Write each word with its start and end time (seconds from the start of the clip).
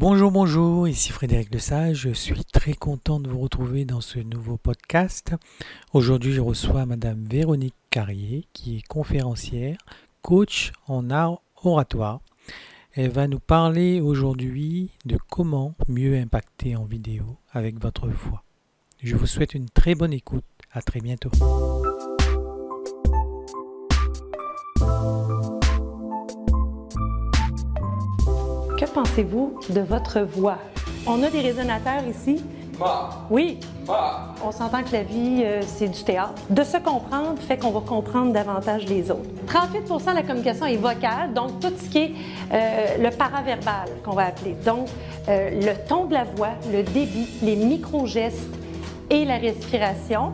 Bonjour, 0.00 0.30
bonjour, 0.30 0.86
ici 0.86 1.10
Frédéric 1.10 1.52
Lesage. 1.52 2.02
Je 2.02 2.10
suis 2.10 2.44
très 2.44 2.72
content 2.72 3.18
de 3.18 3.28
vous 3.28 3.40
retrouver 3.40 3.84
dans 3.84 4.00
ce 4.00 4.20
nouveau 4.20 4.56
podcast. 4.56 5.34
Aujourd'hui, 5.92 6.30
je 6.30 6.40
reçois 6.40 6.86
Madame 6.86 7.24
Véronique 7.24 7.74
Carrier, 7.90 8.46
qui 8.52 8.76
est 8.76 8.86
conférencière, 8.86 9.76
coach 10.22 10.70
en 10.86 11.10
art 11.10 11.42
oratoire. 11.64 12.20
Elle 12.92 13.10
va 13.10 13.26
nous 13.26 13.40
parler 13.40 14.00
aujourd'hui 14.00 14.92
de 15.04 15.18
comment 15.30 15.74
mieux 15.88 16.16
impacter 16.16 16.76
en 16.76 16.84
vidéo 16.84 17.36
avec 17.50 17.82
votre 17.82 18.06
voix. 18.06 18.44
Je 19.02 19.16
vous 19.16 19.26
souhaite 19.26 19.54
une 19.54 19.68
très 19.68 19.96
bonne 19.96 20.12
écoute. 20.12 20.44
À 20.70 20.80
très 20.80 21.00
bientôt. 21.00 21.32
Que 28.78 28.84
pensez-vous 28.84 29.58
de 29.70 29.80
votre 29.80 30.20
voix? 30.20 30.58
On 31.04 31.20
a 31.24 31.30
des 31.30 31.40
résonateurs 31.40 32.04
ici. 32.08 32.44
Oui. 33.28 33.58
On 34.44 34.52
s'entend 34.52 34.84
que 34.84 34.92
la 34.92 35.02
vie, 35.02 35.42
euh, 35.42 35.62
c'est 35.66 35.88
du 35.88 36.04
théâtre. 36.04 36.34
De 36.48 36.62
se 36.62 36.76
comprendre 36.76 37.34
fait 37.40 37.58
qu'on 37.58 37.72
va 37.72 37.80
comprendre 37.80 38.32
davantage 38.32 38.86
les 38.86 39.10
autres. 39.10 39.28
38% 39.48 40.10
de 40.10 40.14
la 40.14 40.22
communication 40.22 40.66
est 40.66 40.76
vocale, 40.76 41.34
donc 41.34 41.58
tout 41.58 41.72
ce 41.76 41.88
qui 41.88 41.98
est 41.98 42.12
euh, 42.52 42.98
le 43.02 43.10
paraverbal 43.10 43.88
qu'on 44.04 44.12
va 44.12 44.26
appeler. 44.26 44.54
Donc, 44.64 44.86
euh, 45.28 45.50
le 45.60 45.88
ton 45.88 46.04
de 46.04 46.14
la 46.14 46.22
voix, 46.22 46.50
le 46.72 46.84
débit, 46.84 47.26
les 47.42 47.56
micro-gestes 47.56 48.54
et 49.10 49.24
la 49.24 49.38
respiration. 49.38 50.30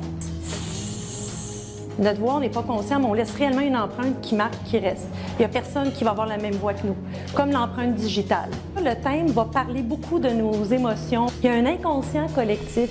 Notre 1.98 2.20
voix, 2.20 2.34
on 2.34 2.40
n'est 2.40 2.48
pas 2.48 2.62
conscient, 2.62 2.98
mais 2.98 3.06
on 3.06 3.14
laisse 3.14 3.34
réellement 3.34 3.60
une 3.60 3.76
empreinte 3.76 4.20
qui 4.20 4.34
marque, 4.34 4.54
qui 4.64 4.78
reste. 4.78 5.06
Il 5.34 5.40
n'y 5.40 5.44
a 5.44 5.48
personne 5.48 5.92
qui 5.92 6.02
va 6.02 6.10
avoir 6.10 6.26
la 6.26 6.38
même 6.38 6.54
voix 6.54 6.74
que 6.74 6.86
nous, 6.86 6.96
comme 7.34 7.52
l'empreinte 7.52 7.94
digitale. 7.94 8.50
Le 8.76 8.94
thème 8.94 9.28
va 9.28 9.44
parler 9.44 9.82
beaucoup 9.82 10.18
de 10.18 10.28
nos 10.28 10.64
émotions. 10.64 11.26
Il 11.42 11.46
y 11.46 11.48
a 11.48 11.54
un 11.54 11.66
inconscient 11.66 12.26
collectif 12.34 12.90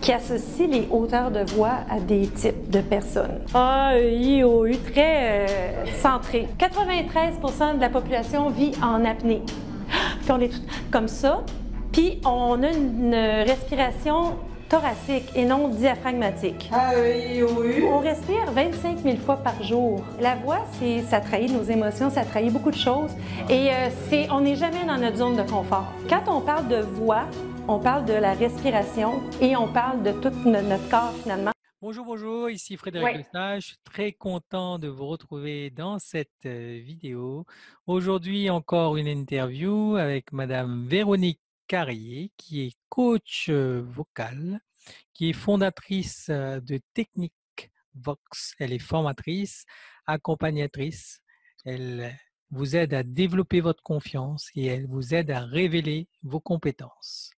qui 0.00 0.12
associe 0.12 0.68
les 0.68 0.86
hauteurs 0.90 1.30
de 1.30 1.40
voix 1.54 1.78
à 1.90 1.98
des 1.98 2.26
types 2.28 2.70
de 2.70 2.80
personnes. 2.80 3.40
A, 3.54 3.94
E, 3.96 4.76
très 4.92 5.48
euh, 5.48 5.86
centré. 6.00 6.46
93% 6.58 7.76
de 7.76 7.80
la 7.80 7.88
population 7.88 8.50
vit 8.50 8.72
en 8.82 9.04
apnée. 9.04 9.42
Puis 10.22 10.30
on 10.30 10.40
est 10.40 10.50
tout 10.50 10.60
comme 10.90 11.08
ça. 11.08 11.42
Puis 11.90 12.20
on 12.24 12.62
a 12.62 12.70
une 12.70 13.14
respiration 13.14 14.34
thoracique 14.68 15.24
et 15.34 15.44
non 15.44 15.68
diaphragmatique. 15.68 16.68
A, 16.72 16.94
I, 17.08 17.42
O, 17.42 17.62
U. 17.64 17.84
On 17.84 17.98
respire 17.98 18.50
25 18.52 18.98
000 18.98 19.16
fois 19.18 19.36
par 19.36 19.62
jour. 19.62 20.02
La 20.20 20.34
voix, 20.36 20.64
c'est, 20.78 21.02
ça 21.02 21.20
trahit 21.20 21.50
nos 21.52 21.62
émotions, 21.62 22.10
ça 22.10 22.24
trahit 22.24 22.52
beaucoup 22.52 22.70
de 22.70 22.76
choses. 22.76 23.10
Et 23.48 23.70
euh, 23.70 23.88
c'est, 24.08 24.30
on 24.30 24.40
n'est 24.40 24.56
jamais 24.56 24.84
dans 24.84 24.96
notre 24.98 25.16
zone 25.16 25.36
de 25.36 25.42
confort. 25.48 25.86
Quand 26.08 26.24
on 26.28 26.40
parle 26.40 26.68
de 26.68 26.80
voix, 26.80 27.26
on 27.68 27.78
parle 27.78 28.04
de 28.04 28.12
la 28.14 28.32
respiration 28.34 29.22
et 29.40 29.56
on 29.56 29.68
parle 29.68 30.02
de 30.02 30.12
tout 30.12 30.30
no- 30.44 30.60
notre 30.62 30.88
corps 30.88 31.12
finalement. 31.22 31.50
Bonjour, 31.80 32.06
bonjour, 32.06 32.48
ici 32.48 32.78
Frédéric. 32.78 33.18
Lesage. 33.18 33.62
Je 33.62 33.66
suis 33.68 33.76
très 33.84 34.12
content 34.12 34.78
de 34.78 34.88
vous 34.88 35.06
retrouver 35.06 35.68
dans 35.68 35.98
cette 35.98 36.30
euh, 36.46 36.80
vidéo. 36.82 37.44
Aujourd'hui, 37.86 38.48
encore 38.48 38.96
une 38.96 39.06
interview 39.06 39.96
avec 39.96 40.32
Madame 40.32 40.86
Véronique 40.88 41.40
Carrier, 41.66 42.32
qui 42.36 42.62
est 42.62 42.76
coach 42.88 43.50
vocal, 43.50 44.60
qui 45.12 45.30
est 45.30 45.34
fondatrice 45.34 46.28
de 46.28 46.80
Technique 46.92 47.32
Vox. 47.94 48.54
Elle 48.58 48.72
est 48.72 48.78
formatrice, 48.78 49.64
accompagnatrice. 50.06 51.20
Elle 51.64 52.16
vous 52.50 52.76
aide 52.76 52.94
à 52.94 53.02
développer 53.02 53.60
votre 53.60 53.82
confiance 53.82 54.50
et 54.54 54.66
elle 54.66 54.86
vous 54.86 55.14
aide 55.14 55.30
à 55.30 55.40
révéler 55.40 56.08
vos 56.22 56.40
compétences. 56.40 57.30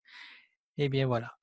Eh 0.79 0.89
bien 0.89 1.07
voilà. 1.07 1.37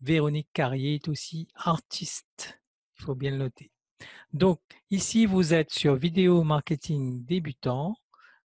Véronique 0.00 0.48
Carrier 0.52 0.94
est 0.94 1.08
aussi 1.08 1.48
artiste. 1.54 2.60
Il 2.98 3.04
faut 3.04 3.14
bien 3.14 3.30
le 3.30 3.36
noter. 3.36 3.70
Donc, 4.32 4.60
ici, 4.90 5.26
vous 5.26 5.54
êtes 5.54 5.72
sur 5.72 5.94
Vidéo 5.94 6.42
Marketing 6.42 7.24
Débutant. 7.24 7.94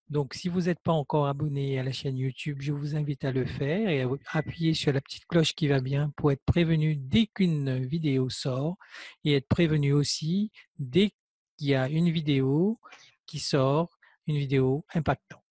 Donc, 0.10 0.36
si 0.36 0.48
vous 0.48 0.62
n'êtes 0.62 0.80
pas 0.80 0.94
encore 0.94 1.28
abonné 1.28 1.78
à 1.80 1.84
la 1.84 1.92
chaîne 1.92 2.18
YouTube, 2.18 2.60
je 2.62 2.72
vous 2.72 2.96
invite 2.96 3.26
à 3.26 3.32
le 3.34 3.46
faire 3.46 3.90
et 3.90 4.04
à 4.04 4.10
appuyer 4.32 4.74
sur 4.74 4.94
la 4.94 5.02
petite 5.02 5.26
cloche 5.26 5.54
qui 5.54 5.68
va 5.68 5.82
bien 5.82 6.14
pour 6.16 6.32
être 6.32 6.44
prévenu 6.46 6.96
dès 6.96 7.28
qu'une 7.28 7.86
vidéo 7.86 8.30
sort 8.30 8.78
et 9.26 9.34
être 9.34 9.50
prévenu 9.50 9.92
aussi 9.92 10.50
dès 10.80 11.12
qu'il 11.58 11.68
y 11.68 11.76
a 11.76 11.90
une 11.90 12.10
vidéo 12.10 12.80
qui 13.26 13.40
sort, 13.40 13.90
une 14.28 14.38
vidéo 14.38 14.86
impactante. 14.94 15.44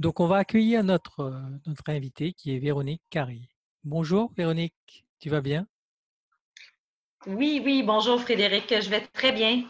Donc, 0.00 0.18
on 0.18 0.26
va 0.26 0.38
accueillir 0.38 0.82
notre, 0.82 1.20
euh, 1.20 1.40
notre 1.66 1.88
invitée 1.90 2.32
qui 2.32 2.54
est 2.54 2.58
Véronique 2.58 3.02
Carrier. 3.08 3.50
Bonjour 3.84 4.32
Véronique, 4.36 5.06
tu 5.20 5.30
vas 5.30 5.40
bien? 5.40 5.66
Oui, 7.26 7.62
oui, 7.64 7.84
bonjour 7.84 8.20
Frédéric, 8.20 8.74
je 8.80 8.90
vais 8.90 9.00
très 9.00 9.32
bien. 9.32 9.64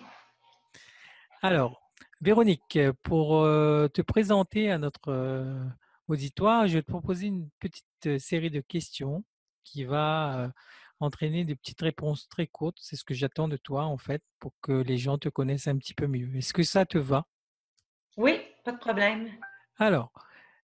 Alors, 1.42 1.87
Véronique, 2.20 2.76
euh, 2.76 2.92
pour 3.04 3.42
euh, 3.42 3.86
te 3.88 4.02
présenter 4.02 4.72
à 4.72 4.78
notre 4.78 5.10
euh, 5.12 5.64
auditoire, 6.08 6.66
je 6.66 6.74
vais 6.74 6.82
te 6.82 6.90
proposer 6.90 7.26
une 7.26 7.48
petite 7.60 8.18
série 8.18 8.50
de 8.50 8.60
questions 8.60 9.24
qui 9.62 9.84
va 9.84 10.50
entraîner 10.98 11.44
des 11.44 11.54
petites 11.54 11.80
réponses 11.80 12.28
très 12.28 12.46
courtes. 12.46 12.78
C'est 12.80 12.96
ce 12.96 13.04
que 13.04 13.14
j'attends 13.14 13.46
de 13.46 13.56
toi, 13.56 13.84
en 13.84 13.98
fait, 13.98 14.22
pour 14.40 14.52
que 14.62 14.72
les 14.72 14.98
gens 14.98 15.18
te 15.18 15.28
connaissent 15.28 15.68
un 15.68 15.76
petit 15.76 15.94
peu 15.94 16.06
mieux. 16.06 16.34
Est-ce 16.36 16.52
que 16.52 16.62
ça 16.62 16.86
te 16.86 16.98
va? 16.98 17.26
Oui, 18.16 18.40
pas 18.64 18.72
de 18.72 18.78
problème. 18.78 19.30
Alors, 19.76 20.10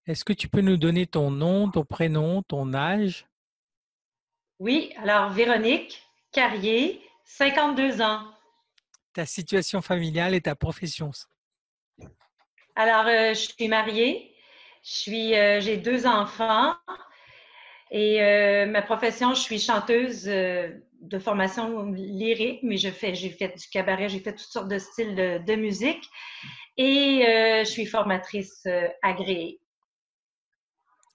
est-ce 0.07 0.25
que 0.25 0.33
tu 0.33 0.49
peux 0.49 0.63
nous 0.63 0.79
donner 0.79 1.07
ton 1.07 1.31
nom, 1.31 1.71
ton 1.71 1.85
prénom, 1.85 2.43
ton 2.43 2.73
âge? 2.73 3.27
Oui, 4.59 4.93
alors 4.97 5.31
Véronique 5.31 6.03
Carrier, 6.33 7.01
52 7.27 8.01
ans. 8.01 8.25
ta 9.13 9.27
situation 9.27 9.83
familiale 9.83 10.35
et 10.35 10.41
ta 10.41 10.57
profession. 10.57 11.13
Alors, 12.77 13.07
euh, 13.07 13.35
je 13.35 13.53
suis 13.57 13.69
mariée, 13.69 14.35
euh, 15.09 15.61
j'ai 15.61 15.77
deux 15.77 16.07
enfants 16.07 16.75
et 17.93 18.21
euh, 18.21 18.67
ma 18.67 18.83
profession, 18.83 19.33
je 19.33 19.41
suis 19.41 19.61
chanteuse 19.61 20.25
de 20.25 21.19
formation 21.21 21.93
lyrique, 21.93 22.61
mais 22.65 22.77
je 22.77 22.91
fais, 22.91 23.15
j'ai 23.15 23.31
fait 23.31 23.57
du 23.57 23.69
cabaret, 23.69 24.09
j'ai 24.09 24.19
fait 24.19 24.33
toutes 24.33 24.51
sortes 24.51 24.69
de 24.69 24.79
styles 24.79 25.15
de, 25.15 25.39
de 25.39 25.55
musique 25.55 26.05
et 26.77 27.23
je 27.65 27.71
suis 27.71 27.87
formatrice 27.87 28.67
agréée. 29.03 29.61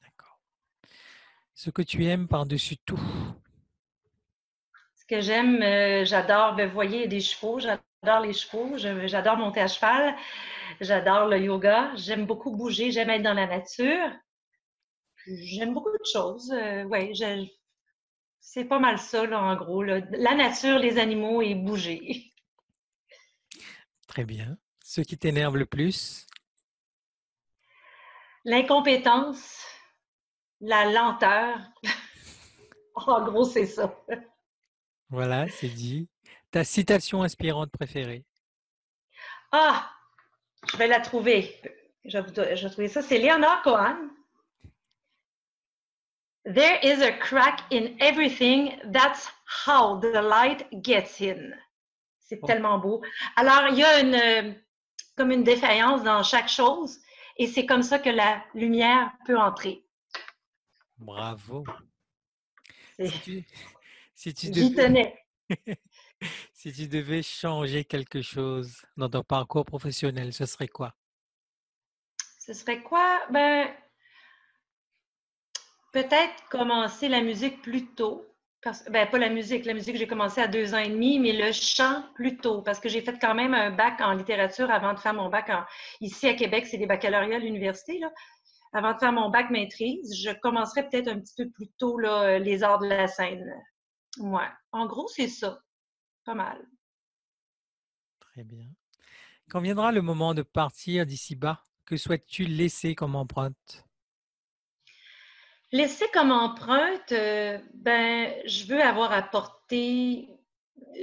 D'accord. 0.01 0.39
Ce 1.55 1.69
que 1.69 1.81
tu 1.81 2.05
aimes 2.05 2.29
par-dessus 2.29 2.77
tout? 2.77 3.01
Ce 4.95 5.05
que 5.05 5.19
j'aime, 5.19 5.59
j'adore, 6.05 6.55
ben, 6.55 6.67
vous 6.67 6.73
voyez, 6.73 7.07
des 7.07 7.19
chevaux, 7.19 7.59
j'adore 7.59 7.83
les 8.03 8.33
chevaux, 8.33 8.77
j'adore 8.77 9.37
monter 9.37 9.61
à 9.61 9.67
cheval, 9.67 10.15
j'adore 10.79 11.27
le 11.27 11.37
yoga, 11.39 11.91
j'aime 11.95 12.25
beaucoup 12.25 12.51
bouger, 12.55 12.91
j'aime 12.91 13.09
être 13.09 13.21
dans 13.23 13.33
la 13.33 13.47
nature. 13.47 14.11
J'aime 15.27 15.73
beaucoup 15.73 15.91
de 15.91 16.05
choses. 16.11 16.51
euh, 16.51 16.87
je- 17.13 17.47
c'est 18.39 18.65
pas 18.65 18.79
mal 18.79 18.97
ça, 18.97 19.25
là, 19.25 19.41
en 19.41 19.55
gros. 19.55 19.83
là. 19.83 19.99
La 20.11 20.33
nature, 20.33 20.79
les 20.79 20.97
animaux 20.97 21.41
et 21.41 21.55
bouger. 21.55 22.33
Très 24.07 24.23
bien. 24.23 24.57
Ce 24.83 25.01
qui 25.01 25.17
t'énerve 25.17 25.57
le 25.57 25.65
plus? 25.65 26.25
L'incompétence, 28.45 29.65
la 30.61 30.85
lenteur. 30.85 31.59
En 32.95 33.23
gros, 33.23 33.45
c'est 33.45 33.65
ça. 33.65 33.97
Voilà, 35.09 35.47
c'est 35.47 35.69
dit. 35.69 36.09
Ta 36.51 36.63
citation 36.63 37.21
inspirante 37.23 37.71
préférée? 37.71 38.25
Ah, 39.51 39.89
je 40.71 40.77
vais 40.77 40.87
la 40.87 40.99
trouver. 40.99 41.55
Je 42.05 42.17
vais, 42.17 42.69
trouver 42.69 42.87
ça. 42.87 43.01
C'est 43.01 43.19
Leonard 43.19 43.61
Cohen. 43.61 44.09
There 46.45 46.79
is 46.83 47.01
a 47.03 47.11
crack 47.11 47.61
in 47.71 47.95
everything. 47.99 48.79
That's 48.91 49.29
how 49.67 49.99
the 49.99 50.21
light 50.21 50.65
gets 50.81 51.19
in. 51.21 51.51
C'est 52.19 52.39
Oh. 52.41 52.47
tellement 52.47 52.79
beau. 52.79 53.01
Alors, 53.35 53.67
il 53.71 53.79
y 53.79 53.83
a 53.83 53.99
une, 54.01 54.15
euh, 54.15 54.53
comme 55.15 55.31
une 55.31 55.43
défaillance 55.43 56.03
dans 56.03 56.23
chaque 56.23 56.49
chose 56.49 56.99
et 57.37 57.47
c'est 57.47 57.65
comme 57.65 57.83
ça 57.83 57.99
que 57.99 58.09
la 58.09 58.43
lumière 58.53 59.11
peut 59.25 59.37
entrer. 59.37 59.83
Bravo. 60.97 61.63
Si 62.99 63.19
tu, 63.21 63.45
si 64.15 64.33
tu 64.33 64.53
J'y 64.53 64.69
devais, 64.71 64.83
tenais. 64.87 65.25
si 66.53 66.73
tu 66.73 66.87
devais 66.87 67.23
changer 67.23 67.83
quelque 67.85 68.21
chose 68.21 68.85
dans 68.97 69.09
ton 69.09 69.23
parcours 69.23 69.65
professionnel, 69.65 70.33
ce 70.33 70.45
serait 70.45 70.67
quoi? 70.67 70.93
Ce 72.39 72.53
serait 72.53 72.81
quoi? 72.81 73.21
Ben, 73.29 73.69
peut-être 75.93 76.43
commencer 76.49 77.07
la 77.07 77.21
musique 77.21 77.61
plus 77.61 77.87
tôt. 77.93 78.25
Ben, 78.89 79.07
pas 79.09 79.17
la 79.17 79.29
musique. 79.29 79.65
La 79.65 79.73
musique, 79.73 79.95
j'ai 79.95 80.07
commencé 80.07 80.41
à 80.41 80.47
deux 80.47 80.73
ans 80.73 80.79
et 80.79 80.89
demi, 80.89 81.19
mais 81.19 81.31
le 81.31 81.53
chant 81.53 82.03
plus 82.15 82.37
tôt, 82.37 82.61
parce 82.61 82.79
que 82.79 82.89
j'ai 82.89 83.01
fait 83.01 83.17
quand 83.19 83.33
même 83.33 83.53
un 83.53 83.71
bac 83.71 84.01
en 84.01 84.13
littérature 84.13 84.69
avant 84.69 84.93
de 84.93 84.99
faire 84.99 85.13
mon 85.13 85.29
bac 85.29 85.49
en, 85.49 85.63
ici 86.01 86.27
à 86.27 86.33
Québec, 86.33 86.67
c'est 86.67 86.77
des 86.77 86.85
baccalauréats 86.85 87.37
à 87.37 87.39
l'université. 87.39 88.01
avant 88.73 88.93
de 88.93 88.99
faire 88.99 89.13
mon 89.13 89.29
bac 89.29 89.49
maîtrise. 89.49 90.13
Je 90.21 90.31
commencerai 90.31 90.89
peut-être 90.89 91.07
un 91.07 91.19
petit 91.19 91.35
peu 91.37 91.49
plus 91.51 91.69
tôt 91.77 91.97
là, 91.97 92.37
les 92.39 92.63
arts 92.63 92.79
de 92.79 92.87
la 92.87 93.07
scène. 93.07 93.49
Ouais. 94.19 94.49
En 94.71 94.87
gros, 94.87 95.07
c'est 95.07 95.29
ça. 95.29 95.59
Pas 96.25 96.35
mal. 96.35 96.67
Très 98.19 98.43
bien. 98.43 98.67
Quand 99.49 99.61
viendra 99.61 99.91
le 99.91 100.01
moment 100.01 100.33
de 100.33 100.43
partir 100.43 101.05
d'ici 101.05 101.35
bas, 101.35 101.63
que 101.85 101.97
souhaites-tu 101.97 102.45
laisser 102.45 102.93
comme 102.95 103.15
empreinte? 103.15 103.85
Laisser 105.71 106.05
comme 106.13 106.31
empreinte, 106.31 107.11
euh, 107.11 107.59
ben, 107.73 108.33
je 108.45 108.65
veux 108.65 108.81
avoir 108.81 109.11
apporté 109.11 110.39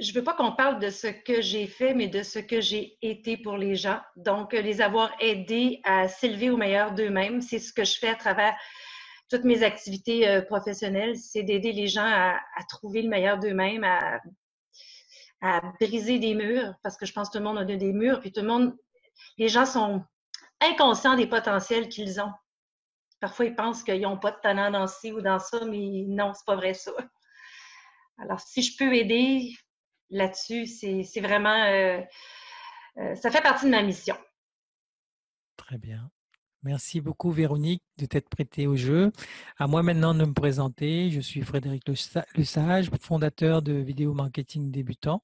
je 0.00 0.12
veux 0.12 0.24
pas 0.24 0.34
qu'on 0.34 0.52
parle 0.52 0.78
de 0.80 0.90
ce 0.90 1.06
que 1.06 1.40
j'ai 1.40 1.66
fait, 1.66 1.94
mais 1.94 2.08
de 2.08 2.22
ce 2.22 2.38
que 2.38 2.60
j'ai 2.60 2.98
été 3.02 3.36
pour 3.36 3.56
les 3.56 3.76
gens. 3.76 4.00
Donc, 4.16 4.52
les 4.52 4.80
avoir 4.80 5.12
aidés 5.20 5.80
à 5.84 6.08
s'élever 6.08 6.50
au 6.50 6.56
meilleur 6.56 6.92
d'eux-mêmes, 6.92 7.40
c'est 7.40 7.58
ce 7.58 7.72
que 7.72 7.84
je 7.84 7.98
fais 7.98 8.08
à 8.08 8.14
travers 8.14 8.56
toutes 9.28 9.44
mes 9.44 9.62
activités 9.62 10.28
euh, 10.28 10.40
professionnelles, 10.42 11.16
c'est 11.16 11.42
d'aider 11.42 11.72
les 11.72 11.88
gens 11.88 12.06
à, 12.06 12.38
trouver 12.68 13.02
le 13.02 13.08
meilleur 13.08 13.38
d'eux-mêmes, 13.38 13.84
à, 13.84 14.20
briser 15.81 16.19
des 16.19 16.34
murs, 16.34 16.75
parce 16.82 16.96
que 16.96 17.06
je 17.06 17.12
pense 17.12 17.28
que 17.28 17.38
tout 17.38 17.44
le 17.44 17.44
monde 17.44 17.58
a 17.58 17.64
des 17.64 17.93
murs, 17.93 18.20
puis 18.20 18.32
tout 18.32 18.40
le 18.40 18.48
monde, 18.48 18.76
les 19.38 19.48
gens 19.48 19.66
sont 19.66 20.04
inconscients 20.60 21.16
des 21.16 21.26
potentiels 21.26 21.88
qu'ils 21.88 22.20
ont. 22.20 22.32
Parfois, 23.20 23.46
ils 23.46 23.54
pensent 23.54 23.82
qu'ils 23.82 24.02
n'ont 24.02 24.19
pas 24.19 24.31
de 24.31 24.40
talent 24.43 24.70
dans 24.70 24.87
ci 24.87 25.12
ou 25.12 25.20
dans 25.20 25.38
ça, 25.38 25.64
mais 25.64 26.04
non, 26.06 26.32
c'est 26.34 26.44
pas 26.44 26.56
vrai 26.56 26.75
ça. 26.75 26.93
Alors, 28.19 28.40
si 28.40 28.62
je 28.62 28.76
peux 28.76 28.94
aider 28.94 29.52
là-dessus, 30.10 30.66
c'est 30.66 31.20
vraiment, 31.20 31.64
euh, 31.64 32.00
euh, 32.99 33.14
ça 33.14 33.31
fait 33.31 33.42
partie 33.42 33.66
de 33.66 33.70
ma 33.70 33.82
mission. 33.82 34.16
Très 35.56 35.78
bien. 35.78 36.10
Merci 36.66 37.00
beaucoup 37.00 37.30
Véronique 37.30 37.84
de 37.96 38.06
t'être 38.06 38.28
prêtée 38.28 38.66
au 38.66 38.74
jeu. 38.74 39.12
À 39.56 39.68
moi 39.68 39.84
maintenant 39.84 40.16
de 40.16 40.24
me 40.24 40.32
présenter. 40.32 41.12
Je 41.12 41.20
suis 41.20 41.42
Frédéric 41.42 41.84
Le 41.86 42.42
Sage, 42.44 42.90
fondateur 43.00 43.62
de 43.62 43.74
Vidéo 43.74 44.14
Marketing 44.14 44.72
Débutant. 44.72 45.22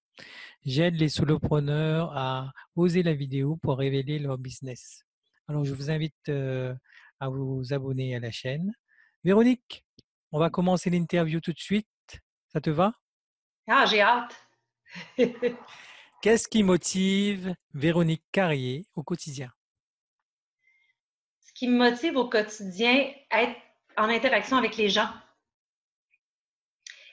J'aide 0.64 0.94
les 0.94 1.08
solopreneurs 1.08 2.16
à 2.16 2.52
oser 2.76 3.02
la 3.02 3.12
vidéo 3.12 3.56
pour 3.56 3.76
révéler 3.78 4.20
leur 4.20 4.38
business. 4.38 5.04
Alors 5.48 5.64
je 5.64 5.74
vous 5.74 5.90
invite 5.90 6.28
euh, 6.28 6.76
à 7.18 7.28
vous 7.28 7.72
abonner 7.72 8.14
à 8.14 8.20
la 8.20 8.30
chaîne. 8.30 8.72
Véronique, 9.24 9.84
on 10.30 10.38
va 10.38 10.48
commencer 10.48 10.90
l'interview 10.90 11.40
tout 11.40 11.52
de 11.52 11.58
suite. 11.58 11.88
Ça 12.52 12.60
te 12.60 12.70
va? 12.70 12.92
Ah, 13.66 13.84
j'ai 13.84 14.00
hâte. 14.00 14.48
Qu'est-ce 16.22 16.46
qui 16.46 16.62
motive 16.62 17.52
Véronique 17.74 18.22
Carrier 18.30 18.86
au 18.94 19.02
quotidien? 19.02 19.50
Qui 21.62 21.68
me 21.68 21.78
motive 21.78 22.16
au 22.16 22.28
quotidien, 22.28 23.08
être 23.30 23.56
en 23.96 24.08
interaction 24.08 24.56
avec 24.56 24.76
les 24.76 24.88
gens 24.88 25.08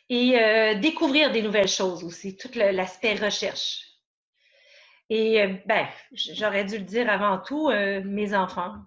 et 0.09 0.39
euh, 0.39 0.73
découvrir 0.73 1.31
des 1.31 1.43
nouvelles 1.43 1.67
choses 1.67 2.03
aussi, 2.03 2.35
tout 2.35 2.49
l'aspect 2.55 3.13
recherche. 3.13 3.83
Et 5.07 5.39
euh, 5.39 5.53
ben, 5.67 5.87
j'aurais 6.13 6.65
dû 6.65 6.79
le 6.79 6.83
dire 6.83 7.07
avant 7.11 7.37
tout, 7.37 7.69
euh, 7.69 8.01
mes 8.03 8.33
enfants. 8.33 8.77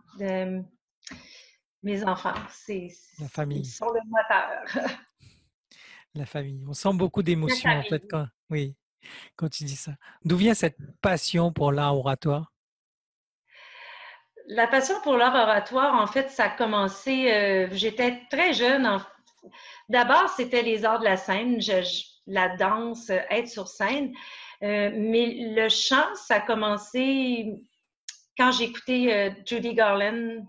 mes 1.84 2.04
enfants, 2.06 2.34
c'est 2.50 2.88
la 3.20 3.28
famille. 3.28 3.60
Ils 3.60 3.64
sont 3.64 3.92
le 3.92 4.00
moteur. 4.08 4.98
la 6.16 6.26
famille. 6.26 6.64
On 6.66 6.72
sent 6.72 6.94
beaucoup 6.94 7.22
d'émotions 7.22 7.70
en 7.70 7.84
fait 7.84 8.02
quand, 8.10 8.26
oui, 8.50 8.74
quand 9.36 9.48
tu 9.48 9.62
dis 9.62 9.76
ça. 9.76 9.92
D'où 10.24 10.36
vient 10.36 10.54
cette 10.54 10.78
passion 11.00 11.52
pour 11.52 11.70
l'art 11.70 11.96
oratoire? 11.96 12.52
La 14.48 14.66
passion 14.66 15.00
pour 15.02 15.16
l'art 15.16 15.34
oratoire, 15.34 15.94
en 15.94 16.06
fait, 16.06 16.30
ça 16.30 16.44
a 16.44 16.48
commencé, 16.50 17.30
euh, 17.30 17.68
j'étais 17.72 18.20
très 18.30 18.52
jeune. 18.52 18.88
D'abord, 19.88 20.28
c'était 20.36 20.62
les 20.62 20.84
arts 20.84 21.00
de 21.00 21.04
la 21.04 21.16
scène, 21.16 21.58
la 22.26 22.56
danse, 22.56 23.10
être 23.10 23.48
sur 23.48 23.68
scène. 23.68 24.12
Euh, 24.62 24.90
mais 24.94 25.52
le 25.54 25.68
chant, 25.68 26.14
ça 26.14 26.36
a 26.36 26.40
commencé 26.40 27.52
quand 28.36 28.52
j'écoutais 28.52 29.08
euh, 29.12 29.30
Judy 29.44 29.74
Garland 29.74 30.44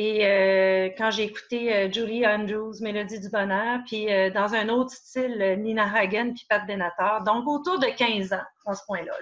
et 0.00 0.24
euh, 0.26 0.90
quand 0.96 1.10
j'ai 1.10 1.24
écouté 1.24 1.74
euh, 1.74 1.90
Julie 1.90 2.24
Andrews, 2.24 2.74
Mélodie 2.80 3.18
du 3.18 3.30
bonheur, 3.30 3.80
puis 3.84 4.12
euh, 4.12 4.30
dans 4.30 4.54
un 4.54 4.68
autre 4.68 4.92
style, 4.92 5.56
Nina 5.58 5.92
Hagen 5.92 6.34
puis 6.34 6.46
Pat 6.48 6.64
Benatar, 6.68 7.24
donc 7.24 7.48
autour 7.48 7.80
de 7.80 7.86
15 7.86 8.32
ans, 8.32 8.44
à 8.66 8.74
ce 8.74 8.84
point-là. 8.86 9.12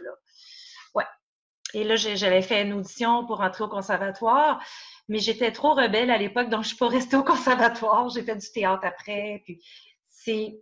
Et 1.77 1.85
là, 1.85 1.95
j'avais 1.97 2.41
fait 2.41 2.63
une 2.63 2.73
audition 2.73 3.27
pour 3.27 3.43
entrer 3.43 3.65
au 3.65 3.69
conservatoire, 3.69 4.65
mais 5.11 5.19
j'étais 5.19 5.53
trop 5.53 5.75
rebelle 5.75 6.11
à 6.11 6.17
l'époque, 6.17 6.49
donc 6.49 6.63
je 6.63 6.69
ne 6.69 6.69
suis 6.69 6.77
pas 6.79 6.89
restée 6.89 7.17
au 7.17 7.23
conservatoire. 7.23 8.09
J'ai 8.09 8.23
fait 8.23 8.35
du 8.35 8.51
théâtre 8.51 8.87
après, 8.87 9.43
puis 9.45 9.63
c'est 10.09 10.59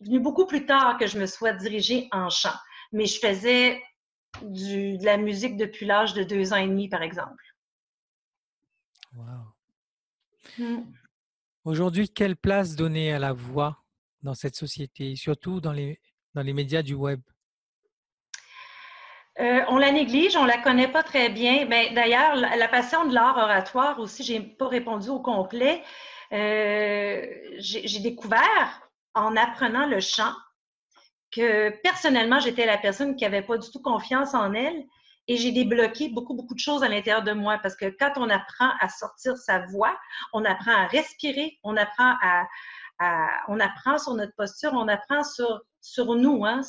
venu 0.00 0.20
beaucoup 0.20 0.44
plus 0.44 0.66
tard 0.66 0.98
que 0.98 1.06
je 1.06 1.18
me 1.18 1.24
sois 1.24 1.54
dirigée 1.54 2.08
en 2.12 2.28
chant. 2.28 2.52
Mais 2.92 3.06
je 3.06 3.18
faisais 3.18 3.82
du, 4.42 4.98
de 4.98 5.04
la 5.06 5.16
musique 5.16 5.56
depuis 5.56 5.86
l'âge 5.86 6.12
de 6.12 6.24
deux 6.24 6.52
ans 6.52 6.56
et 6.56 6.68
demi, 6.68 6.90
par 6.90 7.00
exemple. 7.00 7.42
Wow. 9.14 9.54
Mmh. 10.58 10.82
Aujourd'hui, 11.64 12.10
quelle 12.10 12.36
place 12.36 12.76
donner 12.76 13.14
à 13.14 13.18
la 13.18 13.32
voix 13.32 13.82
dans 14.22 14.34
cette 14.34 14.56
société, 14.56 15.16
surtout 15.16 15.62
dans 15.62 15.72
les, 15.72 15.98
dans 16.34 16.42
les 16.42 16.52
médias 16.52 16.82
du 16.82 16.92
web? 16.92 17.22
Euh, 19.40 19.62
on 19.68 19.78
la 19.78 19.90
néglige, 19.90 20.36
on 20.36 20.44
la 20.44 20.58
connaît 20.58 20.88
pas 20.88 21.02
très 21.02 21.30
bien. 21.30 21.64
Ben, 21.64 21.94
D'ailleurs, 21.94 22.36
la, 22.36 22.68
passion 22.68 23.06
de 23.06 23.14
l'art 23.14 23.38
oratoire 23.38 23.98
aussi, 23.98 24.22
j'ai 24.22 24.40
pas 24.40 24.68
répondu 24.68 25.08
au 25.08 25.20
complet. 25.20 25.82
Euh, 26.32 27.26
j'ai 27.58 28.00
découvert 28.00 28.82
en 29.14 29.34
apprenant 29.36 29.86
le 29.86 30.00
chant 30.00 30.32
que 31.32 31.70
personnellement, 31.82 32.38
j'étais 32.38 32.66
la 32.66 32.76
personne 32.76 33.16
qui 33.16 33.24
avait 33.24 33.42
pas 33.42 33.56
du 33.56 33.70
tout 33.70 33.80
confiance 33.80 34.34
en 34.34 34.52
elle 34.52 34.84
et 35.26 35.36
j'ai 35.36 35.52
débloqué 35.52 36.08
beaucoup, 36.08 36.34
beaucoup 36.34 36.54
de 36.54 36.60
choses 36.60 36.82
à 36.82 36.88
l'intérieur 36.88 37.22
de 37.22 37.32
moi 37.32 37.58
parce 37.62 37.76
que 37.76 37.86
quand 37.86 38.12
on 38.16 38.28
apprend 38.28 38.70
à 38.80 38.88
sortir 38.88 39.36
sa 39.36 39.60
voix, 39.66 39.96
on 40.32 40.44
apprend 40.44 40.72
à 40.72 40.86
respirer, 40.86 41.58
on 41.62 41.76
apprend 41.76 42.14
à, 42.20 42.46
on 43.48 43.58
apprend 43.60 43.98
sur 43.98 44.14
notre 44.14 44.34
posture, 44.36 44.72
on 44.74 44.88
apprend 44.88 45.24
sur, 45.24 45.62
sur 45.80 46.14
nous. 46.14 46.44
Hein? 46.44 46.60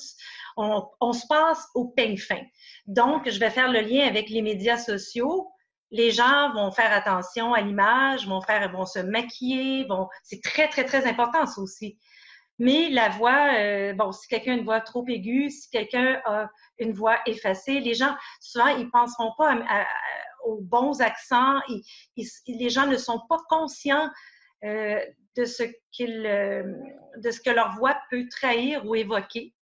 On, 0.57 1.13
se 1.13 1.25
passe 1.27 1.67
au 1.75 1.85
peigne 1.85 2.17
fin. 2.17 2.41
Donc, 2.87 3.29
je 3.29 3.39
vais 3.39 3.49
faire 3.49 3.71
le 3.71 3.81
lien 3.81 4.07
avec 4.07 4.29
les 4.29 4.41
médias 4.41 4.77
sociaux. 4.77 5.49
Les 5.91 6.11
gens 6.11 6.53
vont 6.53 6.71
faire 6.71 6.91
attention 6.93 7.53
à 7.53 7.61
l'image, 7.61 8.27
vont 8.27 8.41
faire, 8.41 8.71
vont 8.71 8.85
se 8.85 8.99
maquiller. 8.99 9.87
C'est 10.23 10.41
très, 10.41 10.67
très, 10.67 10.85
très 10.85 11.06
important 11.06 11.45
ça 11.45 11.61
aussi. 11.61 11.97
Mais 12.59 12.89
la 12.89 13.09
voix, 13.09 13.56
euh, 13.57 13.94
bon, 13.94 14.11
si 14.11 14.27
quelqu'un 14.27 14.53
a 14.53 14.57
une 14.57 14.63
voix 14.63 14.81
trop 14.81 15.03
aiguë, 15.07 15.49
si 15.49 15.69
quelqu'un 15.69 16.21
a 16.25 16.47
une 16.77 16.94
voix 16.94 17.18
effacée, 17.25 17.80
les 17.80 17.95
gens, 17.95 18.15
souvent, 18.39 18.68
ils 18.68 18.85
ne 18.85 18.89
penseront 18.91 19.33
pas 19.37 19.57
aux 20.45 20.61
bons 20.61 21.01
accents. 21.01 21.59
les 22.47 22.69
gens 22.69 22.85
ne 22.87 22.97
sont 22.97 23.19
pas 23.27 23.39
conscients 23.49 24.09
euh, 24.63 24.99
de, 25.38 25.45
ce 25.45 25.64
euh, 26.02 26.64
de 27.18 27.31
ce 27.31 27.40
que 27.40 27.50
leur 27.50 27.73
voix 27.76 27.97
peut 28.09 28.28
trahir 28.30 28.85
ou 28.85 28.95
évoquer. 28.95 29.54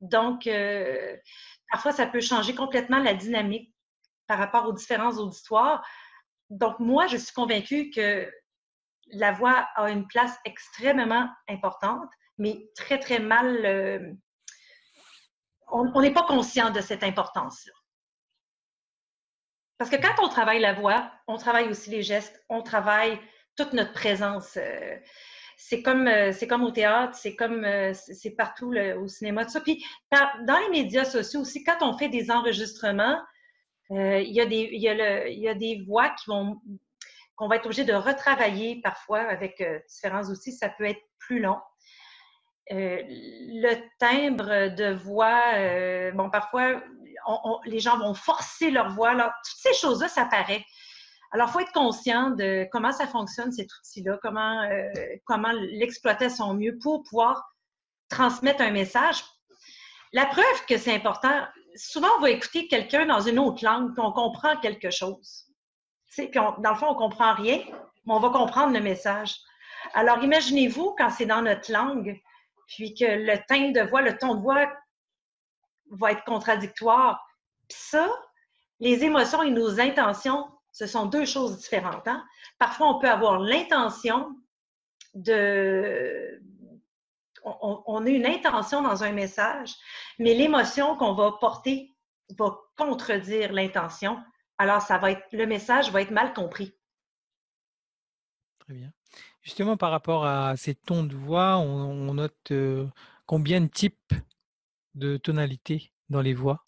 Donc, 0.00 0.48
parfois, 1.70 1.92
ça 1.92 2.06
peut 2.06 2.20
changer 2.20 2.54
complètement 2.54 2.98
la 2.98 3.14
dynamique 3.14 3.72
par 4.26 4.38
rapport 4.38 4.66
aux 4.66 4.72
différents 4.72 5.16
auditoires. 5.16 5.86
Donc, 6.50 6.78
moi, 6.78 7.06
je 7.06 7.16
suis 7.16 7.32
convaincue 7.32 7.90
que 7.90 8.30
la 9.12 9.32
voix 9.32 9.66
a 9.76 9.90
une 9.90 10.06
place 10.06 10.36
extrêmement 10.44 11.28
importante 11.48 12.10
mais 12.38 12.70
très, 12.74 12.98
très 12.98 13.18
mal. 13.18 13.64
Euh, 13.64 14.12
on 15.68 16.00
n'est 16.00 16.12
pas 16.12 16.26
conscient 16.26 16.70
de 16.70 16.80
cette 16.80 17.02
importance-là. 17.02 17.72
Parce 19.78 19.90
que 19.90 19.96
quand 19.96 20.22
on 20.22 20.28
travaille 20.28 20.60
la 20.60 20.72
voix, 20.72 21.10
on 21.26 21.36
travaille 21.36 21.68
aussi 21.68 21.90
les 21.90 22.02
gestes, 22.02 22.44
on 22.48 22.62
travaille 22.62 23.20
toute 23.56 23.72
notre 23.72 23.92
présence. 23.92 24.56
Euh, 24.56 24.96
c'est 25.56 25.82
comme, 25.82 26.08
euh, 26.08 26.32
c'est 26.32 26.48
comme 26.48 26.64
au 26.64 26.70
théâtre, 26.70 27.16
c'est 27.16 27.36
comme 27.36 27.66
c'est 27.92 28.32
partout 28.32 28.74
au 28.74 29.08
cinéma, 29.08 29.44
tout 29.44 29.52
ça. 29.52 29.60
Puis 29.60 29.84
dans 30.10 30.58
les 30.58 30.70
médias 30.70 31.04
sociaux 31.04 31.40
aussi, 31.40 31.62
quand 31.62 31.78
on 31.80 31.96
fait 31.96 32.08
des 32.08 32.30
enregistrements, 32.30 33.18
il 33.90 34.32
y, 34.32 34.40
a 34.40 34.46
des, 34.46 34.68
y 34.72 34.80
y 34.80 35.48
a 35.48 35.54
des 35.54 35.84
voix 35.86 36.10
qui 36.10 36.24
vont 36.28 36.60
qu'on 37.36 37.48
va 37.48 37.56
être 37.56 37.66
obligé 37.66 37.84
de 37.84 37.92
retravailler 37.92 38.80
parfois 38.82 39.20
avec 39.20 39.62
différents 39.88 40.24
outils. 40.24 40.52
Ça 40.52 40.68
peut 40.68 40.84
être 40.84 41.02
plus 41.18 41.40
long. 41.40 41.58
Euh, 42.72 42.98
le 43.06 43.74
timbre 43.98 44.74
de 44.74 44.94
voix, 44.94 45.52
euh, 45.56 46.12
bon, 46.12 46.30
parfois, 46.30 46.82
les 47.66 47.78
gens 47.78 47.98
vont 47.98 48.14
forcer 48.14 48.70
leur 48.70 48.90
voix. 48.90 49.10
Alors, 49.10 49.32
toutes 49.44 49.60
ces 49.60 49.74
choses-là, 49.74 50.08
ça 50.08 50.24
paraît. 50.24 50.64
Alors, 51.34 51.48
il 51.48 51.52
faut 51.52 51.60
être 51.60 51.72
conscient 51.72 52.30
de 52.30 52.68
comment 52.70 52.92
ça 52.92 53.08
fonctionne, 53.08 53.50
cet 53.50 53.66
outil-là, 53.66 54.20
comment, 54.22 54.62
euh, 54.62 54.92
comment 55.24 55.50
l'exploiter 55.50 56.26
à 56.26 56.30
son 56.30 56.54
mieux 56.54 56.78
pour 56.78 57.02
pouvoir 57.02 57.50
transmettre 58.08 58.62
un 58.62 58.70
message. 58.70 59.24
La 60.12 60.26
preuve 60.26 60.66
que 60.68 60.78
c'est 60.78 60.94
important, 60.94 61.44
souvent, 61.74 62.06
on 62.18 62.20
va 62.20 62.30
écouter 62.30 62.68
quelqu'un 62.68 63.06
dans 63.06 63.20
une 63.20 63.40
autre 63.40 63.64
langue, 63.64 63.92
puis 63.94 64.04
on 64.06 64.12
comprend 64.12 64.56
quelque 64.58 64.90
chose. 64.90 65.46
Puis 66.12 66.30
dans 66.30 66.70
le 66.70 66.76
fond, 66.76 66.90
on 66.90 66.94
comprend 66.94 67.34
rien, 67.34 67.58
mais 67.66 68.14
on 68.14 68.20
va 68.20 68.28
comprendre 68.28 68.72
le 68.72 68.80
message. 68.80 69.34
Alors, 69.94 70.22
imaginez-vous 70.22 70.94
quand 70.96 71.10
c'est 71.10 71.26
dans 71.26 71.42
notre 71.42 71.72
langue, 71.72 72.16
puis 72.68 72.94
que 72.94 73.04
le 73.04 73.44
teint 73.48 73.72
de 73.72 73.80
voix, 73.80 74.02
le 74.02 74.16
ton 74.16 74.36
de 74.36 74.40
voix 74.40 74.72
va 75.90 76.12
être 76.12 76.22
contradictoire. 76.22 77.20
Puis 77.68 77.78
ça, 77.80 78.08
les 78.78 79.02
émotions 79.02 79.42
et 79.42 79.50
nos 79.50 79.80
intentions, 79.80 80.48
ce 80.74 80.88
sont 80.88 81.06
deux 81.06 81.24
choses 81.24 81.56
différentes. 81.58 82.06
Hein? 82.08 82.26
Parfois, 82.58 82.88
on 82.88 82.98
peut 82.98 83.08
avoir 83.08 83.38
l'intention 83.38 84.36
de... 85.14 86.42
On, 87.44 88.04
a 88.04 88.08
une 88.08 88.26
intention 88.26 88.82
dans 88.82 89.04
un 89.04 89.12
message, 89.12 89.74
mais 90.18 90.34
l'émotion 90.34 90.96
qu'on 90.96 91.12
va 91.12 91.32
porter 91.32 91.94
va 92.38 92.58
contredire 92.76 93.52
l'intention. 93.52 94.18
Alors, 94.56 94.80
ça 94.80 94.96
va 94.96 95.12
être, 95.12 95.22
le 95.30 95.46
message 95.46 95.92
va 95.92 96.00
être 96.00 96.10
mal 96.10 96.32
compris. 96.32 96.74
Très 98.60 98.72
bien. 98.72 98.90
Justement, 99.42 99.76
par 99.76 99.90
rapport 99.90 100.24
à 100.24 100.56
ces 100.56 100.74
tons 100.74 101.04
de 101.04 101.14
voix, 101.14 101.58
on, 101.58 102.14
note 102.14 102.50
euh, 102.50 102.86
combien 103.26 103.60
de 103.60 103.68
types 103.68 104.14
de 104.94 105.18
tonalités 105.18 105.92
dans 106.08 106.22
les 106.22 106.34
voix? 106.34 106.64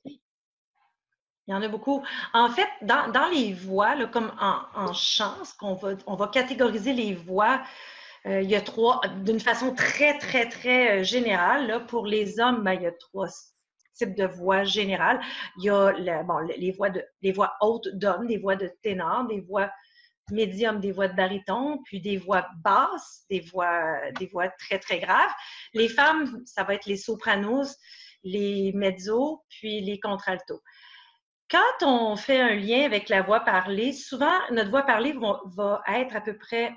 Il 1.47 1.53
y 1.53 1.55
en 1.55 1.63
a 1.63 1.69
beaucoup. 1.69 2.03
En 2.33 2.51
fait, 2.51 2.69
dans, 2.83 3.31
les 3.33 3.53
voix, 3.53 3.95
comme 4.07 4.33
en, 4.41 4.93
chant, 4.93 5.35
qu'on 5.59 5.75
va, 5.75 5.91
on 6.07 6.17
va 6.17 6.29
catégoriser 6.29 6.93
les 6.93 7.15
voix, 7.15 7.63
euh, 8.27 8.43
il 8.43 8.51
y 8.51 8.57
a 8.57 8.61
trois, 8.61 9.01
d'une 9.23 9.39
façon 9.39 9.75
très, 9.75 10.19
très, 10.19 10.49
très 10.49 11.01
euh, 11.01 11.05
générale. 11.05 11.87
pour 11.87 12.07
les 12.07 12.41
hommes, 12.41 12.65
ben, 12.65 12.73
il 12.73 12.83
y 12.83 12.87
a 12.87 12.93
trois 12.93 13.29
types 13.95 14.17
de 14.17 14.27
voix 14.27 14.65
générales. 14.65 15.21
Il 15.59 15.65
y 15.65 15.71
a 15.71 15.93
les, 15.93 16.73
voix 16.73 16.91
de, 16.91 17.05
les 17.23 17.33
voix 17.33 17.55
hautes 17.61 17.89
d'hommes, 17.95 18.27
des 18.27 18.39
voix 18.39 18.57
de 18.57 18.71
ténor, 18.83 19.27
des 19.27 19.41
voix 19.41 19.71
médium, 20.33 20.81
des 20.81 20.91
voix 20.91 21.07
de 21.07 21.15
baryton, 21.15 21.79
puis 21.85 22.01
des 22.01 22.17
voix 22.17 22.49
basses, 22.65 23.25
des 23.31 23.41
voix, 23.41 24.01
des 24.19 24.27
voix 24.27 24.49
très, 24.49 24.81
très 24.81 24.99
graves. 24.99 25.31
Les 25.73 25.89
femmes, 25.89 26.43
ça 26.45 26.65
va 26.65 26.75
être 26.75 26.87
les 26.87 26.97
sopranos, 26.97 27.77
les 28.25 28.73
mezzos, 28.75 29.45
puis 29.49 29.81
les 29.83 30.01
contraltos. 30.01 30.61
Quand 31.51 31.87
on 31.87 32.17
fait 32.17 32.41
un 32.41 32.55
lien 32.55 32.85
avec 32.85 33.09
la 33.09 33.23
voix 33.23 33.41
parlée, 33.41 33.93
souvent, 33.93 34.39
notre 34.51 34.71
voix 34.71 34.83
parlée 34.83 35.15
va, 35.47 35.83
être 35.87 36.17
à 36.17 36.21
peu 36.21 36.37
près 36.37 36.75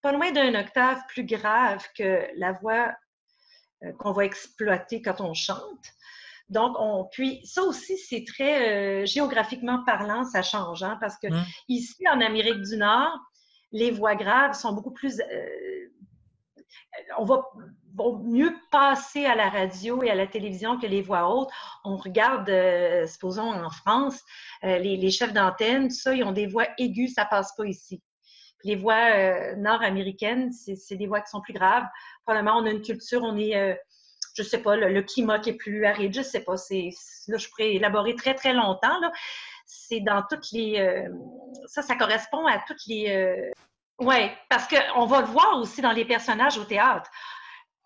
pas 0.00 0.12
loin 0.12 0.30
d'un 0.32 0.54
octave 0.58 1.00
plus 1.08 1.24
grave 1.24 1.84
que 1.96 2.26
la 2.36 2.52
voix 2.52 2.94
euh, 3.84 3.92
qu'on 3.98 4.12
va 4.12 4.24
exploiter 4.24 5.02
quand 5.02 5.20
on 5.20 5.34
chante. 5.34 5.92
Donc, 6.48 6.76
on, 6.78 7.08
puis 7.10 7.44
ça 7.44 7.62
aussi, 7.62 7.98
c'est 7.98 8.24
très 8.24 9.02
euh, 9.02 9.06
géographiquement 9.06 9.82
parlant, 9.84 10.24
ça 10.24 10.42
change, 10.42 10.82
hein, 10.82 10.96
parce 11.00 11.18
que 11.18 11.26
mmh. 11.26 11.44
ici, 11.68 12.08
en 12.08 12.20
Amérique 12.20 12.62
du 12.62 12.76
Nord, 12.76 13.18
les 13.72 13.90
voix 13.90 14.14
graves 14.14 14.54
sont 14.54 14.72
beaucoup 14.72 14.92
plus. 14.92 15.20
Euh, 15.20 15.92
on 17.18 17.24
va 17.24 17.44
mieux 18.24 18.54
passer 18.70 19.24
à 19.26 19.34
la 19.34 19.48
radio 19.48 20.02
et 20.02 20.10
à 20.10 20.14
la 20.14 20.26
télévision 20.26 20.78
que 20.78 20.86
les 20.86 21.02
voix 21.02 21.28
hautes. 21.28 21.50
On 21.84 21.96
regarde, 21.96 22.48
euh, 22.48 23.06
supposons 23.06 23.52
en 23.52 23.70
France, 23.70 24.20
les, 24.62 25.10
chefs 25.10 25.32
d'antenne, 25.32 25.90
ça, 25.90 26.14
ils 26.14 26.24
ont 26.24 26.32
des 26.32 26.46
voix 26.46 26.66
aiguës, 26.78 27.12
ça 27.14 27.24
passe 27.24 27.54
pas 27.56 27.66
ici. 27.66 28.02
les 28.64 28.76
voix 28.76 29.54
nord-américaines, 29.56 30.52
c'est 30.52 30.96
des 30.96 31.06
voix 31.06 31.20
qui 31.20 31.30
sont 31.30 31.40
plus 31.40 31.54
graves. 31.54 31.86
Probablement, 32.24 32.58
on 32.58 32.66
a 32.66 32.70
une 32.70 32.82
culture, 32.82 33.22
on 33.22 33.36
est 33.36 33.78
je 34.36 34.42
sais 34.42 34.58
pas, 34.58 34.76
le, 34.76 35.02
climat 35.02 35.38
qui 35.38 35.50
est 35.50 35.54
plus 35.54 35.86
aride, 35.86 36.14
je 36.14 36.22
sais 36.22 36.40
pas. 36.40 36.54
Là, 36.54 37.38
je 37.38 37.48
pourrais 37.48 37.74
élaborer 37.74 38.14
très, 38.14 38.34
très 38.34 38.52
longtemps. 38.52 39.00
C'est 39.64 40.00
dans 40.00 40.22
toutes 40.28 40.52
les. 40.52 40.78
Euh, 40.78 41.08
ça, 41.66 41.82
ça 41.82 41.96
correspond 41.96 42.46
à 42.46 42.58
toutes 42.66 42.84
les. 42.86 43.52
Oui, 43.98 44.30
parce 44.48 44.68
qu'on 44.68 45.06
va 45.06 45.20
le 45.22 45.26
voir 45.26 45.58
aussi 45.58 45.80
dans 45.80 45.92
les 45.92 46.04
personnages 46.04 46.58
au 46.58 46.64
théâtre. 46.64 47.10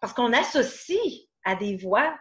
Parce 0.00 0.12
qu'on 0.12 0.32
associe 0.32 0.98
à 1.44 1.54
des 1.54 1.76
voix 1.76 2.18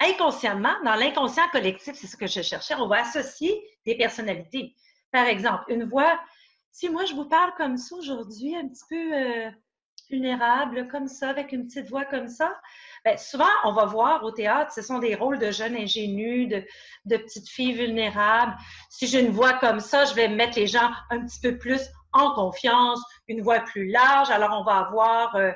inconsciemment, 0.00 0.74
dans 0.84 0.94
l'inconscient 0.94 1.48
collectif, 1.50 1.94
c'est 1.96 2.06
ce 2.06 2.16
que 2.16 2.26
je 2.26 2.40
cherchais, 2.40 2.74
on 2.74 2.86
va 2.86 3.00
associer 3.00 3.60
des 3.84 3.96
personnalités. 3.96 4.74
Par 5.10 5.26
exemple, 5.26 5.64
une 5.68 5.84
voix, 5.84 6.18
si 6.70 6.88
moi 6.88 7.04
je 7.04 7.14
vous 7.14 7.28
parle 7.28 7.52
comme 7.56 7.76
ça 7.76 7.96
aujourd'hui, 7.96 8.56
un 8.56 8.68
petit 8.68 8.84
peu 8.88 9.14
euh, 9.14 9.50
vulnérable, 10.10 10.88
comme 10.88 11.08
ça, 11.08 11.30
avec 11.30 11.52
une 11.52 11.66
petite 11.66 11.88
voix 11.88 12.04
comme 12.04 12.28
ça, 12.28 12.54
ben, 13.04 13.16
souvent, 13.16 13.48
on 13.64 13.72
va 13.72 13.86
voir 13.86 14.22
au 14.24 14.30
théâtre, 14.30 14.72
ce 14.72 14.82
sont 14.82 14.98
des 14.98 15.14
rôles 15.14 15.38
de 15.38 15.50
jeunes 15.50 15.76
ingénus, 15.76 16.48
de, 16.48 16.64
de 17.06 17.16
petites 17.16 17.48
filles 17.48 17.74
vulnérables. 17.74 18.56
Si 18.90 19.06
j'ai 19.06 19.20
une 19.20 19.32
voix 19.32 19.54
comme 19.54 19.80
ça, 19.80 20.04
je 20.04 20.14
vais 20.14 20.28
mettre 20.28 20.58
les 20.58 20.66
gens 20.66 20.90
un 21.10 21.24
petit 21.24 21.40
peu 21.40 21.58
plus 21.58 21.80
en 22.12 22.34
confiance, 22.34 23.00
une 23.28 23.42
voix 23.42 23.60
plus 23.60 23.88
large. 23.88 24.30
Alors, 24.30 24.58
on 24.58 24.64
va 24.64 24.78
avoir, 24.78 25.36
euh, 25.36 25.52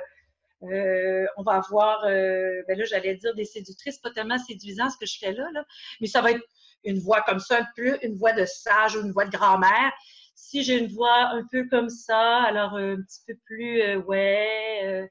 euh, 0.63 1.25
on 1.37 1.43
va 1.43 1.53
avoir, 1.53 2.03
euh, 2.05 2.61
ben 2.67 2.77
là, 2.77 2.85
j'allais 2.85 3.15
dire 3.15 3.35
des 3.35 3.45
séductrices, 3.45 3.99
pas 3.99 4.11
tellement 4.11 4.37
séduisant 4.37 4.89
ce 4.89 4.97
que 4.97 5.05
je 5.05 5.17
fais 5.19 5.33
là, 5.33 5.47
là, 5.53 5.63
mais 5.99 6.07
ça 6.07 6.21
va 6.21 6.31
être 6.31 6.43
une 6.83 6.99
voix 6.99 7.21
comme 7.21 7.39
ça, 7.39 7.59
un 7.59 7.67
peu 7.75 7.97
une 8.01 8.15
voix 8.15 8.33
de 8.33 8.45
sage 8.45 8.95
ou 8.95 9.01
une 9.01 9.11
voix 9.11 9.25
de 9.25 9.31
grand-mère. 9.31 9.91
Si 10.35 10.63
j'ai 10.63 10.77
une 10.77 10.91
voix 10.91 11.29
un 11.29 11.45
peu 11.51 11.67
comme 11.69 11.89
ça, 11.89 12.41
alors 12.43 12.75
un 12.75 12.97
petit 12.97 13.21
peu 13.27 13.35
plus, 13.45 13.97
ouais, 13.97 15.09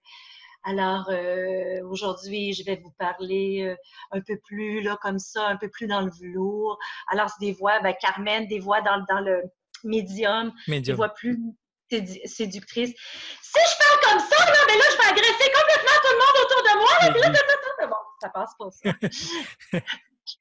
alors, 0.65 1.09
euh, 1.11 1.83
aujourd'hui, 1.89 2.53
je 2.53 2.65
vais 2.65 2.77
vous 2.77 2.93
parler 2.99 3.63
euh, 3.63 3.77
un 4.13 4.21
peu 4.21 4.39
plus, 4.39 4.81
là, 4.83 4.97
comme 5.03 5.19
ça, 5.19 5.49
un 5.49 5.57
peu 5.57 5.69
plus 5.69 5.89
dans 5.89 6.03
le 6.03 6.11
velours. 6.21 6.79
Alors, 7.09 7.29
c'est 7.31 7.45
des 7.45 7.53
voix, 7.53 7.81
ben, 7.81 7.95
Carmen, 8.01 8.47
des 8.47 8.61
voix 8.61 8.81
dans, 8.81 9.05
dans 9.09 9.21
le 9.21 9.43
médium, 9.83 10.53
des 10.69 10.93
voix 10.93 11.09
plus 11.09 11.37
séductrices. 12.27 12.95
Si 13.43 13.61
je 13.71 13.77
parle 13.79 14.01
comme 14.11 14.21
ça, 14.21 14.45
là, 14.45 14.59
mais 14.67 14.73
ben 14.73 14.79
là, 14.79 14.85
je 14.91 14.97
vais 14.97 15.21
agresser 15.21 15.51
complètement 15.53 15.99
tout 16.03 16.13
le 16.13 16.19
monde 16.19 16.37
autour 16.45 16.63
de 16.63 16.75
moi. 16.79 16.93
Là, 17.03 17.41
là, 17.81 17.87
bon, 17.87 17.97
ça 18.21 18.29
passe 18.31 18.55
pas 18.59 18.71
ça. 18.71 19.81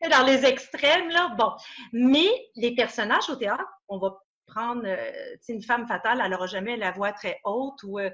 je 0.01 0.10
dans 0.10 0.25
les 0.25 0.46
extrêmes, 0.46 1.10
là. 1.10 1.36
Bon. 1.38 1.51
Mais 1.93 2.29
les 2.55 2.75
personnages 2.75 3.29
au 3.29 3.36
théâtre, 3.36 3.65
on 3.88 4.00
va 4.00 4.17
prendre, 4.51 4.84
euh, 4.86 5.36
une 5.50 5.63
femme 5.63 5.88
fatale, 5.88 6.22
elle 6.24 6.31
n'aura 6.31 6.48
jamais 6.48 6.77
la 6.77 6.91
voix 6.91 7.13
très 7.13 7.39
haute 7.46 7.81
ou, 7.84 8.00
euh, 8.00 8.10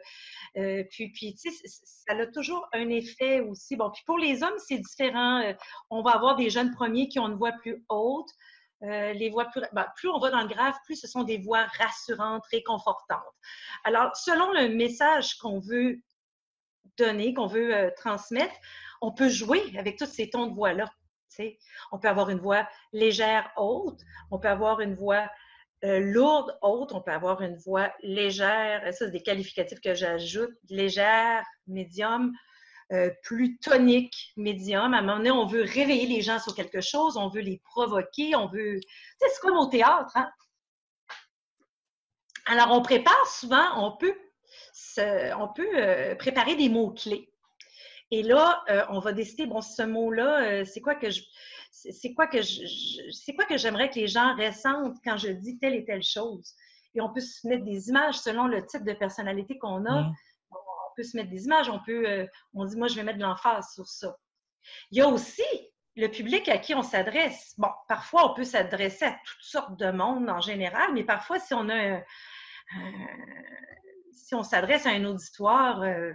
euh, 0.58 0.84
puis, 0.92 1.12
puis 1.12 1.36
ça 1.36 2.14
a 2.14 2.28
toujours 2.28 2.68
un 2.74 2.90
effet 2.90 3.42
aussi. 3.42 3.76
Bon, 3.76 3.90
puis 3.92 4.04
pour 4.06 4.18
les 4.18 4.44
hommes, 4.44 4.58
c'est 4.58 4.78
différent. 4.78 5.42
on 5.90 6.02
va 6.02 6.12
avoir 6.12 6.36
des 6.36 6.50
jeunes 6.50 6.72
premiers 6.72 7.10
qui 7.10 7.20
ont 7.20 7.28
une 7.28 7.38
voix 7.38 7.54
plus 7.54 7.84
haute. 7.90 8.30
Les 8.82 9.30
voix 9.30 9.46
plus, 9.46 9.62
ben, 9.74 9.86
plus 9.96 10.10
on 10.10 10.20
va 10.20 10.30
dans 10.30 10.42
le 10.42 10.48
grave, 10.48 10.76
plus 10.86 10.96
ce 10.96 11.08
sont 11.08 11.24
des 11.24 11.40
voix 11.40 11.66
rassurantes, 11.78 12.46
réconfortantes. 12.52 13.22
Alors, 13.84 14.16
selon 14.16 14.52
le 14.54 14.70
message 14.70 15.36
qu'on 15.38 15.60
veut 15.60 16.00
donner, 16.98 17.34
qu'on 17.34 17.48
veut 17.48 17.92
transmettre, 17.98 18.56
on 19.02 19.12
peut 19.12 19.30
jouer 19.30 19.62
avec 19.78 19.98
tous 19.98 20.06
ces 20.06 20.30
tons 20.30 20.48
de 20.48 20.54
voix-là. 20.54 20.90
On 21.92 22.00
peut 22.00 22.08
avoir 22.08 22.30
une 22.30 22.40
voix 22.40 22.68
légère, 22.94 23.52
haute, 23.58 24.00
on 24.32 24.40
peut 24.40 24.48
avoir 24.48 24.80
une 24.82 24.96
voix 24.96 25.30
euh, 25.84 26.00
lourde, 26.00 26.58
haute, 26.62 26.92
on 26.94 27.02
peut 27.02 27.12
avoir 27.12 27.42
une 27.42 27.56
voix 27.58 27.94
légère. 28.02 28.82
Ça, 28.86 29.06
c'est 29.06 29.12
des 29.12 29.22
qualificatifs 29.22 29.80
que 29.80 29.94
j'ajoute. 29.94 30.50
Légère, 30.70 31.44
médium, 31.68 32.34
euh, 32.92 33.10
plus 33.24 33.58
tonique, 33.60 34.34
médium. 34.38 34.94
À 34.94 35.00
un 35.00 35.02
moment 35.02 35.18
donné, 35.18 35.32
on 35.32 35.46
veut 35.46 35.64
réveiller 35.64 36.08
les 36.08 36.22
gens 36.22 36.40
sur 36.40 36.56
quelque 36.56 36.82
chose, 36.82 37.18
on 37.18 37.30
veut 37.30 37.42
les 37.42 37.62
provoquer, 37.64 38.36
on 38.36 38.48
veut. 38.48 38.80
C'est 39.20 39.42
comme 39.42 39.58
au 39.58 39.68
théâtre, 39.68 40.12
hein? 40.16 40.30
Alors, 42.46 42.72
on 42.72 42.82
prépare 42.82 43.28
souvent, 43.28 43.86
on 43.86 43.98
peut, 43.98 44.16
on 45.38 45.50
peut 45.54 45.70
euh, 45.76 46.16
préparer 46.16 46.56
des 46.56 46.70
mots-clés. 46.70 47.30
Et 48.10 48.24
là, 48.24 48.64
on 48.88 49.00
va 49.00 49.12
décider, 49.12 49.46
bon, 49.48 49.60
ce 49.60 49.84
mot-là, 49.84 50.64
c'est 50.64 50.80
quoi 50.80 50.96
que 50.96 51.10
je 51.10 51.22
c'est 51.72 52.14
quoi 52.14 52.28
que 52.28 52.42
c'est 52.42 53.36
quoi 53.36 53.46
que 53.46 53.58
j'aimerais 53.58 53.90
que 53.90 53.96
les 53.96 54.08
gens 54.08 54.36
ressentent 54.36 54.98
quand 55.04 55.18
je 55.18 55.30
dis 55.30 55.58
telle 55.60 55.76
et 55.76 55.86
telle 55.86 56.04
chose? 56.04 56.54
Et 56.96 57.02
on 57.02 57.14
peut 57.14 57.22
se 57.22 57.48
mettre 57.48 57.64
des 57.64 57.90
images 57.90 58.16
selon 58.16 58.48
le 58.48 58.66
type 58.66 58.84
de 58.84 58.94
personnalité 58.94 59.58
qu'on 59.58 59.86
a. 59.86 60.12
Peut 60.98 61.04
se 61.04 61.16
mettre 61.16 61.30
des 61.30 61.46
images, 61.46 61.70
on 61.70 61.80
peut, 61.80 62.06
euh, 62.06 62.26
on 62.54 62.66
dit, 62.66 62.76
moi, 62.76 62.90
je 62.90 62.96
vais 62.96 63.04
mettre 63.04 63.20
de 63.20 63.24
l'emphase 63.24 63.72
sur 63.74 63.88
ça. 63.88 64.18
Il 64.92 64.98
y 64.98 65.02
a 65.02 65.08
aussi 65.08 65.44
le 65.96 66.10
public 66.10 66.50
à 66.50 66.58
qui 66.58 66.76
on 66.76 66.84
s'adresse. 66.84 67.54
Bon, 67.58 67.70
parfois, 67.88 68.30
on 68.30 68.36
peut 68.36 68.44
s'adresser 68.44 69.06
à 69.06 69.12
toutes 69.12 69.44
sortes 69.44 69.80
de 69.80 69.92
monde 69.92 70.30
en 70.30 70.42
général, 70.42 70.94
mais 70.94 71.06
parfois, 71.06 71.40
si 71.40 71.54
on 71.54 71.70
a 71.70 72.02
si 74.12 74.36
on 74.36 74.44
s'adresse 74.44 74.86
à 74.86 74.90
un 74.90 75.06
auditoire, 75.06 75.82
euh, 75.84 76.12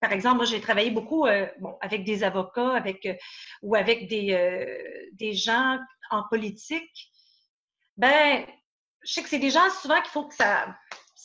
par 0.00 0.12
exemple, 0.12 0.36
moi, 0.36 0.44
j'ai 0.46 0.60
travaillé 0.60 0.90
beaucoup 0.90 1.26
euh, 1.26 1.46
avec 1.82 2.04
des 2.04 2.24
avocats 2.24 2.74
avec, 2.74 3.04
euh, 3.04 3.14
ou 3.62 3.74
avec 3.74 4.08
des, 4.08 4.32
euh, 4.32 5.32
gens 5.34 5.78
en 6.10 6.22
politique. 6.28 7.12
Ben, 7.98 8.46
je 9.02 9.12
sais 9.12 9.22
que 9.22 9.28
c'est 9.28 9.38
des 9.38 9.50
gens 9.50 9.68
souvent 9.70 10.00
qu'il 10.00 10.10
faut 10.10 10.26
que 10.26 10.34
ça 10.34 10.74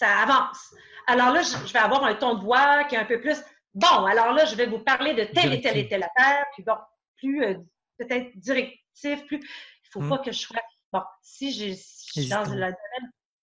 avance. 0.01 0.75
Alors 1.07 1.31
là, 1.31 1.41
je, 1.41 1.71
vais 1.71 1.79
avoir 1.79 2.03
un 2.03 2.15
ton 2.15 2.35
de 2.35 2.43
voix 2.43 2.83
qui 2.85 2.95
est 2.95 2.97
un 2.97 3.05
peu 3.05 3.19
plus 3.19 3.37
bon. 3.73 4.05
Alors 4.05 4.33
là, 4.33 4.45
je 4.45 4.55
vais 4.55 4.65
vous 4.65 4.79
parler 4.79 5.13
de 5.13 5.23
telle 5.25 5.53
et 5.53 5.61
telle 5.61 5.77
et 5.77 5.87
telle 5.87 6.03
affaire, 6.03 6.45
puis 6.53 6.63
bon, 6.63 6.75
plus 7.17 7.57
peut-être 7.97 8.37
directif, 8.37 9.25
plus. 9.27 9.39
Il 9.39 9.89
faut 9.91 10.01
mmh. 10.01 10.09
pas 10.09 10.17
que 10.19 10.31
je 10.31 10.39
sois. 10.39 10.61
Bon, 10.91 11.01
si 11.21 11.53
je, 11.53 11.73
suis 11.73 12.27
dans 12.27 12.43
la. 12.53 12.71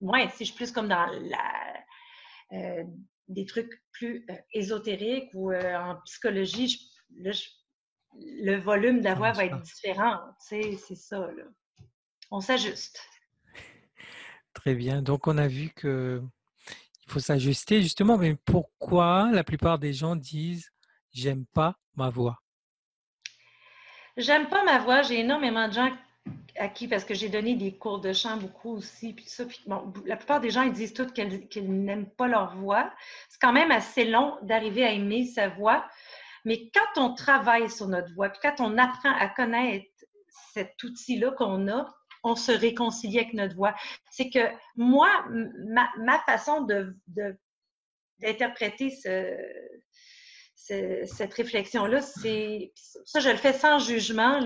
Ouais, 0.00 0.29
si 0.31 0.45
je 0.45 0.50
suis 0.50 0.57
plus 0.57 0.73
comme 0.73 0.88
dans 0.88 1.07
la 1.07 2.85
des 3.31 3.47
trucs 3.47 3.83
plus 3.93 4.26
ésotériques 4.52 5.31
ou 5.35 5.52
en 5.55 5.97
psychologie, 6.05 6.90
le 8.14 8.57
volume 8.57 9.00
de 9.00 9.05
la 9.05 9.14
voix 9.14 9.33
va 9.33 9.45
être 9.45 9.61
différent. 9.61 10.19
C'est 10.38 10.76
ça. 10.95 11.19
Là. 11.19 11.45
On 12.31 12.40
s'ajuste. 12.40 13.00
Très 14.52 14.75
bien. 14.75 15.00
Donc, 15.00 15.26
on 15.26 15.38
a 15.38 15.47
vu 15.47 15.71
que 15.71 16.23
il 17.11 17.14
faut 17.14 17.19
s'ajuster 17.19 17.83
justement. 17.83 18.17
Mais 18.17 18.37
pourquoi 18.37 19.31
la 19.33 19.43
plupart 19.43 19.81
des 19.81 19.93
gens 19.93 20.14
disent 20.14 20.71
j'aime 21.12 21.45
pas 21.47 21.75
ma 21.97 22.09
voix 22.09 22.38
J'aime 24.17 24.49
pas 24.49 24.62
ma 24.64 24.79
voix. 24.79 25.02
J'ai 25.02 25.19
énormément 25.21 25.67
de 25.67 25.73
gens 25.73 25.90
à 26.57 26.69
qui, 26.69 26.87
parce 26.87 27.05
que 27.05 27.14
j'ai 27.14 27.29
donné 27.29 27.55
des 27.57 27.76
cours 27.76 28.00
de 28.00 28.12
chant 28.12 28.37
beaucoup 28.37 28.76
aussi, 28.76 29.12
puis 29.14 29.25
ça, 29.26 29.45
la 30.05 30.17
plupart 30.17 30.40
des 30.40 30.50
gens, 30.50 30.62
ils 30.62 30.73
disent 30.73 30.93
tous 30.93 31.11
qu'ils 31.12 31.85
n'aiment 31.85 32.11
pas 32.11 32.29
leur 32.29 32.57
voix. 32.57 32.93
C'est 33.29 33.40
quand 33.40 33.52
même 33.52 33.71
assez 33.71 34.05
long 34.05 34.37
d'arriver 34.43 34.85
à 34.85 34.93
aimer 34.93 35.26
sa 35.26 35.49
voix. 35.49 35.88
Mais 36.45 36.71
quand 36.73 37.02
on 37.02 37.14
travaille 37.14 37.69
sur 37.71 37.88
notre 37.88 38.12
voix, 38.14 38.29
puis 38.29 38.40
quand 38.43 38.61
on 38.61 38.79
apprend 38.79 39.12
à 39.17 39.29
connaître 39.29 39.87
cet 40.52 40.83
outil-là 40.83 41.33
qu'on 41.33 41.69
a, 41.69 41.87
on 42.23 42.35
se 42.37 42.53
réconcilie 42.53 43.19
avec 43.19 43.35
notre 43.35 43.55
voix. 43.55 43.75
C'est 44.11 44.31
que 44.31 44.50
moi, 44.77 45.25
ma, 45.29 46.19
façon 46.27 46.67
d'interpréter 48.21 48.91
cette 50.57 51.35
réflexion-là, 51.35 52.00
c'est 52.00 52.73
ça, 53.05 53.21
je 53.21 53.31
le 53.31 53.37
fais 53.37 53.53
sans 53.53 53.79
jugement. 53.79 54.41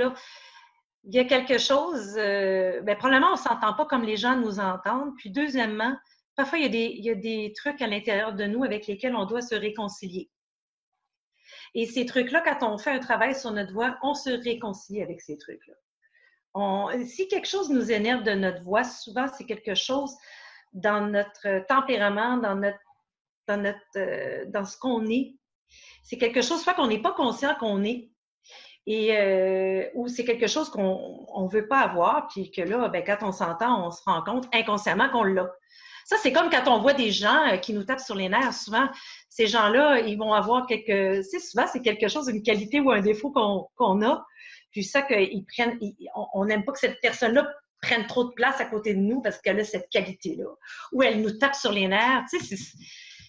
Il 1.04 1.14
y 1.14 1.18
a 1.18 1.24
quelque 1.24 1.58
chose, 1.58 2.14
euh, 2.16 2.80
bien, 2.80 2.94
probablement, 2.96 3.28
on 3.28 3.32
ne 3.32 3.36
s'entend 3.36 3.74
pas 3.74 3.84
comme 3.84 4.04
les 4.04 4.16
gens 4.16 4.36
nous 4.36 4.58
entendent. 4.58 5.14
Puis, 5.18 5.30
deuxièmement, 5.30 5.94
parfois, 6.34 6.58
il 6.58 6.74
y 6.74 7.10
a 7.10 7.14
des 7.14 7.52
trucs 7.54 7.82
à 7.82 7.86
l'intérieur 7.86 8.32
de 8.32 8.44
nous 8.44 8.64
avec 8.64 8.86
lesquels 8.86 9.14
on 9.14 9.26
doit 9.26 9.42
se 9.42 9.54
réconcilier. 9.54 10.30
Et 11.74 11.86
ces 11.86 12.06
trucs-là, 12.06 12.40
quand 12.40 12.72
on 12.72 12.78
fait 12.78 12.92
un 12.92 13.00
travail 13.00 13.34
sur 13.34 13.50
notre 13.50 13.72
voix, 13.72 13.98
on 14.02 14.14
se 14.14 14.30
réconcilie 14.30 15.02
avec 15.02 15.20
ces 15.20 15.36
trucs-là 15.36 15.74
si 17.06 17.28
quelque 17.28 17.48
chose 17.48 17.70
nous 17.70 17.90
énerve 17.90 18.22
de 18.22 18.32
notre 18.32 18.62
voix, 18.62 18.84
souvent 18.84 19.26
c'est 19.36 19.44
quelque 19.44 19.74
chose 19.74 20.14
dans 20.72 21.06
notre 21.06 21.66
tempérament, 21.66 22.36
dans 22.36 22.56
notre, 22.56 22.78
dans 23.48 23.64
euh, 23.96 24.64
ce 24.64 24.78
qu'on 24.78 25.06
est. 25.06 25.34
C'est 26.02 26.18
quelque 26.18 26.42
chose 26.42 26.62
soit 26.62 26.74
qu'on 26.74 26.88
n'est 26.88 27.02
pas 27.02 27.12
conscient 27.12 27.54
qu'on 27.58 27.82
est, 27.84 28.10
et 28.86 29.16
euh, 29.16 29.88
ou 29.94 30.08
c'est 30.08 30.24
quelque 30.24 30.46
chose 30.46 30.68
qu'on 30.68 31.26
ne 31.36 31.48
veut 31.50 31.66
pas 31.66 31.80
avoir, 31.80 32.28
puis 32.28 32.50
que 32.50 32.60
là, 32.60 32.88
ben, 32.88 33.02
quand 33.04 33.18
on 33.22 33.32
s'entend, 33.32 33.86
on 33.86 33.90
se 33.90 34.02
rend 34.04 34.22
compte 34.22 34.46
inconsciemment 34.52 35.08
qu'on 35.08 35.24
l'a. 35.24 35.50
Ça, 36.04 36.16
c'est 36.18 36.32
comme 36.32 36.50
quand 36.50 36.68
on 36.68 36.80
voit 36.80 36.92
des 36.92 37.10
gens 37.10 37.48
euh, 37.48 37.56
qui 37.56 37.72
nous 37.72 37.84
tapent 37.84 38.00
sur 38.00 38.14
les 38.14 38.28
nerfs. 38.28 38.52
Souvent, 38.52 38.88
ces 39.30 39.46
gens-là, 39.46 40.00
ils 40.00 40.18
vont 40.18 40.34
avoir 40.34 40.66
quelque... 40.66 41.22
C'est 41.22 41.38
souvent, 41.38 41.66
c'est 41.66 41.80
quelque 41.80 42.08
chose, 42.08 42.28
une 42.28 42.42
qualité 42.42 42.78
ou 42.80 42.90
un 42.90 43.00
défaut 43.00 43.32
qu'on 43.32 44.02
a. 44.02 44.26
Puis 44.74 44.82
ça 44.84 45.02
qu'ils 45.02 45.46
prennent, 45.46 45.78
on 46.34 46.44
n'aime 46.44 46.64
pas 46.64 46.72
que 46.72 46.80
cette 46.80 47.00
personne-là 47.00 47.48
prenne 47.80 48.06
trop 48.08 48.24
de 48.24 48.32
place 48.32 48.60
à 48.60 48.64
côté 48.64 48.92
de 48.94 48.98
nous 48.98 49.22
parce 49.22 49.40
qu'elle 49.40 49.60
a 49.60 49.64
cette 49.64 49.88
qualité-là. 49.88 50.46
Ou 50.92 51.02
elle 51.02 51.22
nous 51.22 51.38
tape 51.38 51.54
sur 51.54 51.70
les 51.70 51.86
nerfs. 51.86 52.24
Tu 52.28 52.40
sais, 52.40 52.56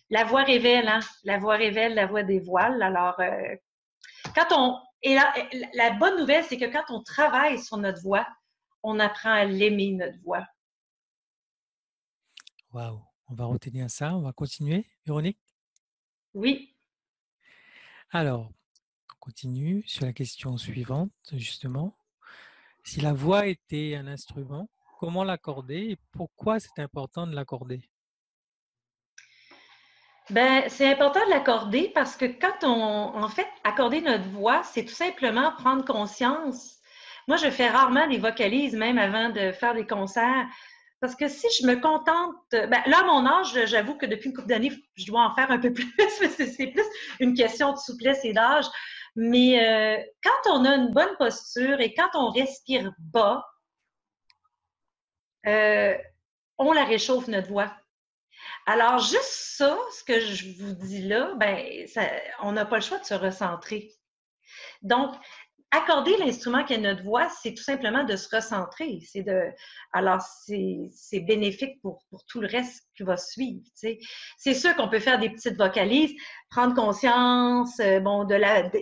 la 0.09 0.23
voix 0.23 0.43
révèle, 0.43 0.87
hein? 0.87 1.01
La 1.23 1.37
voix 1.37 1.55
révèle, 1.55 1.93
la 1.93 2.07
voix 2.07 2.23
dévoile. 2.23 2.81
Alors, 2.81 3.19
euh, 3.19 3.55
quand 4.33 4.47
on. 4.51 4.79
Et 5.03 5.13
la, 5.13 5.31
la 5.75 5.91
bonne 5.91 6.17
nouvelle, 6.17 6.43
c'est 6.45 6.57
que 6.57 6.65
quand 6.65 6.83
on 6.89 7.03
travaille 7.03 7.59
sur 7.59 7.77
notre 7.77 8.01
voix, 8.01 8.27
on 8.81 8.99
apprend 8.99 9.31
à 9.31 9.45
l'aimer, 9.45 9.91
notre 9.91 10.19
voix. 10.23 10.43
Waouh! 12.71 13.01
On 13.27 13.35
va 13.35 13.45
retenir 13.45 13.87
ça. 13.91 14.15
On 14.15 14.21
va 14.21 14.33
continuer, 14.33 14.87
Véronique? 15.05 15.39
Oui. 16.33 16.75
Alors, 18.09 18.51
continue 19.25 19.83
sur 19.87 20.05
la 20.05 20.13
question 20.13 20.55
suivante, 20.55 21.11
justement. 21.33 21.97
Si 22.83 23.01
la 23.01 23.13
voix 23.13 23.47
était 23.47 23.95
un 23.95 24.05
instrument, 24.05 24.69
comment 24.99 25.23
l'accorder 25.23 25.89
et 25.89 25.97
pourquoi 26.11 26.59
c'est 26.59 26.79
important 26.79 27.25
de 27.25 27.33
l'accorder? 27.33 27.89
Ben, 30.29 30.63
c'est 30.67 30.91
important 30.91 31.25
de 31.25 31.31
l'accorder 31.31 31.91
parce 31.95 32.15
que 32.15 32.25
quand 32.25 32.63
on, 32.63 33.23
en 33.23 33.29
fait, 33.29 33.47
accorder 33.63 34.01
notre 34.01 34.29
voix, 34.29 34.61
c'est 34.63 34.85
tout 34.85 34.93
simplement 34.93 35.51
prendre 35.53 35.83
conscience. 35.83 36.77
Moi, 37.27 37.37
je 37.37 37.49
fais 37.49 37.69
rarement 37.69 38.07
des 38.07 38.19
vocalises, 38.19 38.75
même 38.75 38.99
avant 38.99 39.29
de 39.29 39.51
faire 39.51 39.73
des 39.73 39.87
concerts. 39.87 40.45
Parce 41.01 41.15
que 41.15 41.27
si 41.27 41.47
je 41.59 41.67
me 41.67 41.75
contente, 41.75 42.35
ben 42.51 42.81
là, 42.85 42.99
à 42.99 43.03
mon 43.03 43.25
âge, 43.25 43.65
j'avoue 43.65 43.95
que 43.95 44.05
depuis 44.05 44.29
une 44.29 44.35
couple 44.35 44.47
d'années, 44.47 44.71
je 44.95 45.05
dois 45.07 45.23
en 45.23 45.33
faire 45.33 45.49
un 45.49 45.59
peu 45.59 45.73
plus, 45.73 45.85
c'est 45.97 46.67
plus 46.67 46.85
une 47.19 47.33
question 47.33 47.73
de 47.73 47.77
souplesse 47.77 48.23
et 48.23 48.33
d'âge. 48.33 48.65
Mais 49.15 49.63
euh, 49.63 50.03
quand 50.23 50.51
on 50.51 50.65
a 50.65 50.75
une 50.75 50.91
bonne 50.91 51.15
posture 51.17 51.79
et 51.79 51.93
quand 51.93 52.09
on 52.15 52.29
respire 52.29 52.93
bas, 52.97 53.45
euh, 55.47 55.97
on 56.57 56.73
la 56.73 56.85
réchauffe 56.85 57.27
notre 57.27 57.47
voix. 57.47 57.75
Alors, 58.65 58.99
juste 58.99 59.23
ça, 59.23 59.77
ce 59.97 60.03
que 60.03 60.19
je 60.19 60.61
vous 60.61 60.73
dis 60.73 61.03
là, 61.03 61.33
ben, 61.35 61.87
on 62.41 62.51
n'a 62.51 62.65
pas 62.65 62.77
le 62.77 62.81
choix 62.81 62.99
de 62.99 63.05
se 63.05 63.13
recentrer. 63.13 63.93
Donc, 64.81 65.15
accorder 65.75 66.15
l'instrument 66.17 66.63
qui 66.63 66.73
est 66.73 66.77
notre 66.77 67.03
voix, 67.03 67.27
c'est 67.41 67.53
tout 67.53 67.63
simplement 67.63 68.03
de 68.03 68.15
se 68.15 68.33
recentrer. 68.33 68.99
C'est 69.05 69.23
de, 69.23 69.43
alors 69.93 70.21
c'est 70.21 71.19
bénéfique 71.21 71.81
pour, 71.81 72.03
tout 72.27 72.41
le 72.41 72.47
reste 72.47 72.83
qui 72.95 73.03
va 73.03 73.17
suivre. 73.17 73.61
C'est 73.75 74.53
sûr 74.53 74.75
qu'on 74.75 74.89
peut 74.89 74.99
faire 74.99 75.19
des 75.19 75.29
petites 75.29 75.57
vocalises, 75.57 76.13
prendre 76.49 76.73
conscience, 76.73 77.79
euh, 77.79 77.99
bon, 77.99 78.23
de 78.23 78.35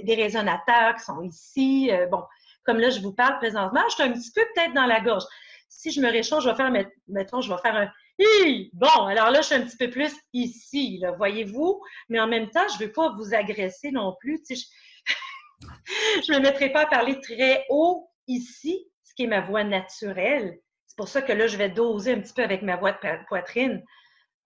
des 0.03 0.15
résonateurs 0.15 0.95
qui 0.95 1.03
sont 1.03 1.21
ici. 1.21 1.89
Euh, 1.91 2.07
bon, 2.07 2.23
comme 2.65 2.79
là 2.79 2.89
je 2.89 3.01
vous 3.01 3.13
parle 3.13 3.37
présentement, 3.37 3.81
je 3.89 3.95
suis 3.95 4.03
un 4.03 4.11
petit 4.11 4.31
peu 4.31 4.41
peut-être 4.55 4.73
dans 4.73 4.85
la 4.85 5.01
gorge. 5.01 5.23
Si 5.69 5.91
je 5.91 5.99
me 6.01 6.09
réchauffe, 6.09 6.43
je 6.43 6.49
vais 6.49 6.55
faire, 6.55 6.71
mettons, 7.07 7.41
je 7.41 7.51
vais 7.51 7.61
faire 7.61 7.75
un 7.75 7.89
Hi! 8.19 8.69
Bon, 8.73 9.07
alors 9.07 9.31
là, 9.31 9.41
je 9.41 9.47
suis 9.47 9.55
un 9.55 9.61
petit 9.61 9.75
peu 9.75 9.89
plus 9.89 10.13
ici, 10.33 11.01
voyez-vous, 11.17 11.81
mais 12.09 12.19
en 12.19 12.27
même 12.27 12.47
temps, 12.51 12.67
je 12.67 12.83
ne 12.83 12.85
veux 12.85 12.91
pas 12.91 13.11
vous 13.17 13.33
agresser 13.33 13.89
non 13.89 14.15
plus. 14.19 14.39
Je 16.25 16.33
ne 16.33 16.37
me 16.37 16.43
mettrai 16.43 16.71
pas 16.71 16.81
à 16.81 16.85
parler 16.85 17.19
très 17.19 17.65
haut 17.69 18.09
ici, 18.27 18.87
ce 19.03 19.13
qui 19.15 19.23
est 19.23 19.27
ma 19.27 19.41
voix 19.41 19.63
naturelle. 19.63 20.59
C'est 20.87 20.97
pour 20.97 21.07
ça 21.07 21.21
que 21.21 21.33
là, 21.33 21.47
je 21.47 21.57
vais 21.57 21.69
doser 21.69 22.13
un 22.13 22.19
petit 22.19 22.33
peu 22.33 22.43
avec 22.43 22.61
ma 22.61 22.75
voix 22.75 22.91
de 22.91 23.25
poitrine. 23.27 23.83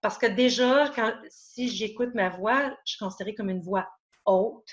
Parce 0.00 0.16
que 0.16 0.26
déjà, 0.26 0.90
si 1.28 1.68
j'écoute 1.68 2.14
ma 2.14 2.30
voix, 2.30 2.70
je 2.86 2.92
suis 2.92 2.98
considérée 2.98 3.34
comme 3.34 3.50
une 3.50 3.60
voix 3.60 3.88
haute. 4.24 4.70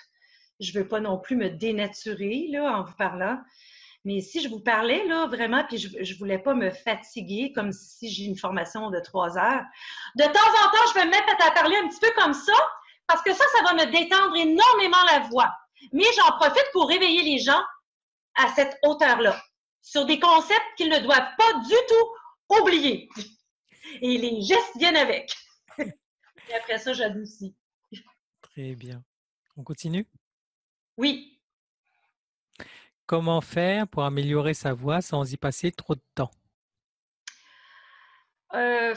Je 0.59 0.71
ne 0.71 0.83
veux 0.83 0.87
pas 0.87 0.99
non 0.99 1.19
plus 1.19 1.35
me 1.35 1.49
dénaturer 1.49 2.47
là, 2.51 2.77
en 2.77 2.83
vous 2.83 2.95
parlant. 2.95 3.39
Mais 4.05 4.21
si 4.21 4.39
je 4.39 4.49
vous 4.49 4.59
parlais, 4.59 5.05
là, 5.07 5.25
vraiment, 5.27 5.65
puis 5.67 5.79
je 5.79 6.13
ne 6.13 6.17
voulais 6.19 6.37
pas 6.37 6.53
me 6.53 6.69
fatiguer 6.69 7.51
comme 7.53 7.71
si 7.71 8.09
j'ai 8.09 8.25
une 8.25 8.37
formation 8.37 8.91
de 8.91 8.99
trois 8.99 9.35
heures, 9.37 9.63
de 10.15 10.23
temps 10.23 10.29
en 10.29 10.71
temps, 10.71 10.93
je 10.93 10.99
vais 10.99 11.05
me 11.05 11.11
mettre 11.11 11.45
à 11.45 11.51
parler 11.51 11.75
un 11.83 11.87
petit 11.87 11.99
peu 11.99 12.11
comme 12.15 12.33
ça, 12.33 12.53
parce 13.07 13.23
que 13.23 13.33
ça, 13.33 13.43
ça 13.57 13.63
va 13.63 13.73
me 13.73 13.91
détendre 13.91 14.35
énormément 14.35 15.03
la 15.11 15.27
voix 15.27 15.51
mais 15.91 16.05
j'en 16.15 16.37
profite 16.37 16.65
pour 16.73 16.87
réveiller 16.87 17.23
les 17.23 17.39
gens 17.39 17.61
à 18.35 18.53
cette 18.53 18.77
hauteur-là, 18.83 19.41
sur 19.81 20.05
des 20.05 20.19
concepts 20.19 20.75
qu'ils 20.77 20.89
ne 20.89 20.99
doivent 20.99 21.35
pas 21.37 21.53
du 21.59 21.75
tout 21.87 22.59
oublier. 22.61 23.09
Et 24.01 24.17
les 24.17 24.41
gestes 24.41 24.75
viennent 24.77 24.97
avec. 24.97 25.33
Et 25.77 26.53
après 26.53 26.77
ça, 26.79 26.93
j'adoucis. 26.93 27.55
Très 28.41 28.75
bien. 28.75 29.03
On 29.57 29.63
continue? 29.63 30.07
Oui. 30.97 31.39
Comment 33.05 33.41
faire 33.41 33.87
pour 33.87 34.03
améliorer 34.03 34.53
sa 34.53 34.73
voix 34.73 35.01
sans 35.01 35.31
y 35.31 35.37
passer 35.37 35.71
trop 35.71 35.95
de 35.95 36.03
temps? 36.13 36.31
Euh, 38.53 38.95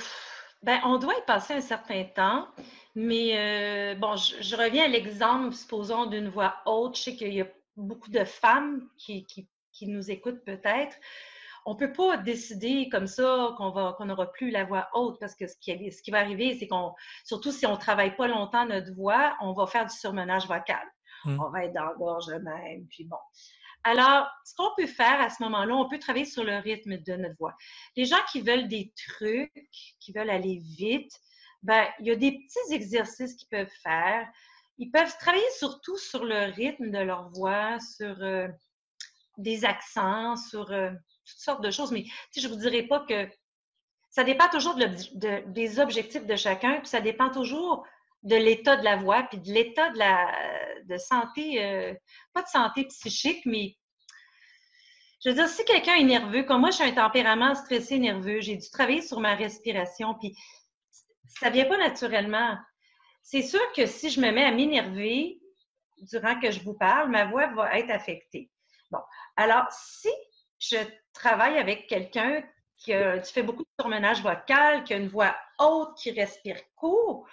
ben, 0.63 0.81
on 0.85 0.99
doit 0.99 1.15
y 1.17 1.25
passer 1.27 1.55
un 1.55 1.61
certain 1.61 2.05
temps. 2.05 2.49
Mais 2.95 3.39
euh, 3.39 3.95
bon, 3.95 4.17
je, 4.17 4.57
reviens 4.57 4.85
à 4.85 4.89
l'exemple, 4.89 5.55
supposons, 5.55 6.07
d'une 6.07 6.29
voix 6.29 6.57
haute. 6.67 6.97
Je 6.97 7.03
sais 7.03 7.17
qu'il 7.17 7.33
y 7.33 7.41
a 7.41 7.49
beaucoup 7.77 8.11
de 8.11 8.25
femmes 8.25 8.89
qui, 8.97 9.27
nous 9.83 10.11
écoutent 10.11 10.45
peut-être. 10.45 10.97
On 11.65 11.75
ne 11.75 11.79
peut 11.79 11.93
pas 11.93 12.17
décider 12.17 12.89
comme 12.89 13.07
ça 13.07 13.55
qu'on 13.59 13.71
va 13.71 13.95
qu'on 13.97 14.07
n'aura 14.07 14.33
plus 14.33 14.51
la 14.51 14.65
voix 14.65 14.89
haute 14.95 15.19
parce 15.21 15.35
que 15.35 15.47
ce 15.47 15.55
qui, 15.61 15.93
ce 15.93 16.03
qui 16.03 16.11
va 16.11 16.21
arriver, 16.21 16.57
c'est 16.59 16.67
qu'on, 16.67 16.95
surtout 17.25 17.53
si 17.53 17.67
on 17.67 17.73
ne 17.73 17.77
travaille 17.77 18.17
pas 18.17 18.27
longtemps 18.27 18.65
notre 18.67 18.93
voix, 18.95 19.37
on 19.41 19.53
va 19.53 19.67
faire 19.67 19.87
du 19.87 19.95
surmenage 19.95 20.49
vocal. 20.49 20.85
Mmh. 21.25 21.39
On 21.41 21.51
va 21.51 21.65
être 21.65 21.75
dans 21.75 21.85
la 21.85 21.95
gorge 21.95 22.29
même, 22.29 22.87
puis 22.89 23.05
bon. 23.05 23.19
Alors, 23.89 24.29
ce 24.45 24.55
qu'on 24.55 24.69
peut 24.77 24.87
faire 24.87 25.19
à 25.19 25.31
ce 25.31 25.43
moment-là, 25.45 25.75
on 25.75 25.89
peut 25.89 25.99
travailler 25.99 26.27
sur 26.27 26.45
le 26.45 26.59
rythme 26.59 26.99
de 26.99 27.15
notre 27.15 27.37
voix. 27.39 27.55
Les 27.97 28.05
gens 28.05 28.19
qui 28.31 28.43
veulent 28.43 28.69
des 28.69 28.93
trucs, 29.09 29.71
qui 29.99 30.13
veulent 30.13 30.29
aller 30.29 30.61
vite, 30.63 31.11
ben, 31.63 31.87
il 31.99 32.07
y 32.07 32.11
a 32.11 32.17
des 32.17 32.33
petits 32.33 32.75
exercices 32.75 33.35
qu'ils 33.37 33.49
peuvent 33.49 33.73
faire. 33.83 34.29
Ils 34.77 34.91
peuvent 34.91 35.17
travailler 35.19 35.51
surtout 35.57 35.97
sur 35.97 36.27
le 36.27 36.53
rythme 36.53 36.91
de 36.91 36.99
leur 36.99 37.31
voix, 37.31 37.81
sur 37.81 38.23
euh, 38.23 38.47
des 39.39 39.65
accents, 39.65 40.37
sur 40.37 40.71
euh, 40.71 40.91
toutes 41.25 41.41
sortes 41.41 41.65
de 41.65 41.71
choses. 41.71 41.91
Mais 41.91 42.05
je 42.37 42.47
ne 42.47 42.53
vous 42.53 42.61
dirai 42.61 42.83
pas 42.83 43.01
que 43.09 43.27
ça 44.11 44.23
dépend 44.23 44.51
toujours 44.51 44.77
des 45.15 45.81
objectifs 45.81 46.27
de 46.27 46.37
chacun, 46.37 46.81
puis 46.81 46.89
ça 46.89 47.01
dépend 47.01 47.31
toujours 47.31 47.87
de 48.23 48.37
l'état 48.37 48.77
de 48.77 48.85
la 48.85 48.97
voix, 48.97 49.23
puis 49.25 49.39
de 49.39 49.53
l'état 49.53 49.91
de 49.91 49.99
la 49.99 50.99
santé, 50.99 51.65
euh, 51.65 51.95
pas 52.33 52.43
de 52.43 52.49
santé 52.49 52.85
psychique, 52.87 53.45
mais 53.47 53.77
je 55.25 55.31
veux 55.31 55.35
dire, 55.35 55.49
si 55.49 55.65
quelqu'un 55.65 55.97
est 55.97 56.05
nerveux, 56.05 56.45
comme 56.45 56.61
moi, 56.61 56.71
suis 56.71 56.85
un 56.85 56.93
tempérament 56.93 57.55
stressé, 57.55 57.99
nerveux, 57.99 58.41
j'ai 58.41 58.57
dû 58.57 58.71
travailler 58.71 59.03
sur 59.03 59.19
ma 59.19 59.35
respiration, 59.35 60.15
puis 60.15 60.37
ça 61.41 61.51
vient 61.51 61.65
pas 61.65 61.77
naturellement. 61.77 62.57
C'est 63.23 63.43
sûr 63.43 63.61
que 63.73 63.87
si 63.87 64.11
je 64.11 64.21
me 64.21 64.31
mets 64.31 64.45
à 64.45 64.53
m'énerver 64.53 65.41
durant 66.03 66.39
que 66.39 66.53
je 66.53 66.61
vous 66.61 66.75
parle, 66.75 67.11
ma 67.11 67.25
voix 67.25 67.49
va 67.49 67.79
être 67.79 67.91
affectée. 67.91 68.51
Bon, 68.91 69.01
alors 69.37 69.67
si 69.71 70.09
je 70.61 70.79
travaille 71.13 71.59
avec 71.59 71.89
quelqu'un 71.89 72.43
qui 72.79 72.93
fait 73.33 73.43
beaucoup 73.43 73.65
de 73.65 73.83
surmenage 73.83 74.23
vocal, 74.23 74.85
qui 74.85 74.95
a 74.95 74.97
une 74.97 75.09
voix 75.09 75.37
haute, 75.59 75.97
qui 75.97 76.11
respire 76.13 76.59
court, 76.77 77.27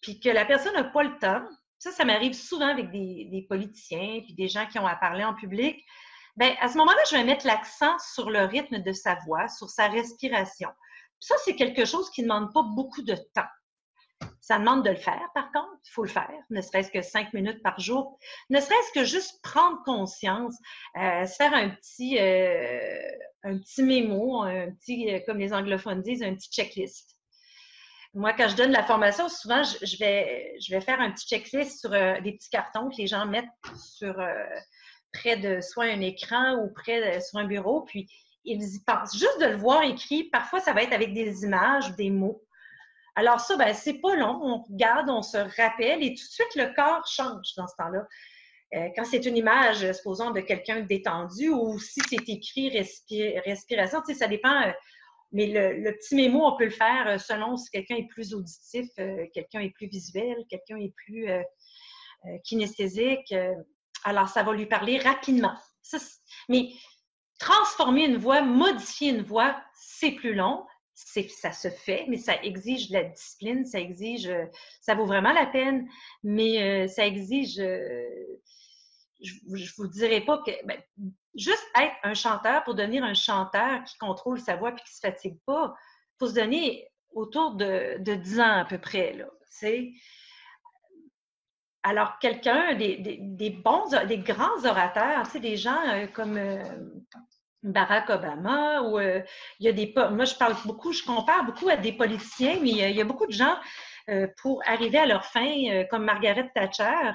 puis 0.00 0.20
que 0.20 0.28
la 0.28 0.44
personne 0.44 0.74
n'a 0.74 0.84
pas 0.84 1.02
le 1.02 1.18
temps, 1.18 1.44
ça, 1.78 1.90
ça 1.92 2.04
m'arrive 2.04 2.34
souvent 2.34 2.68
avec 2.68 2.90
des, 2.90 3.46
politiciens, 3.48 4.20
puis 4.24 4.34
des 4.34 4.48
gens 4.48 4.66
qui 4.66 4.78
ont 4.78 4.86
à 4.86 4.96
parler 4.96 5.24
en 5.24 5.34
public, 5.34 5.84
Bien, 6.36 6.56
à 6.60 6.68
ce 6.68 6.76
moment-là, 6.78 7.00
je 7.08 7.16
vais 7.16 7.22
mettre 7.22 7.46
l'accent 7.46 7.96
sur 8.12 8.28
le 8.28 8.40
rythme 8.40 8.80
de 8.80 8.92
sa 8.92 9.14
voix, 9.24 9.46
sur 9.46 9.70
sa 9.70 9.86
respiration. 9.86 10.68
Ça, 11.20 11.36
c'est 11.44 11.54
quelque 11.54 11.84
chose 11.84 12.10
qui 12.10 12.22
ne 12.22 12.26
demande 12.26 12.52
pas 12.52 12.62
beaucoup 12.62 13.02
de 13.02 13.14
temps. 13.34 13.46
Ça 14.40 14.58
demande 14.58 14.84
de 14.84 14.90
le 14.90 14.96
faire, 14.96 15.28
par 15.32 15.52
contre, 15.52 15.78
il 15.84 15.90
faut 15.90 16.02
le 16.02 16.08
faire, 16.08 16.28
ne 16.50 16.60
serait-ce 16.60 16.90
que 16.90 17.02
cinq 17.02 17.32
minutes 17.34 17.62
par 17.62 17.78
jour, 17.78 18.18
ne 18.50 18.60
serait-ce 18.60 18.92
que 18.92 19.04
juste 19.04 19.40
prendre 19.42 19.82
conscience, 19.84 20.56
euh, 20.96 21.24
se 21.24 21.36
faire 21.36 21.54
un 21.54 21.70
petit, 21.70 22.18
euh, 22.18 23.10
un 23.44 23.58
petit 23.58 23.82
mémo, 23.82 24.42
un 24.42 24.70
petit, 24.72 25.12
euh, 25.12 25.20
comme 25.26 25.38
les 25.38 25.52
anglophones 25.52 26.02
disent, 26.02 26.22
un 26.22 26.34
petit 26.34 26.50
checklist. 26.50 27.16
Moi, 28.14 28.32
quand 28.32 28.48
je 28.48 28.56
donne 28.56 28.70
la 28.70 28.84
formation, 28.84 29.28
souvent, 29.28 29.62
je, 29.62 29.98
vais, 29.98 30.56
je 30.60 30.74
vais 30.74 30.80
faire 30.80 31.00
un 31.00 31.10
petit 31.10 31.26
checklist 31.26 31.80
sur 31.80 31.90
des 31.90 32.32
petits 32.32 32.48
cartons 32.48 32.88
que 32.88 32.96
les 32.96 33.08
gens 33.08 33.26
mettent 33.26 33.44
sur 33.76 34.14
près 35.12 35.36
de 35.36 35.60
soit 35.60 35.86
un 35.86 36.00
écran 36.00 36.56
ou 36.56 36.72
près 36.72 37.16
de, 37.16 37.20
sur 37.20 37.38
un 37.38 37.44
bureau, 37.44 37.82
puis 37.82 38.08
ils 38.44 38.62
y 38.62 38.84
pensent. 38.84 39.16
Juste 39.16 39.40
de 39.40 39.46
le 39.46 39.56
voir 39.56 39.82
écrit, 39.82 40.24
parfois 40.24 40.60
ça 40.60 40.72
va 40.72 40.82
être 40.82 40.92
avec 40.92 41.14
des 41.14 41.44
images, 41.44 41.94
des 41.96 42.10
mots. 42.10 42.44
Alors 43.16 43.40
ça, 43.40 43.56
ben, 43.56 43.72
c'est 43.74 44.00
pas 44.00 44.16
long. 44.16 44.40
On 44.42 44.62
regarde, 44.62 45.08
on 45.08 45.22
se 45.22 45.38
rappelle 45.38 46.02
et 46.02 46.14
tout 46.14 46.24
de 46.24 46.30
suite, 46.30 46.54
le 46.56 46.74
corps 46.74 47.06
change 47.06 47.54
dans 47.56 47.66
ce 47.66 47.76
temps-là. 47.78 48.06
Euh, 48.74 48.88
quand 48.96 49.04
c'est 49.04 49.24
une 49.24 49.36
image, 49.36 49.90
supposons, 49.92 50.30
de 50.30 50.40
quelqu'un 50.40 50.80
détendu 50.80 51.48
ou 51.50 51.78
si 51.78 52.00
c'est 52.08 52.28
écrit 52.28 52.70
respiration, 52.70 54.00
tu 54.00 54.12
sais, 54.12 54.18
ça 54.18 54.26
dépend. 54.26 54.62
Euh, 54.62 54.72
mais 55.32 55.46
le, 55.46 55.92
petit 55.92 56.14
mémo, 56.14 56.44
on 56.44 56.56
peut 56.56 56.64
le 56.64 56.70
faire 56.70 57.08
euh, 57.08 57.18
selon 57.18 57.56
si 57.56 57.70
quelqu'un 57.70 57.96
est 57.96 58.06
plus 58.08 58.34
auditif, 58.34 58.88
quelqu'un 59.32 59.60
est 59.60 59.70
plus 59.70 59.88
visuel, 59.88 60.36
quelqu'un 60.48 60.78
est 60.78 60.92
plus 60.94 61.28
kinesthésique. 62.44 63.34
alors, 64.04 64.28
ça 64.28 64.42
va 64.42 64.52
lui 64.52 64.66
parler 64.66 64.98
rapidement. 64.98 65.54
mais 66.48 66.70
transformer 67.38 68.06
une 68.06 68.16
voix, 68.16 68.42
modifier 68.42 69.10
une 69.10 69.22
voix, 69.22 69.60
c'est 69.74 70.12
plus 70.12 70.34
long 70.34 70.64
ça 70.94 71.52
se 71.52 71.68
fait, 71.68 72.06
mais 72.08 72.16
ça 72.16 72.40
exige 72.42 72.88
de 72.88 72.94
la 72.94 73.04
discipline, 73.04 73.64
ça 73.64 73.80
exige, 73.80 74.28
euh, 74.28 74.46
ça 74.80 74.94
vaut 74.94 75.06
vraiment 75.06 75.32
la 75.32 75.46
peine, 75.46 75.88
mais 76.22 76.62
euh, 76.62 76.88
ça 76.88 77.06
exige, 77.06 77.58
euh, 77.58 78.08
je, 79.24 79.34
ne 79.48 79.76
vous 79.76 79.88
dirais 79.88 80.20
pas 80.20 80.38
que, 80.38 80.50
ben, 80.64 80.80
juste 81.34 81.66
être 81.80 81.96
un 82.02 82.14
chanteur 82.14 82.62
pour 82.64 82.74
devenir 82.74 83.02
un 83.04 83.14
chanteur 83.14 83.82
qui 83.84 83.98
contrôle 83.98 84.40
sa 84.40 84.56
voix 84.56 84.70
et 84.70 84.74
qui 84.74 84.94
se 84.94 85.00
fatigue 85.00 85.38
pas, 85.46 85.74
faut 86.18 86.28
se 86.28 86.34
donner 86.34 86.86
autour 87.12 87.54
de, 87.54 87.96
de 87.98 88.14
10 88.14 88.40
ans 88.40 88.58
à 88.60 88.64
peu 88.64 88.78
près, 88.78 89.12
là, 89.14 89.26
Alors, 91.82 92.18
quelqu'un, 92.18 92.74
des, 92.74 93.50
bons, 93.64 93.88
des 94.06 94.18
grands 94.18 94.64
orateurs, 94.64 95.24
des 95.40 95.56
gens 95.56 96.06
comme 96.12 96.38
Barack 97.64 98.10
Obama 98.10 98.82
ou 98.82 98.98
euh, 98.98 99.22
il 99.58 99.66
y 99.66 99.68
a 99.68 99.72
des 99.72 99.92
moi 100.12 100.26
je 100.26 100.34
parle 100.34 100.54
beaucoup 100.64 100.92
je 100.92 101.02
compare 101.02 101.44
beaucoup 101.44 101.68
à 101.68 101.76
des 101.76 101.92
politiciens 101.92 102.58
mais 102.60 102.70
il 102.70 102.96
y 102.96 103.00
a, 103.00 103.04
beaucoup 103.04 103.26
de 103.26 103.32
gens 103.32 103.56
euh, 104.10 104.28
pour 104.42 104.62
arriver 104.66 104.98
à 104.98 105.06
leur 105.06 105.24
fin 105.24 105.50
euh, 105.70 105.84
comme 105.90 106.04
Margaret 106.04 106.50
Thatcher 106.54 107.12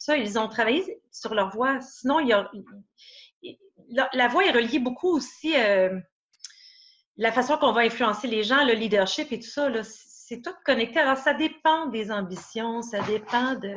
ça 0.00 0.16
ils 0.16 0.36
ont 0.36 0.48
travaillé 0.48 1.00
sur 1.12 1.34
leur 1.34 1.50
voix 1.50 1.80
sinon 1.80 2.18
il 2.18 2.26
y 2.28 2.32
a 2.32 2.50
la, 4.12 4.28
voix 4.28 4.44
est 4.44 4.50
reliée 4.50 4.80
beaucoup 4.80 5.16
aussi 5.16 5.54
la 7.16 7.32
façon 7.32 7.56
qu'on 7.58 7.72
va 7.72 7.82
influencer 7.82 8.26
les 8.26 8.42
gens 8.42 8.64
le 8.64 8.72
leadership 8.72 9.30
et 9.30 9.38
tout 9.38 9.48
ça 9.48 9.70
c'est 9.84 10.42
tout 10.42 10.54
connecté 10.64 10.98
alors 10.98 11.18
ça 11.18 11.34
dépend 11.34 11.86
des 11.86 12.10
ambitions 12.10 12.82
ça 12.82 13.00
dépend 13.02 13.54
de 13.54 13.70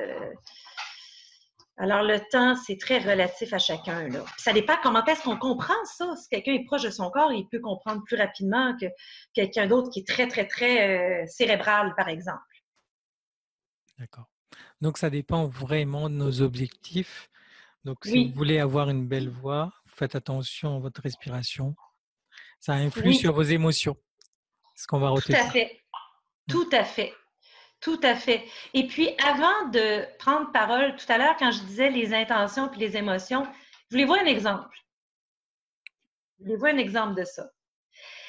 alors, 1.78 2.04
le 2.04 2.20
temps, 2.32 2.56
c'est 2.56 2.78
très 2.78 3.00
relatif 3.00 3.52
à 3.52 3.58
chacun. 3.58 4.08
Là. 4.08 4.24
Ça 4.38 4.54
dépend 4.54 4.76
comment 4.84 5.04
est-ce 5.06 5.24
qu'on 5.24 5.38
comprend 5.38 5.74
ça. 5.86 6.16
Si 6.16 6.30
quelqu'un 6.30 6.54
est 6.54 6.66
proche 6.66 6.84
de 6.84 6.92
son 6.92 7.10
corps, 7.10 7.34
il 7.34 7.48
peut 7.48 7.60
comprendre 7.60 8.04
plus 8.04 8.16
rapidement 8.16 8.78
que 8.78 8.86
quelqu'un 9.34 9.66
d'autre 9.66 9.90
qui 9.90 10.02
est 10.02 10.08
très, 10.08 10.28
très, 10.28 10.48
très 10.48 11.24
euh, 11.24 11.28
cérébral, 11.28 11.96
par 11.98 12.10
exemple. 12.10 12.40
D'accord. 13.98 14.30
Donc, 14.82 14.98
ça 14.98 15.10
dépend 15.10 15.48
vraiment 15.48 16.10
de 16.10 16.16
nos 16.16 16.42
objectifs. 16.42 17.30
Donc, 17.84 18.06
si 18.06 18.30
vous 18.30 18.36
voulez 18.36 18.60
avoir 18.60 18.90
une 18.90 19.08
belle 19.08 19.30
voix, 19.30 19.74
faites 19.88 20.16
attention 20.16 20.78
à 20.78 20.80
votre 20.80 21.02
respiration. 21.02 21.76
Ça 22.60 22.74
influe 22.74 23.14
sur 23.14 23.34
vos 23.34 23.44
émotions. 23.44 23.98
Ce 24.76 24.88
qu'on 24.88 25.00
va 25.00 25.10
retenir. 25.10 25.40
Tout 25.40 25.46
à 25.46 25.52
fait. 25.52 25.82
Tout 26.50 26.70
à 26.72 26.84
fait. 26.84 27.14
Tout 27.82 28.00
à 28.02 28.16
fait. 28.16 28.46
Et 28.74 28.88
puis, 28.88 29.10
avant 29.26 29.70
de 29.70 30.06
prendre 30.18 30.50
parole, 30.54 30.96
tout 30.96 31.12
à 31.12 31.18
l'heure, 31.18 31.36
quand 31.38 31.52
je 31.52 31.62
disais 31.64 31.90
les 31.90 32.14
intentions 32.14 32.70
puis 32.70 32.80
les 32.80 32.96
émotions, 32.96 33.46
voulez-vous 33.92 34.14
un 34.14 34.26
exemple? 34.26 34.78
Voulez-vous 36.40 36.66
un 36.66 36.78
exemple 36.78 37.20
de 37.20 37.26
ça? 37.26 37.50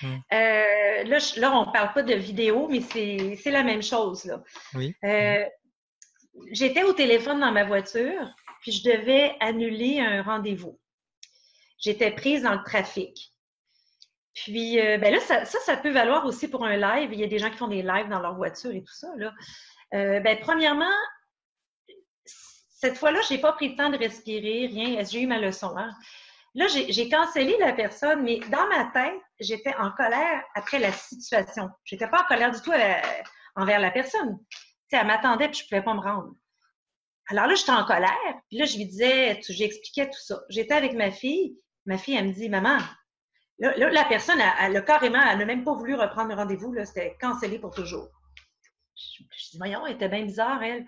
Hmm. 0.03 0.17
Euh, 0.33 1.05
là, 1.05 1.53
on 1.53 1.67
ne 1.67 1.73
parle 1.73 1.93
pas 1.93 2.03
de 2.03 2.15
vidéo, 2.15 2.69
mais 2.69 2.81
c'est 2.81 3.51
la 3.51 3.63
même 3.63 3.83
chose. 3.83 4.25
Là. 4.25 4.43
Oui. 4.75 4.95
Euh, 5.05 5.45
j'étais 6.51 6.83
au 6.83 6.92
téléphone 6.92 7.40
dans 7.40 7.53
ma 7.53 7.64
voiture, 7.64 8.31
puis 8.61 8.73
je 8.73 8.85
devais 8.85 9.37
annuler 9.40 10.01
un 10.01 10.23
rendez-vous. 10.23 10.79
J'étais 11.79 12.11
prise 12.11 12.42
dans 12.42 12.55
le 12.55 12.62
trafic. 12.64 13.33
Puis, 14.35 14.81
euh, 14.81 14.99
ben 14.99 15.12
là, 15.12 15.20
ça, 15.20 15.44
ça, 15.44 15.77
peut 15.77 15.92
valoir 15.92 16.27
aussi 16.27 16.49
pour 16.49 16.64
un 16.64 16.77
live. 16.77 17.11
Il 17.12 17.20
y 17.20 17.25
a 17.25 17.29
des 17.29 17.38
gens 17.38 17.51
qui 17.51 17.57
font 17.57 17.68
des 17.68 17.83
lives 17.83 18.09
dans 18.09 18.20
leur 18.20 18.35
voiture 18.35 18.73
et 18.73 18.83
tout 18.83 18.92
ça. 18.92 19.09
Là. 19.16 19.33
Euh, 19.94 20.18
ben, 20.20 20.38
premièrement, 20.40 20.90
cette 22.27 22.99
fois-là, 22.99 23.20
je 23.29 23.35
n'ai 23.35 23.40
pas 23.40 23.53
pris 23.53 23.68
le 23.68 23.77
temps 23.77 23.90
de 23.90 23.97
respirer, 23.97 24.66
rien. 24.66 25.05
J'ai 25.05 25.20
eu 25.20 25.27
ma 25.27 25.38
leçon. 25.38 25.77
Hein? 25.77 25.90
Là, 26.55 26.66
j'ai 26.68 27.09
cancellé 27.09 27.57
la 27.59 27.73
personne, 27.73 28.23
mais 28.23 28.40
dans 28.51 28.66
ma 28.68 28.87
tête, 28.87 29.20
j'étais 29.40 29.75
en 29.77 29.90
colère 29.92 30.42
après 30.55 30.79
la 30.79 30.92
situation. 30.92 31.68
Je 31.85 31.94
n'étais 31.94 32.09
pas 32.09 32.23
en 32.23 32.27
colère 32.27 32.51
du 32.51 32.61
tout 32.61 32.73
envers 33.57 33.81
la 33.81 33.90
personne. 33.90 34.38
Sais, 34.90 34.97
elle 34.97 35.07
m'attendait 35.07 35.47
et 35.47 35.53
je 35.53 35.62
ne 35.62 35.68
pouvais 35.68 35.83
pas 35.83 35.94
me 35.94 36.01
rendre. 36.01 36.35
Alors 37.29 37.47
là, 37.47 37.55
j'étais 37.55 37.73
en 37.73 37.85
colère. 37.85 38.11
Puis 38.49 38.59
là, 38.59 38.64
je 38.66 38.77
lui 38.77 38.87
disais, 38.87 39.40
j'expliquais 39.49 40.07
tout 40.07 40.20
ça. 40.20 40.42
J'étais 40.49 40.75
avec 40.75 40.92
ma 40.94 41.11
fille. 41.11 41.57
Ma 41.87 41.99
fille, 41.99 42.16
elle 42.16 42.29
me 42.29 42.33
dit, 42.33 42.49
maman, 42.49 42.79
Là, 43.59 43.90
la 43.90 44.05
personne, 44.05 44.38
elle, 44.61 44.85
carrément, 44.85 45.20
elle 45.23 45.38
n'a 45.38 45.44
même 45.44 45.64
pas 45.64 45.75
voulu 45.75 45.94
reprendre 45.94 46.29
le 46.29 46.35
rendez-vous. 46.35 46.75
C'était 46.85 47.16
cancellé 47.20 47.59
pour 47.59 47.73
toujours. 47.73 48.09
Je, 48.97 49.23
dis, 49.51 49.59
voyons, 49.59 49.87
elle 49.87 49.94
était 49.94 50.09
bien 50.09 50.25
bizarre, 50.25 50.62
elle. 50.62 50.85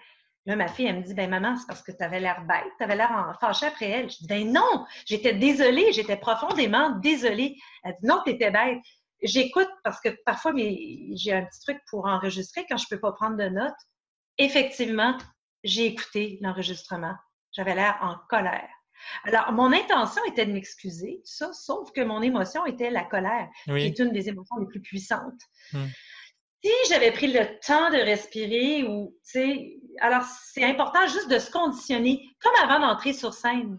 Là, 0.47 0.55
ma 0.57 0.69
fille, 0.69 0.87
elle 0.87 0.99
me 0.99 1.03
dit, 1.03 1.15
ben 1.15 1.29
maman, 1.29 1.57
c'est 1.57 1.67
parce 1.67 1.83
que 1.83 1.91
tu 1.91 2.03
avais 2.03 2.21
l'air 2.21 2.45
bête, 2.45 2.73
tu 2.79 2.85
avais 2.85 2.95
l'air 2.95 3.37
fâchée 3.41 3.67
après 3.67 3.91
elle. 3.91 4.11
Je 4.11 4.19
dis, 4.19 4.27
ben 4.29 4.53
non, 4.53 4.85
j'étais 5.05 5.35
désolée, 5.35 5.93
j'étais 5.93 6.17
profondément 6.17 6.91
désolée. 7.01 7.57
Elle 7.83 7.95
dit, 8.01 8.07
non, 8.07 8.23
tu 8.25 8.33
étais 8.33 8.51
bête. 8.51 8.79
J'écoute 9.23 9.69
parce 9.83 10.01
que 10.01 10.11
parfois, 10.25 10.53
j'ai 10.57 11.33
un 11.33 11.45
petit 11.45 11.61
truc 11.61 11.79
pour 11.89 12.07
enregistrer 12.07 12.67
quand 12.69 12.77
je 12.77 12.85
ne 12.91 12.97
peux 12.97 13.01
pas 13.01 13.13
prendre 13.13 13.37
de 13.37 13.49
notes. 13.49 13.73
Effectivement, 14.39 15.17
j'ai 15.65 15.87
écouté 15.87 16.39
l'enregistrement. 16.43 17.15
J'avais 17.53 17.75
l'air 17.75 17.97
en 18.03 18.17
colère. 18.29 18.69
Alors, 19.25 19.53
mon 19.53 19.73
intention 19.73 20.23
était 20.25 20.47
de 20.47 20.53
m'excuser, 20.53 21.21
ça, 21.25 21.53
sauf 21.53 21.91
que 21.93 22.01
mon 22.01 22.23
émotion 22.23 22.65
était 22.67 22.91
la 22.91 23.05
colère, 23.05 23.49
qui 23.65 23.73
est 23.73 23.99
une 23.99 24.13
des 24.13 24.29
émotions 24.29 24.57
les 24.59 24.67
plus 24.67 24.81
puissantes. 24.81 25.41
Hmm. 25.73 25.87
Si 26.65 26.71
j'avais 26.89 27.13
pris 27.13 27.29
le 27.29 27.59
temps 27.61 27.91
de 27.91 27.99
respirer 27.99 28.85
ou, 28.85 29.15
tu 29.25 29.41
sais, 29.41 29.79
alors 30.01 30.25
c'est 30.25 30.65
important 30.65 31.07
juste 31.07 31.31
de 31.31 31.39
se 31.39 31.51
conditionner, 31.51 32.23
comme 32.41 32.55
avant 32.63 32.81
d'entrer 32.81 33.13
sur 33.13 33.35
scène. 33.35 33.79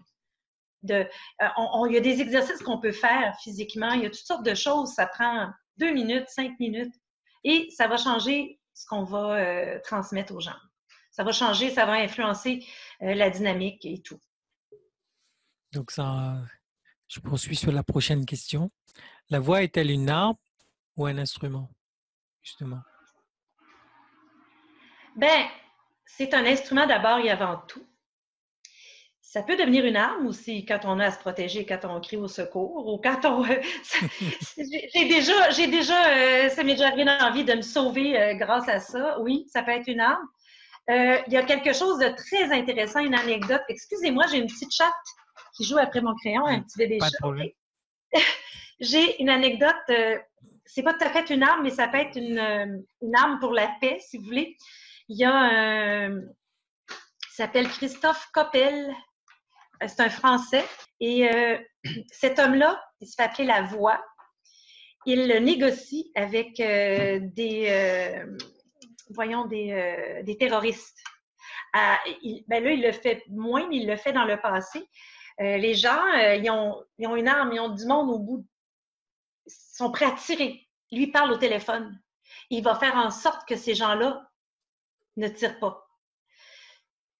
De, 0.82 0.94
euh, 1.42 1.86
il 1.88 1.92
y 1.92 1.96
a 1.96 2.00
des 2.00 2.20
exercices 2.20 2.62
qu'on 2.62 2.78
peut 2.78 2.92
faire 2.92 3.36
physiquement, 3.42 3.90
il 3.92 4.02
y 4.02 4.06
a 4.06 4.10
toutes 4.10 4.26
sortes 4.26 4.46
de 4.46 4.54
choses, 4.54 4.94
ça 4.94 5.06
prend 5.06 5.50
deux 5.76 5.92
minutes, 5.92 6.28
cinq 6.28 6.58
minutes, 6.60 6.94
et 7.42 7.68
ça 7.70 7.88
va 7.88 7.96
changer 7.96 8.60
ce 8.74 8.86
qu'on 8.86 9.02
va 9.02 9.36
euh, 9.38 9.80
transmettre 9.82 10.34
aux 10.34 10.40
gens. 10.40 10.56
Ça 11.10 11.24
va 11.24 11.32
changer, 11.32 11.70
ça 11.70 11.84
va 11.84 11.94
influencer 11.94 12.64
euh, 13.02 13.14
la 13.14 13.28
dynamique 13.28 13.84
et 13.84 14.00
tout. 14.02 14.20
Donc 15.72 15.90
ça, 15.90 16.36
je 17.08 17.18
poursuis 17.18 17.56
sur 17.56 17.72
la 17.72 17.82
prochaine 17.82 18.24
question. 18.24 18.70
La 19.30 19.40
voix 19.40 19.62
est-elle 19.62 19.90
une 19.90 20.08
arme 20.08 20.36
ou 20.96 21.06
un 21.06 21.18
instrument, 21.18 21.68
justement? 22.42 22.82
Ben, 25.16 25.48
c'est 26.06 26.34
un 26.34 26.46
instrument 26.46 26.86
d'abord 26.86 27.18
et 27.18 27.30
avant 27.30 27.58
tout. 27.66 27.84
Ça 29.38 29.44
peut 29.44 29.54
devenir 29.54 29.84
une 29.84 29.94
arme 29.94 30.26
aussi 30.26 30.64
quand 30.64 30.80
on 30.82 30.98
a 30.98 31.06
à 31.06 31.10
se 31.12 31.20
protéger, 31.20 31.64
quand 31.64 31.78
on 31.84 32.00
crie 32.00 32.16
au 32.16 32.26
secours 32.26 32.88
ou 32.88 32.98
quand 32.98 33.24
on. 33.24 33.44
j'ai 34.56 35.04
déjà, 35.04 35.50
j'ai 35.50 35.68
déjà, 35.68 36.08
euh, 36.08 36.48
ça 36.48 36.64
m'est 36.64 36.72
déjà 36.72 36.88
arrivé 36.88 37.04
dans 37.04 37.16
la 37.18 37.30
vie 37.30 37.44
de 37.44 37.54
me 37.54 37.62
sauver 37.62 38.20
euh, 38.20 38.34
grâce 38.34 38.68
à 38.68 38.80
ça. 38.80 39.20
Oui, 39.20 39.46
ça 39.46 39.62
peut 39.62 39.70
être 39.70 39.86
une 39.86 40.00
arme. 40.00 40.26
Euh, 40.90 41.18
il 41.28 41.32
y 41.32 41.36
a 41.36 41.44
quelque 41.44 41.72
chose 41.72 42.00
de 42.00 42.08
très 42.08 42.52
intéressant, 42.52 42.98
une 42.98 43.14
anecdote. 43.14 43.62
Excusez-moi, 43.68 44.24
j'ai 44.28 44.38
une 44.38 44.48
petite 44.48 44.74
chatte 44.74 44.92
qui 45.56 45.62
joue 45.62 45.78
après 45.78 46.00
mon 46.00 46.16
crayon, 46.16 46.44
un 46.44 46.62
petit 46.62 46.76
bébé 46.76 46.98
chat. 46.98 47.30
j'ai 48.80 49.22
une 49.22 49.30
anecdote. 49.30 49.76
c'est 50.64 50.82
pas 50.82 50.94
tout 50.94 51.04
à 51.04 51.10
fait 51.10 51.32
une 51.32 51.44
arme, 51.44 51.62
mais 51.62 51.70
ça 51.70 51.86
peut 51.86 51.98
être 51.98 52.16
une, 52.16 52.84
une 53.02 53.14
arme 53.14 53.38
pour 53.38 53.52
la 53.52 53.70
paix, 53.80 53.98
si 54.00 54.18
vous 54.18 54.24
voulez. 54.24 54.56
Il 55.08 55.16
y 55.16 55.24
a 55.24 55.32
un. 55.32 56.22
Il 56.90 57.44
s'appelle 57.44 57.68
Christophe 57.68 58.26
Coppel, 58.32 58.92
c'est 59.86 60.00
un 60.00 60.10
Français. 60.10 60.64
Et 61.00 61.28
euh, 61.28 61.58
cet 62.10 62.38
homme-là, 62.38 62.82
il 63.00 63.06
se 63.06 63.14
fait 63.14 63.22
appeler 63.22 63.46
la 63.46 63.62
voix. 63.62 64.02
Il 65.06 65.26
négocie 65.42 66.10
avec 66.14 66.60
euh, 66.60 67.20
des, 67.22 67.66
euh, 67.68 68.36
voyons, 69.10 69.46
des, 69.46 70.36
terroristes. 70.38 70.98
Ah, 71.72 71.98
ben 72.48 72.64
là, 72.64 72.72
il 72.72 72.82
le 72.82 72.92
fait 72.92 73.22
moins, 73.28 73.68
mais 73.68 73.76
il 73.76 73.86
le 73.86 73.96
fait 73.96 74.12
dans 74.12 74.24
le 74.24 74.40
passé. 74.40 74.88
les 75.38 75.74
gens, 75.74 76.04
ils, 76.14 76.50
ont, 76.50 76.82
ils 76.98 77.06
ont 77.06 77.16
une 77.16 77.28
arme, 77.28 77.52
ils 77.52 77.60
ont 77.60 77.68
du 77.68 77.86
monde 77.86 78.10
au 78.10 78.18
bout. 78.18 78.46
Ils 79.46 79.52
sont 79.76 79.92
prêts 79.92 80.06
à 80.06 80.12
tirer. 80.12 80.66
Lui 80.90 81.08
parle 81.08 81.32
au 81.32 81.36
téléphone. 81.36 82.00
Il 82.50 82.62
va 82.64 82.74
faire 82.74 82.96
en 82.96 83.10
sorte 83.10 83.46
que 83.46 83.56
ces 83.56 83.74
gens-là 83.74 84.28
ne 85.16 85.28
tirent 85.28 85.58
pas 85.58 85.87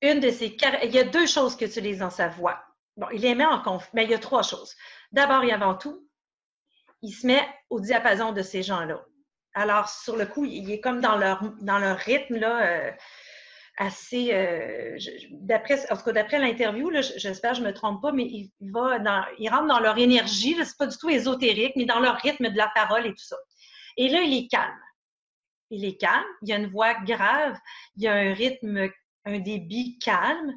une 0.02 0.20
de 0.20 0.30
ces 0.30 0.56
il 0.84 0.90
y 0.94 0.98
a 0.98 1.04
deux 1.04 1.26
choses 1.26 1.56
que 1.56 1.64
tu 1.64 1.96
dans 1.96 2.10
sa 2.10 2.28
voix. 2.28 2.62
Bon, 2.96 3.06
il 3.12 3.22
les 3.22 3.34
met 3.34 3.44
en 3.44 3.60
conf, 3.60 3.88
mais 3.94 4.04
il 4.04 4.10
y 4.10 4.14
a 4.14 4.18
trois 4.18 4.42
choses. 4.42 4.74
D'abord 5.12 5.44
et 5.44 5.52
avant 5.52 5.74
tout, 5.74 6.08
il 7.02 7.12
se 7.12 7.26
met 7.26 7.46
au 7.70 7.80
diapason 7.80 8.32
de 8.32 8.42
ces 8.42 8.62
gens-là. 8.62 9.04
Alors, 9.54 9.88
sur 9.88 10.16
le 10.16 10.26
coup, 10.26 10.44
il 10.44 10.70
est 10.70 10.80
comme 10.80 11.00
dans 11.00 11.16
leur, 11.16 11.42
dans 11.60 11.78
leur 11.78 11.96
rythme, 11.96 12.36
là, 12.36 12.62
euh, 12.62 12.92
assez. 13.76 14.32
Euh, 14.32 14.98
d'après, 15.30 15.90
en 15.90 15.96
tout 15.96 16.04
cas, 16.04 16.12
d'après 16.12 16.38
l'interview, 16.38 16.90
j'espère 17.16 17.52
que 17.52 17.58
je 17.58 17.62
ne 17.62 17.68
me 17.68 17.72
trompe 17.72 18.02
pas, 18.02 18.12
mais 18.12 18.24
il, 18.24 18.50
va 18.72 18.98
dans, 18.98 19.24
il 19.38 19.48
rentre 19.48 19.66
dans 19.66 19.80
leur 19.80 19.98
énergie. 19.98 20.54
Ce 20.54 20.60
n'est 20.60 20.66
pas 20.78 20.86
du 20.86 20.96
tout 20.96 21.08
ésotérique, 21.08 21.72
mais 21.76 21.86
dans 21.86 22.00
leur 22.00 22.16
rythme 22.16 22.50
de 22.50 22.56
la 22.56 22.70
parole 22.74 23.06
et 23.06 23.10
tout 23.10 23.24
ça. 23.24 23.36
Et 23.96 24.08
là, 24.08 24.20
il 24.22 24.36
est 24.36 24.48
calme. 24.48 24.80
Il 25.70 25.84
est 25.84 25.96
calme, 25.96 26.24
il 26.42 26.48
y 26.48 26.52
a 26.52 26.56
une 26.56 26.70
voix 26.70 26.94
grave, 26.94 27.56
il 27.96 28.04
y 28.04 28.08
a 28.08 28.14
un 28.14 28.32
rythme 28.32 28.88
un 29.28 29.38
débit 29.38 29.98
calme 29.98 30.54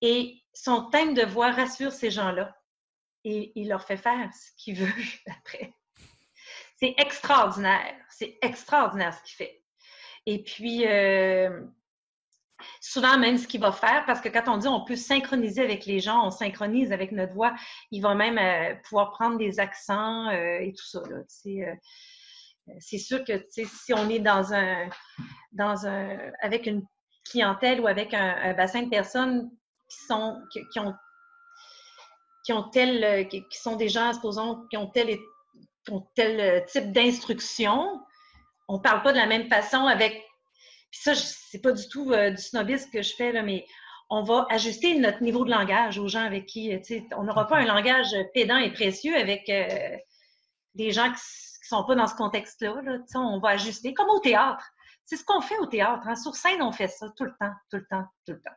et 0.00 0.42
son 0.52 0.90
thème 0.90 1.14
de 1.14 1.22
voix 1.22 1.50
rassure 1.50 1.92
ces 1.92 2.10
gens-là 2.10 2.56
et 3.24 3.52
il 3.54 3.68
leur 3.68 3.84
fait 3.84 3.96
faire 3.96 4.30
ce 4.32 4.50
qu'il 4.56 4.76
veut 4.76 5.02
après. 5.26 5.74
C'est 6.78 6.94
extraordinaire, 6.98 7.94
c'est 8.10 8.38
extraordinaire 8.42 9.14
ce 9.14 9.22
qu'il 9.22 9.36
fait. 9.36 9.62
Et 10.26 10.42
puis, 10.42 10.86
euh, 10.86 11.64
souvent 12.80 13.18
même 13.18 13.38
ce 13.38 13.46
qu'il 13.46 13.60
va 13.60 13.72
faire, 13.72 14.04
parce 14.06 14.20
que 14.20 14.28
quand 14.28 14.48
on 14.48 14.58
dit 14.58 14.68
on 14.68 14.84
peut 14.84 14.96
synchroniser 14.96 15.62
avec 15.62 15.86
les 15.86 16.00
gens, 16.00 16.26
on 16.26 16.30
synchronise 16.30 16.92
avec 16.92 17.12
notre 17.12 17.32
voix, 17.32 17.54
il 17.90 18.00
va 18.00 18.14
même 18.14 18.38
euh, 18.38 18.74
pouvoir 18.84 19.12
prendre 19.12 19.38
des 19.38 19.60
accents 19.60 20.28
euh, 20.30 20.58
et 20.60 20.72
tout 20.72 20.86
ça. 20.86 21.02
C'est 22.80 22.98
sûr 22.98 23.24
que 23.24 23.46
si 23.50 23.92
on 23.92 24.08
est 24.08 24.20
dans 24.20 24.54
un, 24.54 24.88
dans 25.52 25.86
un, 25.86 26.18
avec 26.40 26.66
une 26.66 26.86
clientèle 27.24 27.80
ou 27.80 27.86
avec 27.86 28.14
un, 28.14 28.54
bassin 28.54 28.82
de 28.82 28.90
personnes 28.90 29.50
qui 29.88 29.98
sont 30.06 30.40
qui, 30.52 30.78
ont 30.78 30.94
qui 32.44 32.52
ont 32.52 32.64
tel 32.64 33.28
qui, 33.28 33.44
sont 33.52 33.76
des 33.76 33.88
gens, 33.88 34.12
supposons, 34.12 34.66
qui 34.70 34.76
ont 34.76 34.86
tel, 34.86 35.18
tel 36.14 36.64
type 36.66 36.92
d'instruction. 36.92 38.00
On 38.68 38.74
ne 38.74 38.82
parle 38.82 39.02
pas 39.02 39.12
de 39.12 39.18
la 39.18 39.26
même 39.26 39.48
façon 39.48 39.86
avec. 39.86 40.12
Puis 40.90 41.00
ça, 41.02 41.14
c'est 41.14 41.60
pas 41.60 41.72
du 41.72 41.88
tout 41.88 42.12
euh, 42.12 42.30
du 42.30 42.40
snobisme 42.40 42.90
que 42.90 43.02
je 43.02 43.14
fais, 43.14 43.32
là, 43.32 43.42
mais 43.42 43.66
on 44.10 44.22
va 44.22 44.46
ajuster 44.50 44.96
notre 44.98 45.22
niveau 45.22 45.44
de 45.44 45.50
langage 45.50 45.98
aux 45.98 46.08
gens 46.08 46.24
avec 46.24 46.46
qui, 46.46 46.72
on 47.16 47.24
n'aura 47.24 47.46
pas 47.46 47.56
un 47.56 47.64
langage 47.64 48.14
pédant 48.32 48.58
et 48.58 48.72
précieux 48.72 49.16
avec 49.16 49.48
euh, 49.48 49.96
des 50.74 50.92
gens 50.92 51.06
qui 51.06 51.14
ne 51.14 51.68
sont 51.68 51.84
pas 51.84 51.94
dans 51.94 52.06
ce 52.06 52.14
contexte-là. 52.14 52.80
Là, 52.82 52.98
on 53.14 53.40
va 53.40 53.50
ajuster, 53.50 53.94
comme 53.94 54.08
au 54.10 54.20
théâtre. 54.20 54.64
C'est 55.06 55.16
ce 55.16 55.24
qu'on 55.24 55.40
fait 55.40 55.58
au 55.58 55.66
théâtre. 55.66 56.06
Hein. 56.06 56.16
Sur 56.16 56.34
scène, 56.34 56.62
on 56.62 56.72
fait 56.72 56.88
ça 56.88 57.10
tout 57.16 57.24
le 57.24 57.34
temps, 57.38 57.52
tout 57.70 57.76
le 57.76 57.86
temps, 57.86 58.06
tout 58.26 58.32
le 58.32 58.40
temps. 58.40 58.56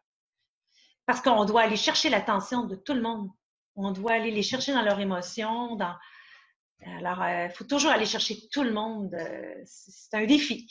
Parce 1.06 1.22
qu'on 1.22 1.46
doit 1.46 1.62
aller 1.62 1.78
chercher 1.78 2.10
l'attention 2.10 2.66
de 2.66 2.76
tout 2.76 2.94
le 2.94 3.02
monde. 3.02 3.30
On 3.76 3.92
doit 3.92 4.14
aller 4.14 4.32
les 4.32 4.44
chercher 4.44 4.74
dans 4.74 4.82
leurs 4.82 5.00
émotions. 5.00 5.78
Alors, 6.82 7.26
il 7.28 7.34
euh, 7.34 7.50
faut 7.50 7.64
toujours 7.64 7.92
aller 7.92 8.06
chercher 8.06 8.48
tout 8.50 8.64
le 8.64 8.72
monde. 8.72 9.14
Euh, 9.14 9.62
c'est 9.66 10.16
un 10.16 10.26
défi. 10.26 10.68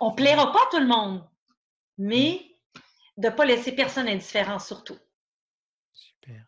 On 0.00 0.10
ne 0.10 0.16
plaira 0.16 0.52
pas 0.52 0.66
tout 0.70 0.80
le 0.80 0.86
monde, 0.86 1.28
mais 1.98 2.56
de 3.16 3.28
ne 3.28 3.34
pas 3.34 3.44
laisser 3.44 3.72
personne 3.72 4.08
indifférent 4.08 4.58
surtout. 4.58 4.98
Super. 5.92 6.46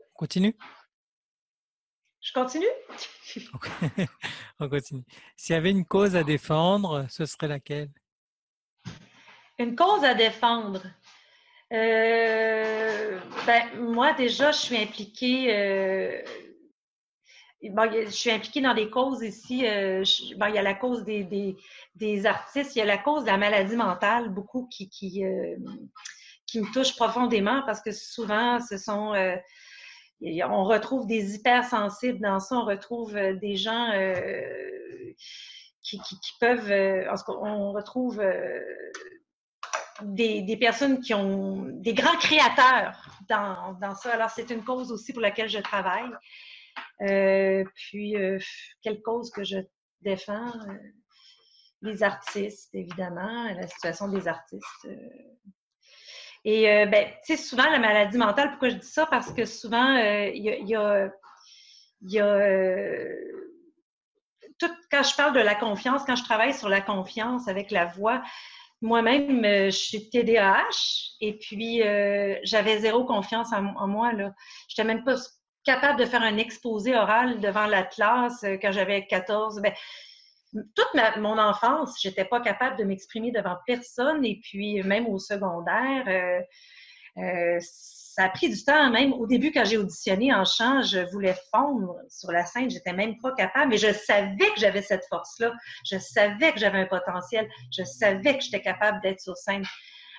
On 0.00 0.12
continue? 0.14 0.56
Je 2.34 2.40
continue? 2.40 4.06
On 4.60 4.68
continue. 4.68 5.04
S'il 5.36 5.54
y 5.54 5.56
avait 5.56 5.70
une 5.70 5.84
cause 5.84 6.16
à 6.16 6.24
défendre, 6.24 7.06
ce 7.08 7.26
serait 7.26 7.46
laquelle? 7.46 7.90
Une 9.58 9.76
cause 9.76 10.02
à 10.02 10.14
défendre. 10.14 10.82
Euh, 11.72 13.20
ben, 13.46 13.62
moi, 13.78 14.14
déjà, 14.14 14.50
je 14.50 14.58
suis 14.58 14.76
impliquée. 14.76 15.54
Euh, 15.54 16.22
je 17.62 18.10
suis 18.10 18.30
impliquée 18.30 18.60
dans 18.60 18.74
des 18.74 18.90
causes 18.90 19.22
ici. 19.22 19.64
Euh, 19.66 20.02
il 20.02 20.54
y 20.54 20.58
a 20.58 20.62
la 20.62 20.74
cause 20.74 21.04
des, 21.04 21.56
des, 21.94 22.26
artistes, 22.26 22.74
il 22.74 22.80
y 22.80 22.82
a 22.82 22.84
la 22.84 22.98
cause 22.98 23.22
de 23.22 23.28
la 23.28 23.38
maladie 23.38 23.76
mentale, 23.76 24.28
beaucoup 24.28 24.66
qui, 24.66 24.88
qui, 24.88 25.22
qui 26.46 26.60
me 26.60 26.72
touche 26.72 26.96
profondément 26.96 27.62
parce 27.64 27.80
que 27.80 27.92
souvent, 27.92 28.58
ce 28.60 28.76
sont 28.76 29.14
on 30.22 30.64
retrouve 30.64 31.06
des 31.06 31.34
hypersensibles 31.34 32.20
dans 32.20 32.40
ça, 32.40 32.56
on 32.56 32.64
retrouve 32.64 33.16
euh, 33.16 33.34
des 33.36 33.56
gens 33.56 33.90
euh, 33.92 35.12
qui, 35.82 35.98
peuvent, 36.40 36.70
euh, 36.70 37.04
on 37.28 37.72
retrouve 37.72 38.22
des, 40.02 40.56
personnes 40.58 41.00
qui 41.00 41.14
ont 41.14 41.66
des 41.66 41.94
grands 41.94 42.16
créateurs 42.16 43.20
dans, 43.28 43.74
dans 43.80 43.94
ça. 43.94 44.14
Alors, 44.14 44.30
c'est 44.30 44.50
une 44.50 44.64
cause 44.64 44.90
aussi 44.90 45.12
pour 45.12 45.22
laquelle 45.22 45.48
je 45.48 45.60
travaille. 45.60 46.10
puis, 47.74 48.16
quelle 48.82 49.02
cause 49.02 49.30
que 49.30 49.44
je 49.44 49.58
défends? 50.00 50.52
les 51.82 52.02
artistes, 52.02 52.74
évidemment, 52.74 53.44
la 53.52 53.66
situation 53.66 54.08
des 54.08 54.26
artistes. 54.26 54.88
Et 56.44 56.70
euh, 56.70 56.86
ben, 56.86 57.06
tu 57.24 57.36
sais, 57.36 57.42
souvent, 57.42 57.68
la 57.70 57.78
maladie 57.78 58.18
mentale, 58.18 58.50
pourquoi 58.50 58.68
je 58.68 58.76
dis 58.76 58.86
ça? 58.86 59.06
Parce 59.06 59.32
que 59.32 59.44
souvent, 59.46 59.96
euh, 59.96 60.28
il 60.34 60.44
y 60.44 60.74
a, 60.76 61.08
y 62.02 62.18
a, 62.18 62.24
euh, 62.24 63.16
tout, 64.58 64.70
quand 64.90 65.02
je 65.02 65.16
parle 65.16 65.34
de 65.34 65.40
la 65.40 65.54
confiance, 65.54 66.02
quand 66.06 66.16
je 66.16 66.24
travaille 66.24 66.52
sur 66.52 66.68
la 66.68 66.82
confiance 66.82 67.48
avec 67.48 67.70
la 67.70 67.86
voix, 67.86 68.22
moi-même, 68.82 69.42
je 69.44 69.70
suis 69.70 70.10
TDAH 70.10 71.16
et 71.22 71.38
puis 71.38 71.80
j'avais 72.42 72.78
zéro 72.80 73.04
confiance 73.04 73.50
en, 73.52 73.86
moi. 73.88 74.10
Je 74.12 74.24
n'étais 74.24 74.84
même 74.84 75.04
pas 75.04 75.16
capable 75.64 75.98
de 75.98 76.04
faire 76.04 76.22
un 76.22 76.36
exposé 76.36 76.94
oral 76.94 77.40
devant 77.40 77.64
la 77.64 77.82
classe 77.82 78.44
quand 78.60 78.72
j'avais 78.72 79.06
14. 79.06 79.62
Ben, 79.62 79.72
toute 80.74 81.18
mon 81.18 81.38
enfance, 81.38 82.00
j'étais 82.00 82.24
pas 82.24 82.40
capable 82.40 82.76
de 82.78 82.84
m'exprimer 82.84 83.32
devant 83.32 83.56
personne 83.66 84.24
et 84.24 84.40
puis 84.42 84.82
même 84.82 85.06
au 85.06 85.18
secondaire, 85.18 86.04
euh, 86.06 86.40
euh, 87.22 87.58
ça 87.60 88.24
a 88.24 88.28
pris 88.28 88.48
du 88.48 88.64
temps 88.64 88.90
même. 88.90 89.12
Au 89.12 89.26
début, 89.26 89.50
quand 89.50 89.64
j'ai 89.64 89.76
auditionné 89.76 90.32
en 90.32 90.44
chant, 90.44 90.82
je 90.82 91.00
voulais 91.10 91.34
fondre 91.52 91.96
sur 92.08 92.30
la 92.30 92.46
scène, 92.46 92.70
j'étais 92.70 92.92
même 92.92 93.18
pas 93.18 93.32
capable, 93.32 93.70
mais 93.70 93.78
je 93.78 93.92
savais 93.92 94.36
que 94.54 94.60
j'avais 94.60 94.82
cette 94.82 95.04
force-là, 95.08 95.52
je 95.84 95.98
savais 95.98 96.52
que 96.52 96.60
j'avais 96.60 96.78
un 96.78 96.86
potentiel, 96.86 97.48
je 97.76 97.82
savais 97.82 98.38
que 98.38 98.44
j'étais 98.44 98.62
capable 98.62 99.00
d'être 99.02 99.20
sur 99.20 99.36
scène. 99.36 99.64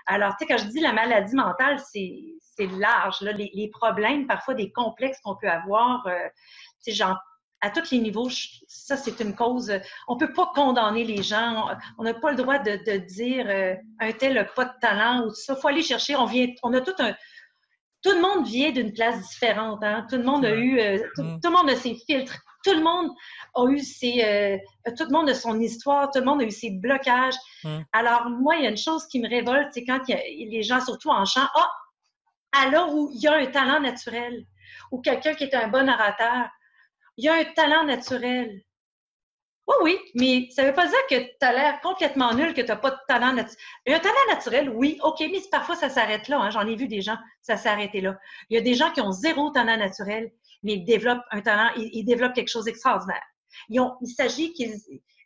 Alors, 0.07 0.35
tu 0.37 0.45
sais, 0.45 0.53
quand 0.53 0.57
je 0.57 0.69
dis 0.69 0.81
la 0.81 0.93
maladie 0.93 1.35
mentale, 1.35 1.79
c'est 1.89 2.67
large. 2.77 3.21
Les, 3.21 3.71
problèmes, 3.73 4.27
parfois 4.27 4.53
des 4.53 4.71
complexes 4.71 5.19
qu'on 5.23 5.35
peut 5.35 5.49
avoir, 5.49 6.05
euh, 6.07 6.27
tu 6.83 6.91
sais, 6.91 7.05
à 7.61 7.69
tous 7.69 7.91
les 7.91 7.99
niveaux, 7.99 8.29
ça, 8.67 8.97
c'est 8.97 9.19
une 9.19 9.35
cause. 9.35 9.71
On 10.07 10.15
ne 10.15 10.19
peut 10.19 10.33
pas 10.33 10.51
condamner 10.53 11.03
les 11.03 11.23
gens. 11.23 11.67
On 11.97 12.03
n'a 12.03 12.13
pas 12.13 12.31
le 12.31 12.37
droit 12.37 12.59
de, 12.59 12.97
dire 12.97 13.45
euh, 13.49 13.75
un 13.99 14.11
tel 14.11 14.35
n'a 14.35 14.45
pas 14.45 14.65
de 14.65 14.73
talent 14.81 15.25
ou 15.25 15.29
tout 15.29 15.35
ça. 15.35 15.53
Il 15.57 15.61
faut 15.61 15.67
aller 15.67 15.81
chercher. 15.81 16.15
On, 16.15 16.25
vient, 16.25 16.47
on 16.63 16.73
a 16.73 16.81
tout 16.81 16.93
un. 16.99 17.13
Tout 18.03 18.11
le 18.11 18.21
monde 18.21 18.45
vient 18.45 18.71
d'une 18.71 18.93
place 18.93 19.19
différente. 19.29 19.83
Hein. 19.83 20.05
Tout 20.09 20.17
le 20.17 20.23
monde 20.23 20.45
a 20.45 20.55
eu. 20.55 20.79
Euh, 20.79 20.99
tout, 21.15 21.23
le 21.23 21.49
monde 21.49 21.69
a 21.69 21.75
ses 21.75 21.95
filtres. 21.95 22.37
tout 22.63 22.73
le 22.73 22.83
monde 22.83 23.11
a 23.55 23.65
eu 23.65 23.79
ses, 23.79 24.23
euh, 24.23 24.91
tout 24.95 25.05
le 25.05 25.11
monde 25.11 25.29
a 25.29 25.33
son 25.33 25.59
histoire, 25.59 26.11
tout 26.11 26.19
le 26.19 26.25
monde 26.25 26.41
a 26.41 26.45
eu 26.45 26.51
ses 26.51 26.69
blocages. 26.69 27.35
Alors, 27.93 28.29
moi, 28.29 28.57
il 28.57 28.63
y 28.63 28.67
a 28.67 28.69
une 28.69 28.77
chose 28.77 29.07
qui 29.07 29.19
me 29.19 29.27
révolte, 29.27 29.69
c'est 29.71 29.85
quand 29.85 30.01
il 30.07 30.11
y 30.11 30.13
a, 30.13 30.51
les 30.51 30.61
gens, 30.61 30.81
surtout 30.81 31.09
en 31.09 31.25
chant, 31.25 31.47
ah, 31.55 31.71
alors 32.51 32.93
où 32.93 33.09
il 33.13 33.21
y 33.21 33.27
a 33.27 33.35
un 33.35 33.45
talent 33.47 33.79
naturel, 33.79 34.45
ou 34.91 35.01
quelqu'un 35.01 35.33
qui 35.33 35.45
est 35.45 35.55
un 35.55 35.67
bon 35.67 35.89
orateur, 35.89 36.49
il 37.17 37.25
y 37.25 37.29
a 37.29 37.35
un 37.35 37.45
talent 37.53 37.83
naturel. 37.85 38.61
Oui, 39.67 39.75
oui, 39.81 39.99
mais 40.13 40.47
ça 40.51 40.61
ne 40.61 40.67
veut 40.67 40.75
pas 40.75 40.85
dire 40.85 41.07
que 41.09 41.15
tu 41.15 41.35
as 41.41 41.51
l'air 41.51 41.81
complètement 41.81 42.33
nul, 42.35 42.53
que 42.53 42.61
tu 42.61 42.67
n'as 42.67 42.75
pas 42.75 42.91
de 42.91 42.97
talent 43.07 43.33
naturel. 43.33 43.57
Un 43.87 43.99
talent 43.99 44.15
naturel, 44.29 44.69
oui, 44.69 44.99
OK, 45.01 45.19
mais 45.21 45.41
parfois 45.49 45.75
ça 45.75 45.89
s'arrête 45.89 46.27
là. 46.27 46.39
Hein. 46.39 46.51
J'en 46.51 46.67
ai 46.67 46.75
vu 46.75 46.87
des 46.87 47.01
gens, 47.01 47.17
ça 47.41 47.57
s'est 47.57 47.69
arrêté 47.69 47.99
là. 47.99 48.15
Il 48.49 48.55
y 48.55 48.59
a 48.59 48.61
des 48.61 48.75
gens 48.75 48.91
qui 48.91 49.01
ont 49.01 49.11
zéro 49.11 49.49
talent 49.49 49.77
naturel, 49.77 50.31
mais 50.61 50.73
ils 50.73 50.85
développent 50.85 51.23
un 51.31 51.41
talent, 51.41 51.71
ils, 51.77 52.05
développent 52.05 52.33
quelque 52.33 52.49
chose 52.49 52.65
d'extraordinaire. 52.65 53.23
il 53.69 54.07
s'agit 54.15 54.53
qu'il 54.53 54.75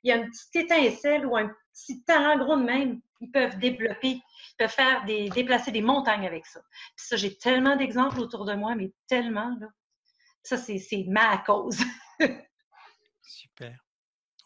y 0.04 0.12
a 0.12 0.15
une 0.15 0.30
petite 0.30 0.71
étincelle 0.71 1.25
ou 1.25 1.36
un 1.36 1.52
petit 1.73 2.02
talent 2.04 2.38
gros 2.38 2.56
de 2.56 2.63
même, 2.63 3.02
ils 3.19 3.32
peuvent 3.32 3.58
développer, 3.58 4.21
ils 4.21 4.56
peuvent 4.58 4.69
faire 4.69 5.04
des, 5.04 5.30
déplacer 5.30 5.71
des 5.71 5.82
montagnes 5.82 6.25
avec 6.25 6.45
ça. 6.45 6.62
Puis 6.95 7.08
ça, 7.08 7.17
j'ai 7.17 7.38
tellement 7.38 7.75
d'exemples 7.75 8.19
autour 8.21 8.45
de 8.45 8.54
moi, 8.54 8.75
mais 8.75 8.93
tellement, 9.08 9.58
là. 9.60 9.67
Ça, 10.49 10.57
c'est 10.57 11.05
ma 11.07 11.38
cause. 11.45 11.77
Super. 13.21 13.77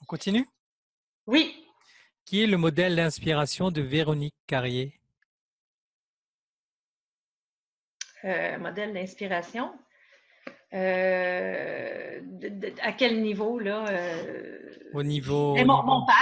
On 0.01 0.05
continue? 0.05 0.45
Oui. 1.27 1.65
Qui 2.25 2.43
est 2.43 2.47
le 2.47 2.57
modèle 2.57 2.97
d'inspiration 2.97 3.71
de 3.71 3.81
Véronique 3.81 4.35
Carrier? 4.45 4.99
Euh, 8.25 8.57
modèle 8.57 8.93
d'inspiration? 8.93 9.73
Euh, 10.73 12.19
à 12.81 12.91
quel 12.91 13.21
niveau, 13.21 13.57
là? 13.59 13.85
Euh? 13.87 14.59
Au 14.93 15.03
niveau. 15.03 15.55
mon, 15.55 16.05
père. 16.05 16.15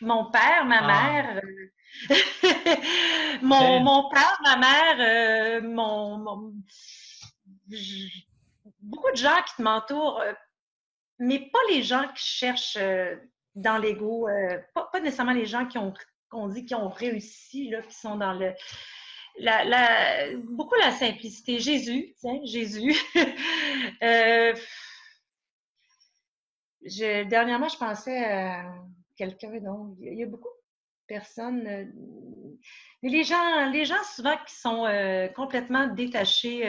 Mon 0.00 0.30
père, 0.30 0.64
ma 0.64 0.78
ah. 0.78 0.86
mère. 0.86 1.42
mon, 3.42 3.80
mon, 3.80 4.08
père, 4.10 4.38
ma 4.44 4.56
mère, 4.58 5.62
mon, 5.64 6.54
beaucoup 8.88 9.10
de 9.12 9.16
gens 9.16 9.42
qui 9.54 9.62
m'entourent 9.62 10.22
mais 11.18 11.50
pas 11.50 11.58
les 11.70 11.82
gens 11.82 12.06
qui 12.14 12.24
cherchent 12.24 12.78
euh, 12.80 13.16
dans 13.54 13.78
l'ego, 13.78 14.28
euh, 14.28 14.58
pas, 14.74 14.88
nécessairement 15.00 15.32
les 15.32 15.46
gens 15.46 15.66
qui 15.66 15.78
ont 15.78 15.92
qu'on 16.30 16.48
dit 16.48 16.66
qui 16.66 16.74
ont 16.74 16.90
réussi, 16.90 17.70
là, 17.70 17.82
qui 17.82 17.94
sont 17.94 18.16
dans 18.16 18.32
le. 18.32 18.52
La, 19.40 20.34
beaucoup 20.36 20.74
la 20.80 20.90
simplicité. 20.90 21.60
Jésus, 21.60 22.14
tiens, 22.18 22.40
Jésus. 22.44 22.92
euh, 24.02 24.52
dernièrement, 27.24 27.68
je 27.68 27.78
pensais 27.78 28.24
à 28.24 28.64
quelqu'un, 29.16 29.60
donc 29.60 29.96
il 30.00 30.18
y 30.18 30.24
a 30.24 30.26
beaucoup 30.26 30.48
personnes. 31.08 31.66
Euh, 31.66 31.84
mais 33.02 33.10
les 33.10 33.24
gens, 33.24 33.70
les 33.70 33.84
gens 33.84 34.02
souvent 34.14 34.36
qui 34.46 34.54
sont 34.54 34.86
complètement 35.36 35.86
détachés, 35.86 36.64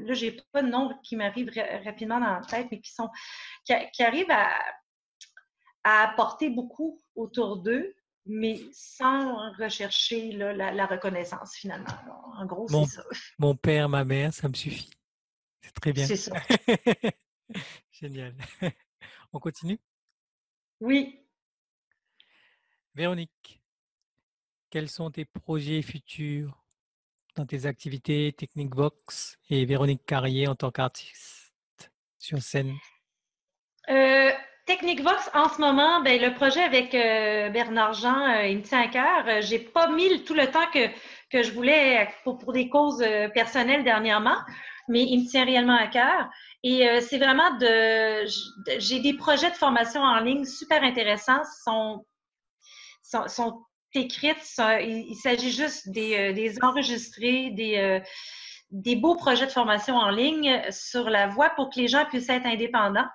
là, 0.00 0.14
j'ai 0.14 0.36
pas 0.52 0.62
de 0.62 0.68
nom 0.68 0.90
qui 1.04 1.14
m'arrive 1.14 1.50
rapidement 1.84 2.18
dans 2.18 2.34
la 2.34 2.40
tête, 2.40 2.66
mais 2.72 2.80
qui 2.80 2.92
sont 2.92 3.08
qui, 3.64 4.02
arrivent 4.02 4.30
à, 4.30 4.50
apporter 5.84 6.50
beaucoup 6.50 7.00
autour 7.14 7.58
d'eux, 7.58 7.94
mais 8.26 8.60
sans 8.72 9.52
rechercher 9.52 10.32
la, 10.32 10.86
reconnaissance 10.86 11.54
finalement. 11.54 11.86
En 12.36 12.44
gros, 12.44 12.66
c'est 12.68 12.96
ça. 12.96 13.04
Mon 13.38 13.54
père, 13.54 13.88
ma 13.88 14.04
mère, 14.04 14.34
ça 14.34 14.48
me 14.48 14.54
suffit. 14.54 14.90
C'est 15.60 15.74
très 15.74 15.92
bien. 15.92 16.06
C'est 16.06 16.16
ça. 16.16 16.34
Génial. 17.92 18.34
On 19.32 19.40
continue? 19.40 19.78
Oui. 20.80 21.24
Véronique, 22.94 23.57
quels 24.70 24.88
sont 24.88 25.10
tes 25.10 25.24
projets 25.24 25.82
futurs 25.82 26.64
dans 27.36 27.46
tes 27.46 27.66
activités 27.66 28.32
Technique 28.36 28.74
Vox 28.74 29.38
et 29.50 29.64
Véronique 29.64 30.04
Carrier 30.04 30.48
en 30.48 30.54
tant 30.54 30.70
qu'artiste 30.70 31.52
sur 32.18 32.42
scène? 32.42 32.74
Euh, 33.88 34.30
Technique 34.68 35.02
Vox, 35.02 35.30
en 35.32 35.48
ce 35.48 35.62
moment, 35.62 36.02
ben, 36.02 36.20
le 36.20 36.34
projet 36.34 36.62
avec 36.62 36.94
euh, 36.94 37.48
Bernard 37.48 37.94
Jean, 37.94 38.28
euh, 38.28 38.46
il 38.48 38.58
me 38.58 38.62
tient 38.62 38.82
à 38.82 38.88
cœur. 38.88 39.24
Euh, 39.26 39.40
j'ai 39.40 39.58
pas 39.58 39.88
mis 39.88 40.22
tout 40.24 40.34
le 40.34 40.46
temps 40.50 40.66
que, 40.74 40.88
que 41.30 41.42
je 41.42 41.52
voulais 41.52 42.06
pour, 42.22 42.52
des 42.52 42.68
causes 42.68 43.02
personnelles 43.32 43.82
dernièrement, 43.82 44.36
mais 44.86 45.04
il 45.04 45.24
me 45.24 45.26
tient 45.26 45.46
réellement 45.46 45.78
à 45.78 45.86
cœur. 45.86 46.28
Et 46.62 46.86
c'est 47.00 47.16
vraiment 47.16 47.56
de, 47.56 48.26
j'ai 48.78 49.00
des 49.00 49.14
projets 49.14 49.50
de 49.50 49.56
formation 49.56 50.02
en 50.02 50.20
ligne 50.20 50.44
super 50.44 50.82
intéressants, 50.82 51.44
sont, 51.64 52.04
écrites, 53.94 54.36
il, 54.80 55.16
s'agit 55.22 55.52
juste 55.52 55.88
des, 55.88 56.32
des 56.32 56.62
enregistrés, 56.62 57.50
des, 57.50 58.00
des 58.70 58.96
beaux 58.96 59.16
projets 59.16 59.46
de 59.46 59.52
formation 59.52 59.96
en 59.96 60.10
ligne 60.10 60.62
sur 60.70 61.10
la 61.10 61.28
voie 61.28 61.50
pour 61.50 61.70
que 61.70 61.80
les 61.80 61.88
gens 61.88 62.04
puissent 62.06 62.28
être 62.28 62.46
indépendants 62.46 63.08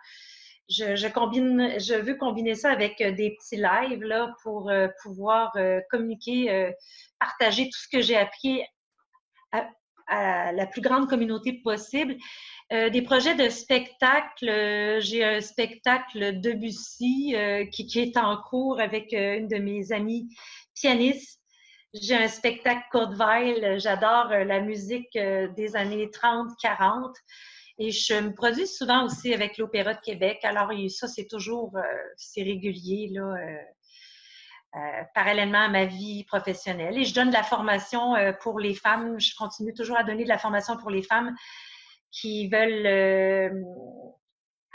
je, 0.70 1.08
combine, 1.12 1.80
je 1.80 1.96
veux 1.96 2.16
combiner 2.16 2.56
ça 2.56 2.72
avec 2.72 3.02
euh, 3.02 3.12
des 3.12 3.36
petits 3.36 3.58
lives 3.58 4.04
là, 4.04 4.34
pour 4.44 4.70
euh, 4.70 4.88
pouvoir 5.02 5.52
euh, 5.56 5.80
communiquer, 5.90 6.74
partager 7.20 7.66
tout 7.66 7.80
ce 7.80 7.88
que 7.88 8.02
j'ai 8.02 8.18
appris 8.18 8.62
à, 9.52 10.52
la 10.52 10.68
plus 10.68 10.82
grande 10.82 11.08
communauté 11.08 11.54
possible. 11.64 12.18
des 12.70 13.02
projets 13.02 13.36
de 13.36 13.50
spectacle. 13.50 15.00
J'ai 15.00 15.24
un 15.24 15.42
spectacle 15.42 16.40
Debussy 16.42 17.36
qui, 17.72 17.88
qui 17.88 18.00
est 18.00 18.18
en 18.18 18.38
cours 18.38 18.80
avec 18.80 19.14
une 19.14 19.48
de 19.48 19.58
mes 19.58 19.92
amies 19.92 20.28
pianistes. 20.76 21.40
J'ai 21.94 22.16
un 22.16 22.28
spectacle 22.28 22.84
Code 22.92 23.16
J'adore 23.78 24.30
la 24.30 24.62
musique 24.62 25.14
des 25.14 25.76
années 25.76 26.10
30, 26.10 26.50
40. 26.60 27.16
Et 27.80 27.92
je 27.92 28.14
me 28.14 28.34
produis 28.34 28.68
souvent 28.68 29.06
aussi 29.06 29.34
avec 29.34 29.58
l'Opéra 29.58 29.94
de 29.94 30.00
Québec. 30.00 30.40
Alors, 30.44 30.72
ça, 30.90 31.08
c'est 31.08 31.26
toujours, 31.26 31.76
euh, 31.76 31.82
c'est 32.18 32.44
régulier, 32.44 33.10
là, 33.12 33.24
euh, 33.24 33.58
euh, 34.76 35.04
parallèlement 35.16 35.66
à 35.66 35.70
ma 35.70 35.86
vie 35.86 36.24
professionnelle. 36.26 36.98
Et 36.98 37.04
je 37.04 37.16
donne 37.16 37.30
de 37.30 37.34
la 37.34 37.44
formation 37.44 38.14
pour 38.42 38.60
les 38.60 38.76
femmes. 38.76 39.20
Je 39.20 39.36
continue 39.36 39.74
toujours 39.74 39.98
à 39.98 40.04
donner 40.04 40.24
de 40.24 40.30
la 40.30 40.38
formation 40.38 40.78
pour 40.78 40.92
les 40.92 41.04
femmes 41.04 41.36
qui 42.12 42.48
veulent 42.48 43.56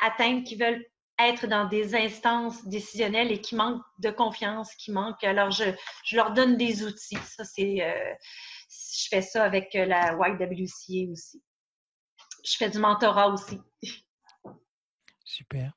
atteindre, 0.01 0.45
qui 0.45 0.57
veulent 0.57 0.85
être 1.19 1.47
dans 1.47 1.67
des 1.67 1.95
instances 1.95 2.65
décisionnelles 2.67 3.33
et 3.33 3.41
qui 3.41 3.55
manquent 3.57 3.83
de 3.99 4.11
confiance, 4.11 4.75
qui 4.77 4.93
manquent. 4.93 5.25
Alors, 5.25 5.51
je, 5.51 5.65
je 6.05 6.17
leur 6.17 6.33
donne 6.33 6.57
des 6.57 6.85
outils. 6.85 7.17
Ça, 7.17 7.45
c'est. 7.45 7.79
je 8.69 9.09
fais 9.09 9.23
ça 9.23 9.45
avec 9.45 9.75
la 9.75 10.13
YWCA 10.13 11.11
aussi 11.11 11.43
je 12.45 12.57
fais 12.57 12.71
du 12.71 12.79
mentorat 12.79 13.29
aussi. 13.29 13.61
Super. 15.25 15.73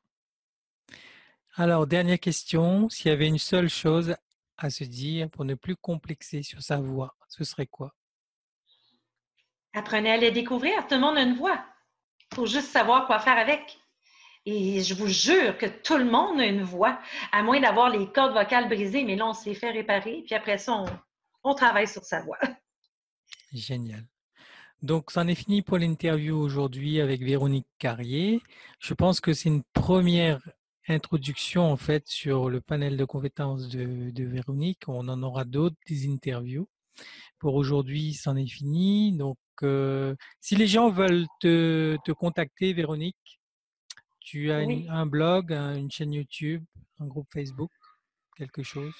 Alors, 1.55 1.85
dernière 1.85 2.19
question. 2.19 2.89
S'il 2.89 3.07
y 3.07 3.13
avait 3.13 3.27
une 3.27 3.37
seule 3.37 3.69
chose 3.69 4.15
à 4.57 4.69
se 4.69 4.83
dire 4.83 5.29
pour 5.29 5.43
ne 5.45 5.55
plus 5.55 5.75
complexer 5.75 6.43
sur 6.43 6.61
sa 6.61 6.77
voix, 6.77 7.15
ce 7.27 7.43
serait 7.43 7.67
quoi? 7.67 7.93
Apprenez 9.73 10.11
à 10.11 10.17
les 10.17 10.31
découvrir. 10.31 10.87
Tout 10.87 10.95
le 10.95 11.01
monde 11.01 11.17
a 11.17 11.21
une 11.21 11.35
voix. 11.35 11.63
Il 12.31 12.35
faut 12.35 12.45
juste 12.45 12.69
savoir 12.69 13.05
quoi 13.07 13.19
faire 13.19 13.37
avec. 13.37 13.79
Et 14.45 14.81
je 14.81 14.93
vous 14.95 15.07
jure 15.07 15.57
que 15.57 15.67
tout 15.67 15.97
le 15.97 16.05
monde 16.05 16.39
a 16.39 16.45
une 16.45 16.63
voix, 16.63 16.99
à 17.31 17.43
moins 17.43 17.59
d'avoir 17.59 17.89
les 17.89 18.11
cordes 18.11 18.33
vocales 18.33 18.67
brisées, 18.67 19.03
mais 19.03 19.15
là, 19.15 19.27
on 19.27 19.33
se 19.33 19.45
les 19.45 19.55
fait 19.55 19.71
réparer. 19.71 20.23
Puis 20.25 20.33
après 20.33 20.57
ça, 20.57 20.83
on 21.43 21.53
travaille 21.53 21.87
sur 21.87 22.03
sa 22.03 22.21
voix. 22.21 22.39
Génial. 23.53 24.05
Donc, 24.81 25.11
c'en 25.11 25.27
est 25.27 25.35
fini 25.35 25.61
pour 25.61 25.77
l'interview 25.77 26.35
aujourd'hui 26.35 27.01
avec 27.01 27.21
Véronique 27.21 27.67
Carrier. 27.77 28.41
Je 28.79 28.95
pense 28.95 29.21
que 29.21 29.33
c'est 29.33 29.49
une 29.49 29.63
première 29.73 30.39
introduction 30.87 31.71
en 31.71 31.77
fait 31.77 32.07
sur 32.07 32.49
le 32.49 32.61
panel 32.61 32.97
de 32.97 33.05
compétences 33.05 33.69
de, 33.69 34.23
Véronique. 34.23 34.87
On 34.87 35.07
en 35.07 35.21
aura 35.21 35.45
d'autres 35.45 35.75
des 35.87 36.09
interviews. 36.09 36.67
Pour 37.37 37.55
aujourd'hui, 37.55 38.13
c'en 38.13 38.35
est 38.35 38.47
fini. 38.47 39.15
Donc, 39.15 39.37
euh, 39.61 40.15
si 40.39 40.55
les 40.55 40.67
gens 40.67 40.89
veulent 40.89 41.27
te, 41.39 42.11
contacter, 42.13 42.73
Véronique, 42.73 43.39
tu 44.21 44.51
as 44.51 44.57
un 44.57 45.05
blog, 45.05 45.51
une 45.51 45.91
chaîne 45.91 46.13
YouTube, 46.13 46.63
un 46.99 47.07
groupe 47.07 47.27
Facebook, 47.33 47.71
quelque 48.37 48.63
chose? 48.63 48.93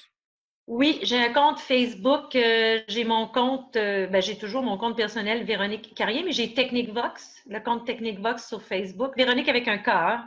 Oui, 0.67 0.99
j'ai 1.03 1.17
un 1.17 1.33
compte 1.33 1.59
Facebook. 1.59 2.35
Euh, 2.35 2.79
j'ai 2.87 3.03
mon 3.03 3.27
compte, 3.27 3.75
euh, 3.75 4.07
ben, 4.07 4.21
j'ai 4.21 4.37
toujours 4.37 4.63
mon 4.63 4.77
compte 4.77 4.95
personnel 4.95 5.43
Véronique 5.43 5.93
Carrier, 5.95 6.23
mais 6.23 6.31
j'ai 6.31 6.53
Technique 6.53 6.93
Vox, 6.93 7.41
le 7.47 7.59
compte 7.59 7.85
Technique 7.85 8.19
Vox 8.19 8.47
sur 8.47 8.61
Facebook. 8.61 9.11
Véronique 9.17 9.49
avec 9.49 9.67
un 9.67 9.79
cœur. 9.79 10.21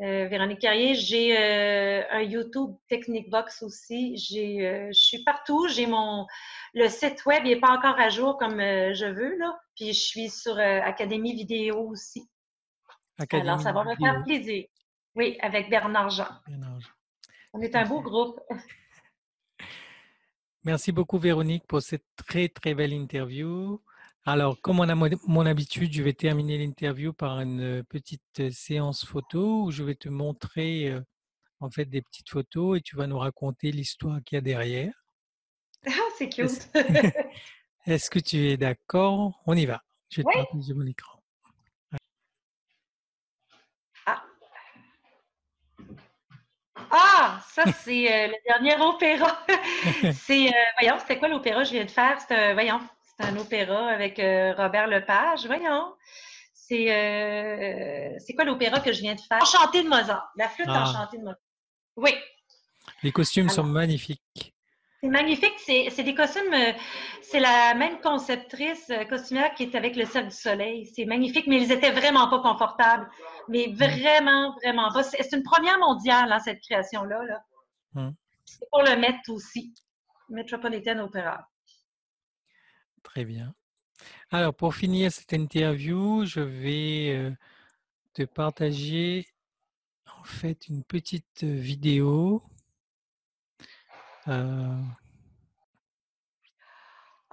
Euh, 0.00 0.28
Véronique 0.28 0.60
Carrier, 0.60 0.94
j'ai 0.94 1.36
un 1.36 2.22
YouTube 2.22 2.74
Technique 2.88 3.28
Vox 3.30 3.62
aussi. 3.62 4.16
J'ai, 4.16 4.88
je 4.92 4.98
suis 4.98 5.22
partout. 5.24 5.68
J'ai 5.68 5.86
mon 5.86 6.26
le 6.72 6.88
site 6.88 7.24
web, 7.26 7.42
il 7.44 7.50
n'est 7.50 7.60
pas 7.60 7.70
encore 7.70 7.98
à 8.00 8.08
jour 8.08 8.38
comme 8.38 8.58
je 8.58 9.06
veux 9.06 9.36
là. 9.36 9.56
Puis 9.76 9.92
je 9.92 10.00
suis 10.00 10.30
sur 10.30 10.58
Académie 10.58 11.34
Vidéo 11.34 11.88
aussi. 11.90 12.28
Alors 13.30 13.60
ça 13.60 13.72
va 13.72 13.84
me 13.84 13.94
faire 13.96 14.22
plaisir. 14.24 14.66
Oui, 15.14 15.36
avec 15.40 15.70
Bernard 15.70 16.10
Jean. 16.10 16.28
Bernard 16.46 16.80
Jean. 16.80 16.90
On 17.52 17.60
est 17.60 17.74
un 17.76 17.86
beau 17.86 18.00
groupe. 18.00 18.40
Merci 20.64 20.92
beaucoup 20.92 21.18
Véronique 21.18 21.66
pour 21.66 21.82
cette 21.82 22.06
très 22.16 22.48
très 22.48 22.74
belle 22.74 22.92
interview. 22.92 23.80
Alors, 24.26 24.58
comme 24.62 24.80
on 24.80 24.88
a 24.88 24.94
mon 24.94 25.46
habitude, 25.46 25.92
je 25.92 26.02
vais 26.02 26.14
terminer 26.14 26.56
l'interview 26.56 27.12
par 27.12 27.40
une 27.40 27.84
petite 27.84 28.50
séance 28.50 29.04
photo 29.04 29.64
où 29.64 29.70
je 29.70 29.84
vais 29.84 29.94
te 29.94 30.08
montrer 30.08 30.88
euh, 30.88 31.02
en 31.60 31.70
fait 31.70 31.84
des 31.84 32.00
petites 32.00 32.30
photos 32.30 32.78
et 32.78 32.80
tu 32.80 32.96
vas 32.96 33.06
nous 33.06 33.18
raconter 33.18 33.70
l'histoire 33.70 34.20
qu'il 34.24 34.36
y 34.36 34.38
a 34.38 34.40
derrière. 34.40 34.94
Ah, 35.86 35.90
c'est 36.16 36.30
cute. 36.30 36.70
Est-ce 37.86 38.08
que 38.08 38.18
tu 38.18 38.48
es 38.48 38.56
d'accord? 38.56 39.42
On 39.46 39.54
y 39.54 39.66
va. 39.66 39.82
Je 40.08 40.22
vais 40.22 40.26
Oui. 40.26 40.32
te 40.32 40.38
partager 40.38 40.72
mon 40.72 40.86
écran. 40.86 41.22
Ah, 46.96 47.40
ça, 47.50 47.64
c'est 47.72 48.12
euh, 48.12 48.28
le 48.28 48.34
dernier 48.46 48.80
opéra. 48.80 49.36
c'est, 50.14 50.48
euh, 50.48 50.52
voyons, 50.80 50.96
c'était 51.00 51.18
quoi 51.18 51.26
l'opéra 51.28 51.62
que 51.62 51.66
je 51.66 51.72
viens 51.72 51.84
de 51.84 51.90
faire? 51.90 52.18
C'est 52.20 52.34
un, 52.34 52.54
voyons, 52.54 52.80
c'est 53.18 53.26
un 53.26 53.36
opéra 53.36 53.88
avec 53.88 54.18
euh, 54.20 54.54
Robert 54.56 54.86
Lepage. 54.86 55.44
Voyons. 55.46 55.94
C'est, 56.54 58.16
c'est 58.24 58.34
quoi 58.34 58.44
l'opéra 58.44 58.80
que 58.80 58.92
je 58.92 59.00
viens 59.00 59.14
de 59.14 59.20
faire? 59.20 59.42
Enchanté 59.42 59.82
de 59.82 59.88
Mozart. 59.88 60.30
La 60.36 60.48
flûte 60.48 60.68
Ah. 60.70 60.84
enchantée 60.84 61.18
de 61.18 61.22
Mozart. 61.24 61.38
Oui, 61.96 62.14
Les 63.02 63.12
costumes 63.12 63.48
sont 63.50 63.64
magnifiques. 63.64 64.53
C'est 65.04 65.10
magnifique. 65.10 65.54
C'est, 65.58 66.02
des 66.02 66.14
costumes. 66.14 66.52
euh, 66.54 66.72
c'est 67.20 67.40
la 67.40 67.74
même 67.74 68.00
conceptrice 68.00 68.88
euh, 68.90 69.04
costumière 69.04 69.52
qui 69.54 69.64
est 69.64 69.74
avec 69.74 69.96
le 69.96 70.06
Cercle 70.06 70.30
du 70.30 70.34
Soleil. 70.34 70.86
C'est 70.94 71.04
magnifique, 71.04 71.46
mais 71.46 71.62
ils 71.62 71.72
étaient 71.72 71.90
vraiment 71.90 72.28
pas 72.30 72.40
confortables. 72.40 73.10
Mais 73.48 73.72
vraiment, 73.74 74.54
vraiment 74.62 74.90
pas. 74.90 75.02
C'est, 75.02 75.30
une 75.32 75.42
première 75.42 75.78
mondiale, 75.78 76.32
hein, 76.32 76.38
cette 76.38 76.60
création-là. 76.60 77.22
Là. 77.22 77.44
Mm. 77.92 78.14
C'est 78.46 78.70
pour 78.70 78.82
le 78.82 78.96
Met 78.96 79.20
aussi. 79.28 79.74
Metropolitan 80.30 80.98
Opera. 81.00 81.46
Très 83.02 83.26
bien. 83.26 83.54
Alors, 84.30 84.54
pour 84.54 84.74
finir 84.74 85.12
cette 85.12 85.34
interview, 85.34 86.24
je 86.24 86.40
vais 86.40 87.14
euh, 87.14 87.30
te 88.14 88.22
partager 88.22 89.26
en 90.18 90.24
fait 90.24 90.66
une 90.68 90.82
petite 90.82 91.44
vidéo. 91.44 92.42
Euh, 94.28 94.82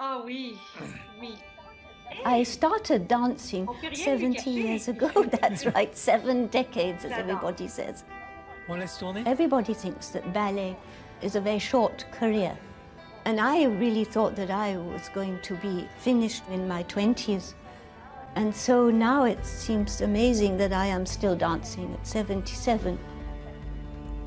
Ah 0.03 0.23
oui, 0.25 0.57
oui. 1.19 1.35
I 2.25 2.43
started 2.43 3.07
dancing 3.07 3.67
70 3.93 4.49
years 4.49 4.87
ago. 4.87 5.09
That's 5.41 5.65
right, 5.67 5.95
seven 5.95 6.47
decades, 6.47 7.05
as 7.05 7.11
everybody 7.11 7.67
says. 7.67 8.03
on 8.67 8.79
laisse 8.79 8.97
tourner 8.97 9.23
Everybody 9.27 9.75
thinks 9.75 10.09
that 10.09 10.33
ballet 10.33 10.75
is 11.21 11.35
a 11.35 11.41
very 11.41 11.59
short 11.59 12.05
career. 12.11 12.57
And 13.25 13.39
I 13.39 13.65
really 13.65 14.03
thought 14.03 14.35
that 14.37 14.49
I 14.49 14.77
was 14.77 15.09
going 15.09 15.39
to 15.43 15.53
be 15.55 15.87
finished 15.99 16.43
in 16.49 16.67
my 16.67 16.83
20s. 16.85 17.53
And 18.35 18.55
so 18.55 18.89
now 18.89 19.25
it 19.25 19.45
seems 19.45 20.01
amazing 20.01 20.57
that 20.57 20.73
I 20.73 20.87
am 20.87 21.05
still 21.05 21.35
dancing 21.35 21.93
at 21.93 22.07
77. 22.07 22.97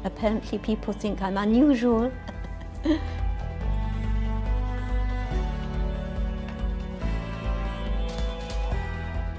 Apparently, 0.04 0.58
people 0.58 0.92
think 0.92 1.20
I'm 1.22 1.38
unusual. 1.38 2.12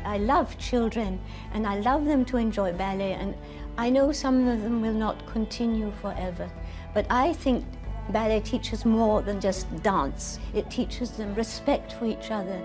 I 0.06 0.18
love 0.18 0.58
children 0.58 1.20
and 1.54 1.68
I 1.68 1.80
love 1.80 2.06
them 2.06 2.26
to 2.26 2.38
enjoy 2.38 2.74
ballet 2.74 3.14
and 3.14 3.36
I 3.78 3.90
know 3.90 4.12
some 4.12 4.48
of 4.48 4.62
them 4.64 4.82
will 4.82 4.94
not 4.94 5.26
continue 5.28 5.92
forever 6.02 6.50
but 6.94 7.06
I 7.10 7.34
think 7.34 7.66
ballet 8.10 8.40
teaches 8.40 8.86
more 8.86 9.22
than 9.22 9.42
just 9.42 9.68
dance 9.84 10.40
it 10.54 10.70
teaches 10.70 11.12
them 11.12 11.36
respect 11.36 11.94
for 11.94 12.06
each 12.06 12.32
other 12.32 12.62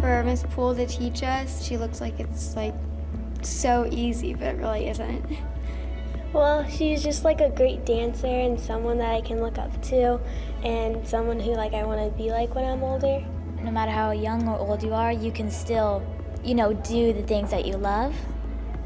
for 0.00 0.22
Miss 0.22 0.42
Poole 0.50 0.74
to 0.74 0.86
teach 0.86 1.22
us. 1.22 1.64
She 1.64 1.76
looks 1.76 2.00
like 2.00 2.20
it's 2.20 2.54
like 2.54 2.74
so 3.42 3.88
easy, 3.90 4.34
but 4.34 4.54
it 4.54 4.58
really 4.58 4.88
isn't. 4.88 5.24
Well, 6.32 6.68
she's 6.68 7.02
just 7.02 7.24
like 7.24 7.40
a 7.40 7.48
great 7.48 7.86
dancer 7.86 8.26
and 8.26 8.60
someone 8.60 8.98
that 8.98 9.14
I 9.14 9.22
can 9.22 9.40
look 9.40 9.56
up 9.56 9.80
to 9.84 10.20
and 10.62 11.06
someone 11.08 11.40
who 11.40 11.54
like 11.54 11.72
I 11.72 11.84
want 11.84 12.00
to 12.00 12.18
be 12.18 12.30
like 12.30 12.54
when 12.54 12.66
I'm 12.66 12.82
older. 12.82 13.24
no 13.62 13.70
matter 13.70 13.90
how 13.90 14.10
young 14.10 14.46
or 14.46 14.58
old 14.58 14.82
you 14.82 14.92
are, 14.92 15.10
you 15.10 15.32
can 15.32 15.50
still, 15.50 16.02
you 16.44 16.54
know, 16.54 16.74
do 16.74 17.14
the 17.14 17.22
things 17.22 17.50
that 17.50 17.64
you 17.64 17.78
love. 17.78 18.14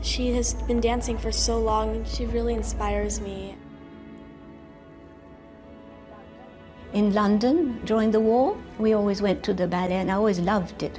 She 0.03 0.33
has 0.35 0.55
been 0.55 0.81
dancing 0.81 1.19
for 1.19 1.33
so 1.33 1.59
long 1.59 1.97
and 1.97 2.09
she 2.09 2.27
really 2.27 2.55
inspires 2.55 3.21
me. 3.21 3.57
in 6.93 7.15
London 7.15 7.81
during 7.87 8.11
the 8.11 8.21
war 8.21 8.55
we 8.79 8.93
always 8.93 9.23
went 9.23 9.43
to 9.43 9.55
the 9.55 9.67
ballet 9.67 9.95
and 9.95 10.11
I 10.11 10.15
always 10.15 10.39
loved 10.39 10.83
it 10.83 10.99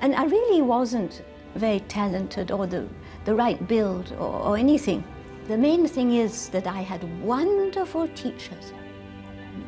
and 0.00 0.14
I 0.14 0.24
really 0.24 0.62
wasn't 0.62 1.22
very 1.54 1.80
talented 1.80 2.50
or 2.50 2.66
the, 2.66 2.88
the 3.26 3.34
right 3.34 3.68
build 3.68 4.12
or, 4.18 4.40
or 4.40 4.56
anything 4.56 5.04
the 5.48 5.58
main 5.58 5.86
thing 5.86 6.12
is 6.12 6.48
that 6.50 6.66
I 6.66 6.80
had 6.80 7.04
wonderful 7.22 8.08
teachers. 8.08 8.72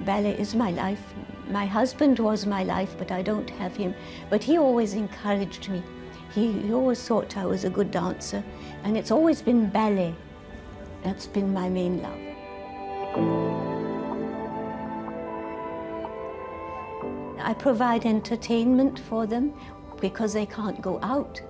Ballet 0.06 0.38
is 0.38 0.54
my 0.54 0.70
life. 0.70 1.02
My 1.50 1.66
husband 1.66 2.18
was 2.18 2.46
my 2.46 2.64
life 2.64 2.94
but 2.98 3.12
I 3.12 3.20
don't 3.20 3.50
have 3.50 3.76
him. 3.76 3.94
But 4.30 4.42
he 4.42 4.56
always 4.56 4.94
encouraged 4.94 5.68
me. 5.68 5.82
He, 6.32 6.52
he 6.52 6.72
always 6.72 7.06
thought 7.06 7.36
I 7.36 7.44
was 7.44 7.64
a 7.64 7.70
good 7.70 7.90
dancer 7.90 8.42
and 8.84 8.96
it's 8.96 9.10
always 9.10 9.42
been 9.42 9.68
ballet 9.68 10.14
that's 11.02 11.26
been 11.26 11.52
my 11.52 11.68
main 11.68 12.02
love. 12.02 12.26
I 17.38 17.54
provide 17.54 18.06
entertainment 18.06 18.98
for 18.98 19.26
them 19.26 19.52
because 20.00 20.32
they 20.32 20.46
can't 20.46 20.80
go 20.80 20.98
out. 21.02 21.40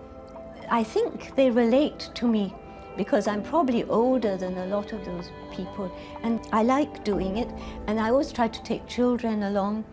I 0.68 0.82
think 0.82 1.34
they 1.36 1.50
relate 1.50 2.10
to 2.14 2.26
me 2.26 2.54
because 2.96 3.28
I'm 3.28 3.42
probably 3.42 3.84
older 3.84 4.36
than 4.36 4.56
a 4.58 4.66
lot 4.66 4.92
of 4.92 5.04
those 5.04 5.30
people 5.52 5.90
and 6.22 6.40
I 6.52 6.62
like 6.62 7.04
doing 7.04 7.36
it 7.38 7.48
and 7.86 8.00
I 8.00 8.10
always 8.10 8.32
try 8.32 8.48
to 8.48 8.62
take 8.62 8.86
children 8.86 9.44
along. 9.44 9.84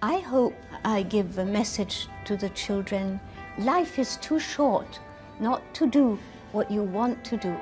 I 0.00 0.18
hope 0.18 0.54
I 0.84 1.02
give 1.02 1.38
a 1.38 1.44
message 1.44 2.08
to 2.24 2.36
the 2.36 2.48
children. 2.50 3.20
Life 3.58 3.98
is 3.98 4.16
too 4.16 4.40
short 4.40 4.98
not 5.38 5.62
to 5.74 5.86
do 5.86 6.18
what 6.52 6.70
you 6.70 6.82
want 6.82 7.24
to 7.26 7.36
do. 7.36 7.56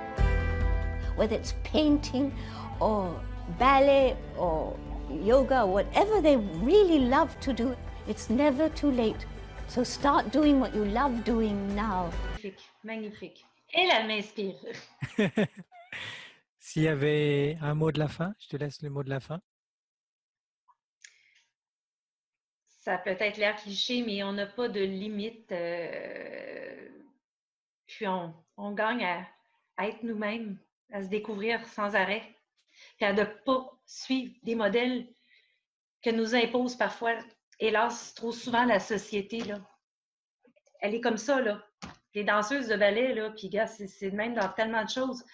Whether 1.16 1.36
it's 1.36 1.54
painting 1.64 2.32
or 2.80 3.20
ballet 3.58 4.16
or 4.36 4.76
yoga, 5.10 5.66
whatever 5.66 6.20
they 6.20 6.36
really 6.36 7.00
love 7.00 7.38
to 7.40 7.52
do, 7.52 7.76
it's 8.08 8.30
never 8.30 8.68
too 8.70 8.90
late. 8.90 9.26
So 9.68 9.84
start 9.84 10.32
doing 10.32 10.60
what 10.60 10.74
you 10.74 10.84
love 10.84 11.24
doing 11.24 11.74
now. 11.76 12.10
Magnifique, 12.82 13.46
magnifique. 13.46 13.46
Elle, 13.72 13.90
elle 13.90 14.06
m'inspire. 14.06 14.56
S'il 16.58 16.82
y 16.82 16.88
avait 16.88 17.58
un 17.60 17.74
mot 17.74 17.90
de 17.92 17.98
la 17.98 18.08
fin, 18.08 18.34
je 18.38 18.48
te 18.48 18.56
laisse 18.56 18.82
le 18.82 18.90
mot 18.90 19.02
de 19.02 19.10
la 19.10 19.20
fin. 19.20 19.40
Ça 22.66 22.98
peut 22.98 23.16
être 23.18 23.36
l'air 23.36 23.56
cliché, 23.56 24.02
mais 24.02 24.22
on 24.24 24.32
n'a 24.32 24.46
pas 24.46 24.68
de 24.68 24.80
limite. 24.80 25.52
euh, 25.52 26.88
puis 27.86 28.06
on, 28.06 28.34
on 28.56 28.72
gagne 28.72 29.04
à, 29.04 29.28
à 29.76 29.88
être 29.88 30.02
nous-mêmes, 30.02 30.58
à 30.92 31.02
se 31.02 31.08
découvrir 31.08 31.66
sans 31.66 31.94
arrêt, 31.94 32.22
puis 32.96 33.06
à 33.06 33.12
ne 33.12 33.24
pas 33.24 33.70
suivre 33.86 34.34
des 34.42 34.54
modèles 34.54 35.06
que 36.02 36.10
nous 36.10 36.34
impose 36.34 36.76
parfois, 36.76 37.18
hélas, 37.58 38.14
trop 38.14 38.32
souvent 38.32 38.64
la 38.64 38.80
société. 38.80 39.40
Là. 39.40 39.60
Elle 40.80 40.94
est 40.94 41.00
comme 41.00 41.18
ça, 41.18 41.40
là. 41.40 41.66
Les 42.14 42.24
danseuses 42.24 42.68
de 42.68 42.76
ballet, 42.76 43.14
là, 43.14 43.30
puis 43.30 43.48
gars, 43.48 43.66
c'est 43.66 44.10
même 44.10 44.34
dans 44.34 44.48
tellement 44.52 44.84
de 44.84 44.90
choses. 44.90 45.24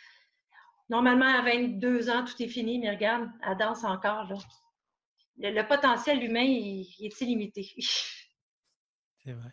Normalement, 0.89 1.27
à 1.27 1.43
22 1.43 2.11
ans, 2.11 2.25
tout 2.25 2.41
est 2.43 2.49
fini, 2.49 2.79
mais 2.79 2.91
regarde, 2.91 3.29
elle 3.43 3.57
danse 3.57 3.85
encore, 3.85 4.25
là. 4.25 4.37
Le, 5.39 5.51
le 5.51 5.67
potentiel 5.67 6.23
humain, 6.23 6.43
il, 6.43 6.87
il 6.99 7.07
est 7.07 7.21
illimité. 7.21 7.75
C'est 9.25 9.33
vrai. 9.33 9.51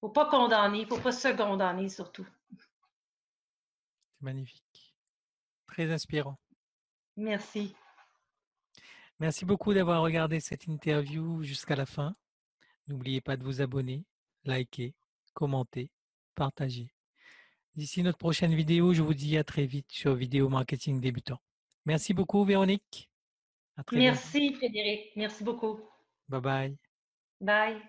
faut 0.00 0.08
pas 0.10 0.28
condamner, 0.28 0.84
faut 0.84 0.98
pas 0.98 1.12
se 1.12 1.28
condamner 1.28 1.88
surtout. 1.88 2.26
C'est 2.58 4.22
magnifique. 4.22 4.96
Très 5.68 5.92
inspirant. 5.92 6.38
Merci. 7.16 7.76
Merci 9.20 9.44
beaucoup 9.44 9.72
d'avoir 9.74 10.02
regardé 10.02 10.40
cette 10.40 10.66
interview 10.66 11.42
jusqu'à 11.44 11.76
la 11.76 11.86
fin. 11.86 12.16
N'oubliez 12.88 13.20
pas 13.20 13.36
de 13.36 13.44
vous 13.44 13.60
abonner, 13.60 14.04
liker, 14.44 14.94
commentez, 15.38 15.92
partagez. 16.34 16.92
D'ici 17.76 18.02
notre 18.02 18.18
prochaine 18.18 18.56
vidéo, 18.56 18.92
je 18.92 19.02
vous 19.02 19.14
dis 19.14 19.38
à 19.38 19.44
très 19.44 19.66
vite 19.66 19.86
sur 19.88 20.16
Vidéo 20.16 20.48
Marketing 20.48 21.00
Débutant. 21.00 21.38
Merci 21.86 22.12
beaucoup, 22.12 22.44
Véronique. 22.44 23.08
Merci. 23.92 24.52
Frédéric. 24.54 25.12
Merci 25.14 25.44
beaucoup. 25.44 25.78
Bye 26.28 26.40
bye. 26.40 26.76
Bye. 27.40 27.80